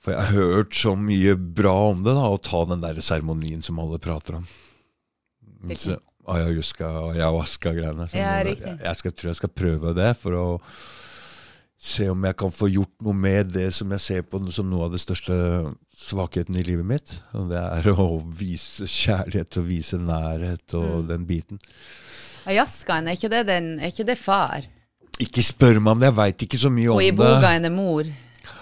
[0.01, 3.65] For jeg har hørt så mye bra om det, da, å ta den der seremonien
[3.65, 4.47] som alle prater om.
[5.77, 5.99] Så,
[6.31, 8.07] ayahuasca og ayahuasca-greiene.
[8.15, 8.55] Jeg.
[8.57, 10.47] Jeg, jeg skal, tror jeg skal prøve det for å
[11.81, 14.85] se om jeg kan få gjort noe med det som jeg ser på som noe
[14.85, 15.33] av det største
[15.97, 17.15] svakheten i livet mitt.
[17.33, 20.81] Og det er å vise kjærlighet og vise nærhet Mm.
[20.85, 21.59] og den biten.
[22.47, 24.67] Ayaskaen, er ikke det, den, er ikke det far?
[25.21, 27.09] Ikke spør meg om det, jeg veit ikke så mye om Og det.
[27.15, 28.05] ibogaen er mor.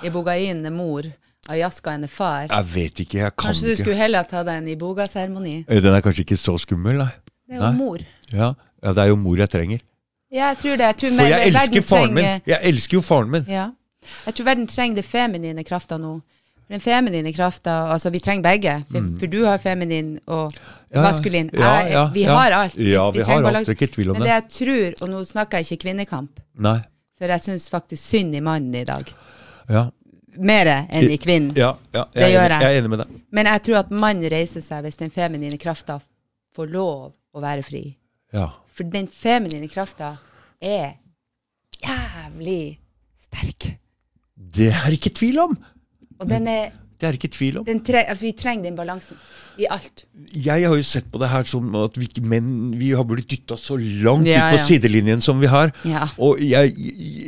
[0.04, 1.02] Ibogain er mor.
[1.48, 2.46] Ayahuascaen er far.
[2.50, 3.82] Jeg vet ikke, jeg kan Kanskje du ikke.
[3.82, 5.64] skulle heller ta deg en iboga-seremoni?
[5.68, 7.10] Den er kanskje ikke så skummel, nei.
[7.48, 7.76] Det er jo Nei.
[7.78, 7.98] mor.
[8.32, 8.54] Ja,
[8.84, 9.80] ja det er jo mor jeg trenger.
[10.30, 10.86] Ja, jeg tror det.
[10.86, 12.24] Jeg tror For jeg elsker faren min.
[12.46, 13.44] Jeg elsker jo faren min.
[13.48, 13.70] Ja.
[14.26, 16.20] Jeg tror verden trenger det feminine krafta nå.
[16.68, 18.74] Den feminine krafta Altså, vi trenger begge.
[18.92, 20.52] For, for du har feminin og
[20.88, 20.94] Mm.
[20.96, 21.50] Ja, maskulin.
[21.52, 22.74] Ja, Jeg- ja, vi har alt.
[22.76, 24.28] Ja, vi har alt, det er ikke tvil om Men det.
[24.28, 24.66] det jeg
[24.98, 26.78] tror, og nå snakker jeg ikke kvinnekamp, Nei.
[27.18, 29.04] for jeg syns faktisk synd i mannen i dag.
[29.68, 29.90] Ja.
[30.38, 31.52] Mer enn i kvinnen.
[31.58, 32.60] Ja, ja jeg, Det gjør jeg.
[32.62, 33.06] jeg er enig med deg.
[33.30, 36.00] Men jeg tror at mannen reiser seg hvis den feminine krafta
[36.56, 37.96] får lov å være fri.
[38.32, 38.48] Ja.
[38.78, 40.12] For den feminine krafta
[40.62, 40.92] er
[41.82, 42.78] jævlig
[43.26, 43.72] sterk.
[44.38, 45.56] Det er ikke tvil om!
[46.18, 47.64] Og den er Det er ikke tvil om.
[47.66, 49.16] den tre, altså Vi trenger den balansen
[49.58, 50.04] i alt.
[50.34, 53.54] Jeg har jo sett på det her som at vi menn vi har blitt dytta
[53.58, 54.64] så langt Ja, ut på ja.
[54.66, 55.70] sidelinjen som vi har.
[55.86, 56.08] Ja.
[56.18, 56.74] Og jeg,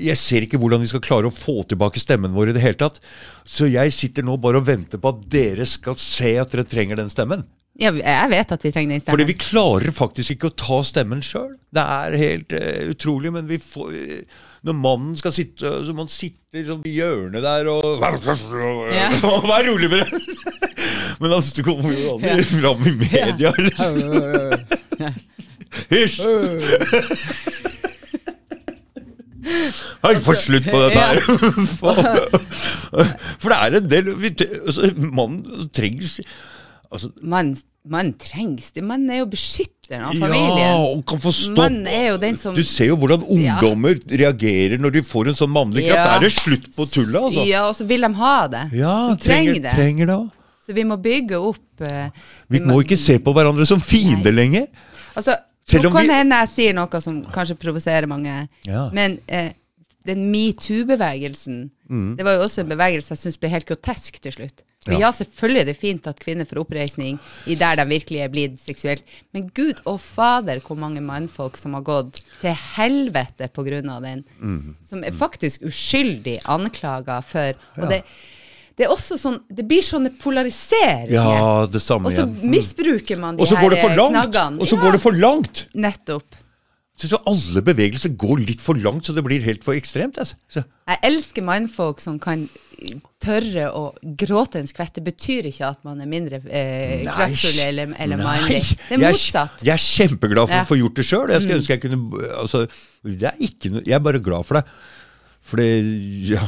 [0.06, 2.78] jeg ser ikke hvordan vi skal klare å få tilbake stemmen vår i det hele
[2.82, 2.98] tatt.
[3.46, 6.98] Så jeg sitter nå bare og venter på at dere skal se at dere trenger
[7.02, 7.46] den stemmen.
[7.78, 11.22] Ja, jeg vet at vi trenger den Fordi vi klarer faktisk ikke å ta stemmen
[11.24, 11.52] sjøl.
[11.70, 16.10] Det er helt uh, utrolig, men vi får eh, Når mannen skal sitte Så man
[16.10, 18.02] sitter liksom i hjørnet der og
[18.98, 19.08] Ja.
[19.46, 20.02] Vær rolig, bre!
[21.22, 23.54] men altså, du kommer jo aldri fram i media.
[25.92, 26.20] Hysj!
[30.00, 31.20] Hei, få slutt på dette her!
[33.40, 34.34] For det er en del vi,
[34.66, 36.18] altså, Mannen trenger
[36.92, 37.56] altså, Mann
[37.90, 38.82] man trengs det.
[38.84, 40.74] Mannen er jo beskytteren av Ja, familien.
[40.98, 41.86] og kan få stopp.
[41.88, 45.50] Er jo den som Du ser jo hvordan ungdommer reagerer når de får en sånn
[45.54, 45.96] mannlig kraft.
[45.96, 46.04] Ja.
[46.04, 47.46] Da er det slutt på tullet, altså.
[47.48, 48.66] Ja, og så vil de ha det.
[48.76, 49.72] Ja, de trenger, trenger, det.
[49.72, 50.18] trenger det.
[50.66, 52.10] Så vi må bygge opp uh,
[52.52, 54.66] Vi må ikke se på hverandre som fiender lenger.
[55.16, 58.90] Altså, Selv nå kan vi- hende jeg sier noe som kanskje provoserer mange, Ja.
[58.92, 59.48] men uh,
[60.04, 62.16] den metoo-bevegelsen, Mm.
[62.16, 64.62] det var jo også en bevegelse jeg syns ble helt grotesk til slutt.
[64.86, 64.98] For Ja.
[64.98, 65.10] ja.
[65.12, 69.02] selvfølgelig er det fint at kvinner får oppreisning i der de virkelig er blitt seksuelt,
[69.34, 73.50] men gud og fader hvor mange mannfolk som har gått til helvete
[73.92, 74.76] av den, Mm.
[74.88, 78.02] som er faktisk uskyldig anklaga for Og det,
[78.78, 81.12] det er også sånn Det blir sånne polariseringer.
[81.12, 82.30] Ja, det samme igjen.
[82.30, 82.42] Og så.
[82.42, 82.50] Mm.
[82.50, 83.44] misbruker man de
[83.76, 84.60] her knaggene.
[84.60, 85.66] Og så går det for langt!
[85.74, 86.39] Nettopp.
[87.00, 90.18] Så, jo alle bevegelser går litt for langt, så det blir helt for ekstremt.
[90.20, 90.36] Altså.
[90.52, 92.44] Så, Jeg elsker mannfolk som kan
[93.20, 93.82] tørre å
[94.20, 94.94] gråte en skvett.
[94.96, 98.62] Det betyr ikke at man er mindre eh, kraftfull eller, eller mannlig.
[98.88, 99.64] Det er motsatt.
[99.66, 100.62] Jeg er kjempeglad for Ja.
[100.62, 100.68] Mm.
[100.68, 101.32] å få gjort det sjøl.
[101.34, 102.62] Jeg skulle ønske jeg kunne altså,
[103.04, 104.64] det er ikke noe, Jeg er bare glad for det.
[105.50, 105.66] Fordi
[106.30, 106.42] ja,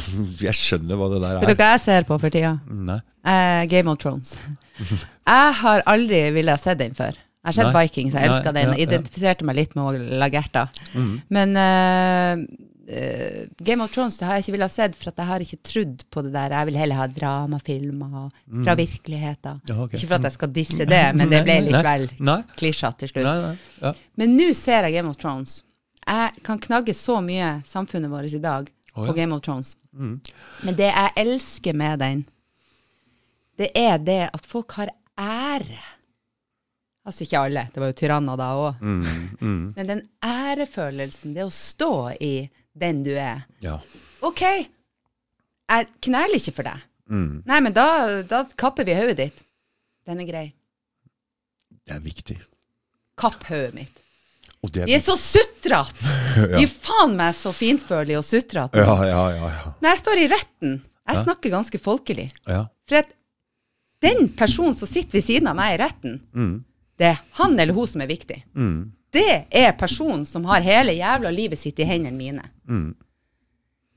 [0.45, 1.59] jeg skjønner hva det der Vet du er.
[1.63, 2.53] hva jeg ser på for tida?
[2.69, 2.99] Nei.
[3.25, 4.35] Eh, Game of Thrones.
[4.79, 7.17] Jeg har aldri villet ha sett den før.
[7.43, 7.87] Jeg har sett Nei.
[7.89, 8.69] Vikings, jeg elska den.
[8.71, 8.85] ja, ja.
[8.87, 10.69] Identifiserte meg litt med Lagerta.
[10.95, 11.15] Mm.
[11.35, 12.45] Men uh,
[12.87, 15.59] uh, Game of Thrones det har jeg ikke villet ha sett, for jeg har ikke
[15.67, 16.55] trodd på det der.
[16.55, 18.29] Jeg vil heller ha dramafilmer
[18.63, 19.59] fra virkeligheten.
[19.67, 19.99] Ja, okay.
[19.99, 22.39] Ikke for at jeg skal disse det, men det ble litt Nei, vel nei.
[22.61, 24.07] klisjete til slutt.
[24.23, 25.59] Men nå ser jeg Game of Thrones.
[26.07, 29.17] Jeg kan knagge så mye samfunnet vårt i dag Å, på.
[29.19, 29.75] Game of Thrones.
[29.95, 30.21] Mm.
[30.67, 32.23] Men det jeg elsker med den,
[33.61, 35.83] det er det at folk har ære.
[37.07, 38.83] Altså ikke alle, det var jo tyranner da òg.
[38.83, 39.07] Mm,
[39.41, 39.63] mm.
[39.77, 41.89] Men den ærefølelsen, det å stå
[42.23, 42.35] i
[42.79, 43.43] den du er.
[43.65, 43.79] ja.
[44.23, 46.85] OK, jeg kneler ikke for deg.
[47.11, 47.41] Mm.
[47.49, 47.87] Nei, men da,
[48.31, 49.43] da kapper vi hodet ditt.
[50.07, 50.45] Den er grei.
[51.83, 52.37] Det er viktig.
[53.19, 53.99] Kapp hodet mitt.
[54.63, 55.99] Er Vi er så sutrete!
[56.33, 56.47] Ja.
[56.57, 58.79] Vi er faen meg så fintfølige og sutrete.
[58.81, 59.49] Ja, ja, ja.
[59.53, 59.73] ja.
[59.83, 60.71] Når jeg står i retten,
[61.11, 62.29] jeg snakker ganske folkelig.
[62.49, 62.63] ja.
[62.89, 63.11] For at
[64.03, 66.55] den personen som sitter ved siden av meg i retten, Mm.
[66.99, 68.43] Det er han eller hun som er viktig.
[68.55, 68.93] Mm.
[69.13, 72.45] Det er personen som har hele jævla livet sitt i hendene mine.
[72.69, 72.93] Mm.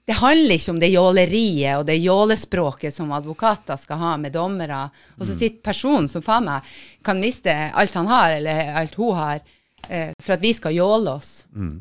[0.05, 4.83] Det handler ikke om det jåleriet og det jålespråket som advokater skal ha med dommere,
[5.17, 9.15] og så sitter personen som faen meg kan miste alt han har, eller alt hun
[9.17, 9.41] har,
[9.87, 11.31] eh, for at vi skal jåle oss.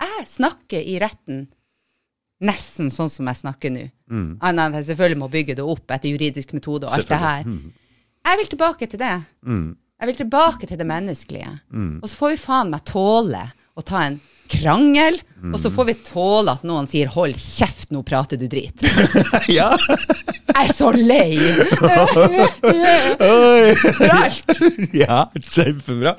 [0.00, 1.44] Jeg snakker i retten
[2.44, 3.86] nesten sånn som jeg snakker nå.
[4.10, 4.28] Mm.
[4.40, 7.20] Annet enn at jeg selvfølgelig må bygge det opp etter juridisk metode og alt det
[7.20, 7.44] her.
[7.44, 7.72] Mm.
[8.24, 9.14] Jeg vil tilbake til det.
[9.44, 9.68] Mm.
[10.00, 11.50] Jeg vil tilbake til det menneskelige.
[11.70, 11.98] Mm.
[12.02, 13.44] Og så får vi faen meg tåle
[13.74, 14.18] å ta en
[14.54, 15.20] krangel,
[15.52, 18.80] og så får vi tåle at noen sier 'hold kjeft, nå prater du drit'.
[19.58, 19.68] ja.
[20.54, 21.36] Jeg er så lei!
[23.28, 23.74] Oi.
[25.04, 26.14] Ja, kjempebra.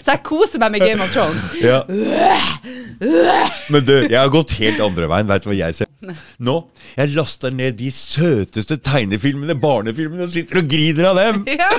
[0.00, 1.42] Så jeg koser meg med Game of Thrones.
[1.62, 1.82] ja.
[3.70, 5.28] Men du, jeg har gått helt andre veien.
[5.30, 5.86] Vet du hva jeg ser?
[6.40, 6.56] Nå,
[6.96, 11.44] Jeg laster ned de søteste tegnefilmene, barnefilmene, og sitter og griner av dem.
[11.60, 11.70] Ja.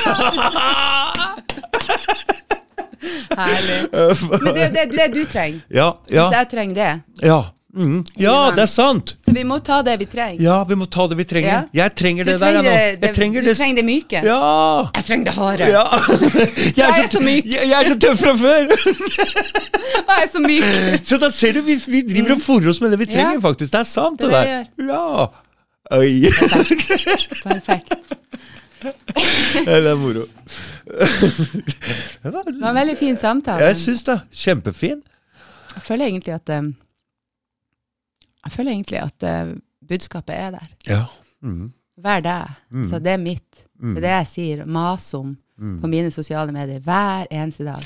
[3.40, 3.80] Herlig.
[4.44, 5.60] Men det er det, det du trenger.
[5.74, 6.92] Ja, ja, Hvis jeg trenger det.
[7.28, 7.42] ja.
[7.72, 8.02] Mm.
[8.20, 9.14] Ja, det er sant.
[9.24, 10.42] Så vi må ta det vi trenger.
[10.44, 11.48] Ja, vi må ta det vi trenger.
[11.72, 11.86] Ja.
[11.86, 12.68] Jeg trenger Du trenger der, jeg nå.
[12.68, 13.54] trenger det, Jeg trenger du det.
[13.62, 14.24] trenger det myke.
[14.28, 14.40] Ja.
[14.98, 15.70] Jeg trenger det harde.
[15.72, 15.84] ja.
[16.68, 17.48] Jeg Jeg er så myk.
[17.48, 18.76] Jeg, jeg er så tøff fra før.
[19.88, 20.68] Jeg er så myk.
[21.08, 23.72] Så da ser du, vi, vi driver og forer oss med det vi trenger, faktisk.
[23.72, 24.92] Det er sant, det, Det er der.
[24.92, 25.32] Ja.
[25.96, 26.28] Oi.
[27.48, 28.20] Perfekt.
[29.66, 30.26] det er moro.
[32.22, 33.70] Det var en veldig fin samtale.
[33.70, 34.18] Jeg syns det.
[34.44, 35.04] Kjempefin.
[35.76, 36.72] Jeg føler egentlig at eh,
[38.46, 39.54] Jeg føler egentlig at eh,
[39.88, 40.68] budskapet er der.
[40.90, 41.04] Ja.
[41.42, 41.72] Mm.
[42.02, 42.58] Vær deg.
[42.72, 42.90] Mm.
[42.90, 43.66] Så det er mitt.
[43.80, 43.94] Mm.
[43.96, 44.66] Det er det jeg sier.
[44.66, 47.84] Mas om på mine sosiale medier hver eneste dag.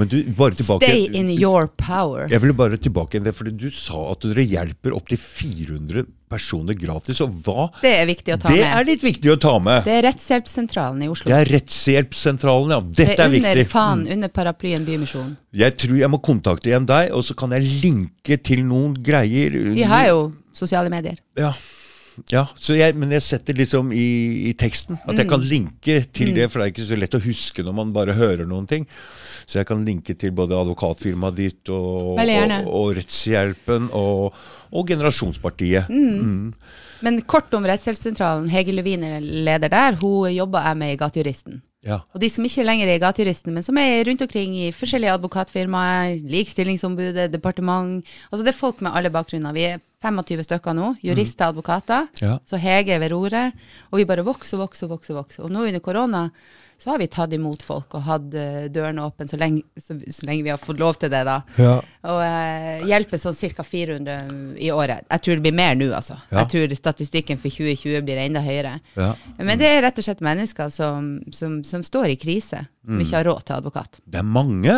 [0.00, 2.26] Men du, tilbake Stay in your power.
[2.32, 7.20] Jeg vil bare tilbake det, fordi du sa at dere hjelper opptil 400 personer gratis.
[7.24, 8.72] Og hva Det er viktig å ta Det med.
[8.80, 9.84] er litt viktig å ta med.
[9.84, 11.28] Det er Rettshjelpssentralen i Oslo.
[11.28, 12.80] Det er Rettshjelpssentralen, ja.
[12.80, 13.66] Det Dette er er under viktig.
[13.68, 13.72] Mm.
[13.72, 15.36] faen, under paraplyen Bymisjonen.
[15.52, 19.50] Jeg tror jeg må kontakte igjen deg, og så kan jeg linke til noen greier.
[19.74, 21.16] Vi har jo sosiale medier.
[21.38, 21.52] Ja.
[22.32, 25.30] Ja, så jeg, men jeg setter liksom i, i teksten at jeg Mm.
[25.30, 28.14] kan linke til det, for det er ikke så lett å huske når man bare
[28.16, 28.86] hører noen ting.
[29.46, 34.34] Så jeg kan linke til både advokatfirmaet ditt og, og, og Rettshjelpen og,
[34.72, 35.88] og Generasjonspartiet.
[35.88, 36.52] Mm.
[37.02, 38.48] Men kort om Rettshjelpssentralen.
[38.50, 39.96] Hege Levin er leder der.
[40.00, 41.62] Hun jobber jeg med i Gatejuristen.
[41.86, 42.00] Ja.
[42.10, 46.16] Og de som ikke lenger er gatejuristene, men som er rundt omkring i forskjellige advokatfirmaer,
[46.26, 48.02] Likestillingsombudet, departement
[48.32, 49.54] Altså det er folk med alle bakgrunner.
[49.54, 50.92] Vi er 25 stykker nå.
[51.06, 52.08] Jurister, advokater.
[52.22, 52.38] Ja.
[52.46, 53.54] Så Hege ved roret.
[53.92, 55.14] Og vi bare vokser, vokser, vokser.
[55.14, 55.44] vokser.
[55.46, 56.28] Og nå under korona
[56.78, 59.36] så har vi tatt imot folk og hatt eh, dørene åpne så
[59.82, 61.40] så, så lenge vi har fått lov til det, da.
[61.58, 61.72] Ja.
[62.06, 63.64] Og eh, hjelper sånn ca.
[63.66, 64.18] 400
[64.62, 65.02] i året.
[65.10, 66.20] Jeg tror det blir mer nå, altså.
[66.30, 66.44] Ja.
[66.44, 68.76] Jeg tror statistikken for 2020 blir enda høyere.
[68.94, 69.10] Ja.
[69.42, 72.94] Men det er rett og slett mennesker som, som, som står i krise, Mm.
[72.94, 73.98] som ikke har råd til advokat.
[74.08, 74.74] Det er mange.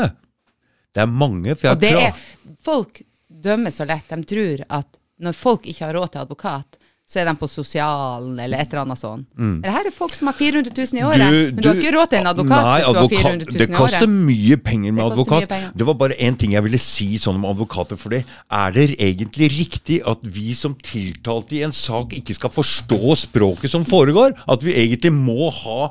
[0.91, 4.09] Det er mange, for jeg Og det er, folk dømmer så lett.
[4.11, 6.80] De tror at når folk ikke har råd til advokat,
[7.11, 9.27] så er de på sosialen eller et eller annet sånt.
[9.35, 9.57] Mm.
[9.65, 11.25] det her er folk som har 400 000 i året,
[11.57, 13.67] men du, har ikke råd til en advokat Nei, hvis du har 400 000 Det
[13.67, 14.15] i koster året.
[14.31, 15.49] mye penger med Det advokat.
[15.51, 15.73] penger.
[15.75, 17.99] Det var bare én ting jeg ville si sånn om advokater.
[17.99, 22.55] For det er det egentlig riktig at vi som tiltalte i en sak ikke skal
[22.55, 24.37] forstå språket som foregår?
[24.47, 25.91] At vi egentlig må ha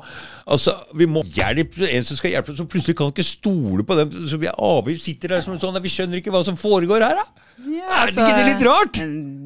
[0.50, 4.10] Altså, Vi må hjelpe en som skal hjelpe, som plutselig kan ikke stole på dem.
[4.28, 7.04] Så vi er avhengig, sitter der som en sånn Vi skjønner ikke hva som foregår
[7.06, 7.46] her, da!
[7.70, 8.98] Ja, er det ikke det litt rart?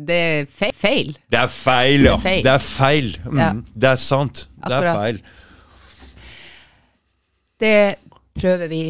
[0.08, 1.08] Det er fe- feil.
[1.34, 2.16] Det er feil, ja.
[2.16, 2.42] Det er feil.
[2.46, 3.08] Det er feil.
[3.26, 3.48] Mm, Ja.
[3.84, 4.44] Det er sant.
[4.64, 5.18] Det er feil.
[7.60, 7.76] Det
[8.38, 8.82] prøver vi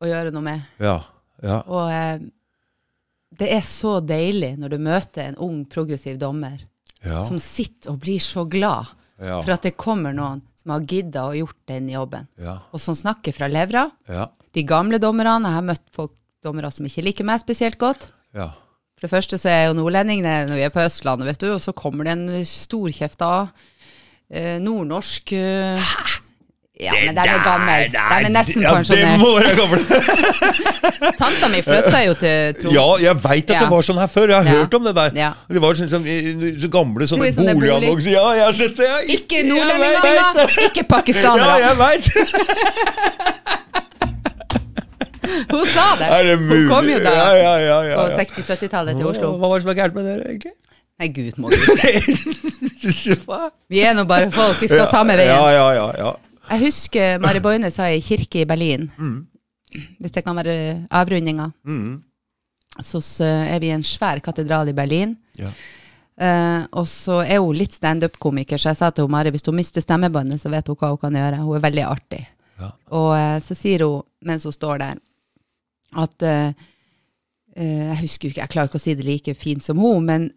[0.00, 0.62] å gjøre noe med.
[0.80, 0.96] Ja.
[1.44, 1.60] Ja.
[1.68, 2.18] Og eh,
[3.40, 6.58] det er så deilig når du møter en ung, progressiv dommer
[7.04, 7.22] Ja.
[7.24, 8.90] som sitter og blir så glad
[9.20, 12.58] for at det kommer noen som har gidda å gjort den jobben, Ja.
[12.72, 13.86] og som snakker fra levra.
[14.08, 14.28] Ja.
[14.52, 16.12] De gamle dommerne, jeg har møtt folk
[16.44, 18.10] dommere som ikke liker meg spesielt godt.
[18.34, 18.50] Ja.
[18.96, 21.52] For det første så er jeg jo nordlending når vi er på Østlandet, vet du,
[21.54, 23.30] og så kommer det en storkjefta
[24.30, 25.94] eh, nordnorsk eh,
[26.80, 27.90] Ja, men den er gammel.
[27.92, 29.18] Den er nesten ja, det pensjonert.
[29.20, 29.80] må være gammel.
[31.20, 32.72] Tanta mi flytta jo til Tromsø.
[32.78, 34.26] Ja, jeg veit at det var sånn her før.
[34.32, 34.54] Jeg har Ja.
[34.62, 35.10] hørt om det der.
[35.20, 35.30] Ja.
[35.48, 36.06] Det var sånn, sånn,
[36.64, 38.88] så gamle sånne sånne bolig- Ja, jeg har sett det.
[38.88, 40.84] Jeg, Ikke nordlendinger, vet ikke
[41.20, 42.04] Ja, jeg veit.
[45.50, 46.08] Hun sa det.
[46.26, 46.36] Det?
[46.48, 49.34] Hun kom jo da Ja, ja, ja, ja, på 60-70-tallet til Oslo.
[49.38, 50.54] Hva var det som var gærent med dere, egentlig?
[51.00, 53.50] Nei, gud må du ikke.
[53.72, 54.58] Vi er nå bare folk.
[54.60, 55.54] Vi skal samme Ja, veien.
[55.54, 56.12] ja, ja, ja.
[56.50, 59.26] Jeg husker Mari Boine sa i kirke i Berlin, Mm.
[60.00, 62.02] hvis det kan være avrundinga, Mm.
[62.82, 65.16] så er vi i en svær katedral i Berlin.
[65.38, 65.50] Ja.
[66.20, 69.56] Uh, og så er hun litt standup-komiker, så jeg sa til hun, Mari hvis hun
[69.56, 71.38] mister stemmebåndet, så vet hun hva hun kan gjøre.
[71.40, 72.26] Hun er veldig artig.
[72.60, 72.68] Ja.
[72.90, 74.98] Og uh, så sier hun, mens hun står der,
[75.96, 76.52] at uh,
[77.56, 80.04] eh, Jeg husker jo ikke, jeg klarer ikke å si det like fint som hun,
[80.04, 80.30] men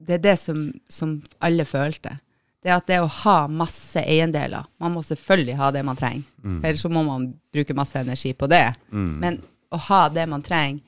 [0.00, 2.18] det er det som, som alle følte.
[2.60, 6.26] Det er at det å ha masse eiendeler Man må selvfølgelig ha det man trenger,
[6.42, 8.74] for ellers så må man bruke masse energi på det.
[8.92, 9.40] Men
[9.72, 10.82] å ha det man trenger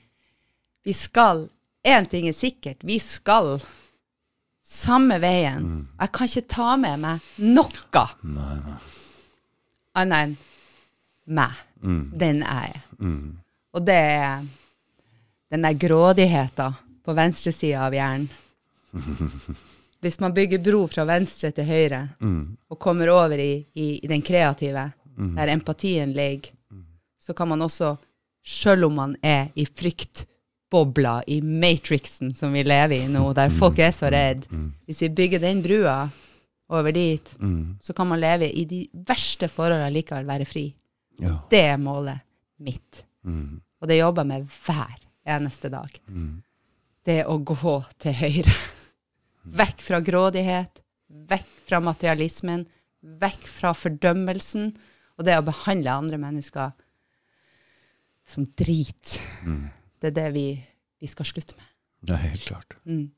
[0.85, 1.47] Vi skal
[1.83, 2.79] Én ting er sikkert.
[2.79, 3.57] Vi skal
[4.63, 5.87] samme veien.
[5.99, 8.03] Jeg kan ikke ta med meg noe
[9.93, 10.37] annet enn
[11.27, 11.51] meg.
[12.23, 12.81] Den er jeg.
[13.75, 14.45] Og det er
[15.51, 18.29] den der grådigheten på venstresida av hjernen.
[20.03, 22.01] Hvis man bygger bro fra venstre til høyre,
[22.69, 24.91] og kommer over i, i, i den kreative,
[25.37, 26.51] der empatien ligger,
[27.19, 27.95] så kan man også,
[28.43, 33.79] sjøl om man er i fryktbobla, i matrixen som vi lever i nå, der folk
[33.79, 34.43] er så redd,
[34.85, 36.09] hvis vi bygger den brua
[36.69, 37.35] over dit,
[37.81, 40.73] så kan man leve i de verste forholdene likevel være fri.
[41.21, 41.37] Ja.
[41.49, 42.19] Det er målet
[42.59, 43.05] mitt.
[43.81, 44.95] Og det jobber jeg med hver
[45.37, 45.89] eneste dag.
[47.05, 48.55] Det å gå til høyre.
[49.43, 50.79] Vekk fra grådighet,
[51.29, 52.65] vekk fra materialismen,
[53.21, 54.69] vekk fra fordømmelsen,
[55.19, 56.71] og det å behandle andre mennesker
[58.27, 59.17] som drit.
[59.99, 60.45] Det er det vi,
[61.03, 61.67] vi skal slutte med.
[62.07, 62.77] Ja, helt klart.
[62.87, 63.09] Mm.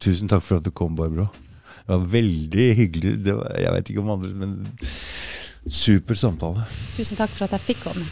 [0.00, 1.28] Tusen takk for at du kom, Barbro.
[1.80, 3.14] Det var veldig hyggelig.
[3.24, 4.54] Det var, jeg vet ikke om andre, men
[5.70, 6.64] super samtale.
[6.96, 8.04] Tusen takk for at jeg fikk komme.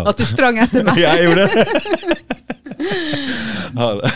[0.08, 1.00] At du sprang etter meg.
[1.04, 1.66] Jeg gjorde det.
[3.78, 4.10] Ha det.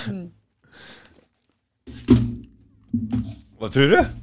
[3.58, 4.21] Hva tror du?